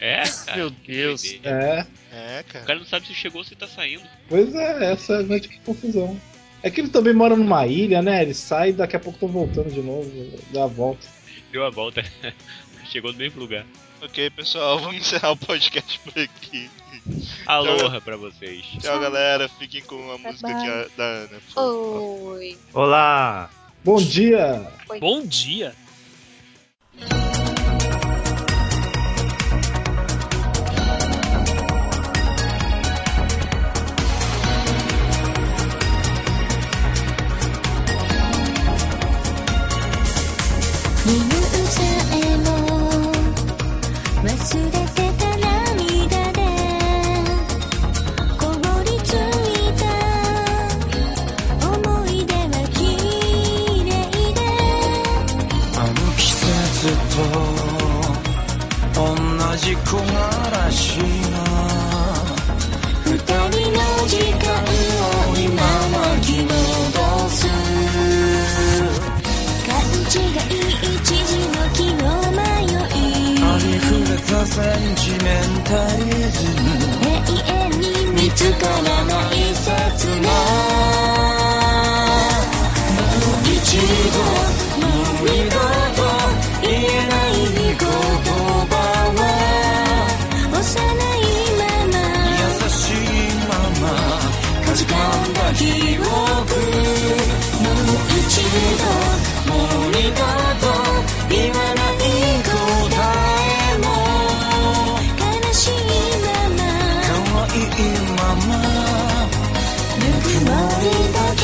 [0.00, 0.56] É, cara.
[0.56, 1.22] Meu Deus.
[1.22, 1.86] doideira.
[2.12, 2.64] É, É, O cara.
[2.64, 4.02] cara não sabe se chegou ou se tá saindo.
[4.28, 6.18] pois é, essa é a grande confusão.
[6.62, 8.22] É que ele também mora numa ilha, né?
[8.22, 10.10] Ele sai e daqui a pouco estão voltando de novo,
[10.52, 11.06] dá a volta.
[11.50, 12.02] Deu a volta.
[12.86, 13.66] Chegou no mesmo lugar.
[14.02, 16.68] Ok, pessoal, vamos encerrar o podcast por aqui.
[17.46, 18.64] Aloha pra vocês.
[18.80, 19.48] Tchau, galera.
[19.48, 20.90] Fiquem com a música bye.
[20.96, 21.28] da Ana.
[21.28, 22.32] por favor.
[22.34, 22.58] Oi.
[22.74, 23.50] Olá!
[23.84, 24.68] Bom dia!
[25.00, 25.74] Bom dia!
[59.92, 60.16] 同じ木枯
[60.50, 61.36] らしが
[63.04, 63.12] 二
[63.50, 63.78] 人の
[64.08, 65.52] 時間を今
[65.90, 66.56] 巻き戻
[67.28, 67.36] す。
[69.68, 70.64] 勘違い
[70.96, 76.64] 一時の気の迷いありふれたセンチメンタリズム
[77.04, 77.20] 永
[77.52, 79.66] 遠に見つからない切
[80.22, 80.71] な
[95.62, 96.12] 記憶もう
[98.18, 98.42] 一
[98.78, 98.82] 度
[99.46, 100.18] もう二度
[100.58, 100.66] と
[101.30, 101.78] 言わない
[102.42, 102.50] 答
[103.70, 103.86] えも
[105.18, 105.22] 悲
[105.52, 106.58] しいまま
[107.02, 107.06] 可
[107.44, 107.54] 愛い
[108.16, 108.48] まま
[109.98, 111.40] ぬくもりだけ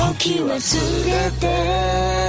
[0.00, 2.21] 置き忘れて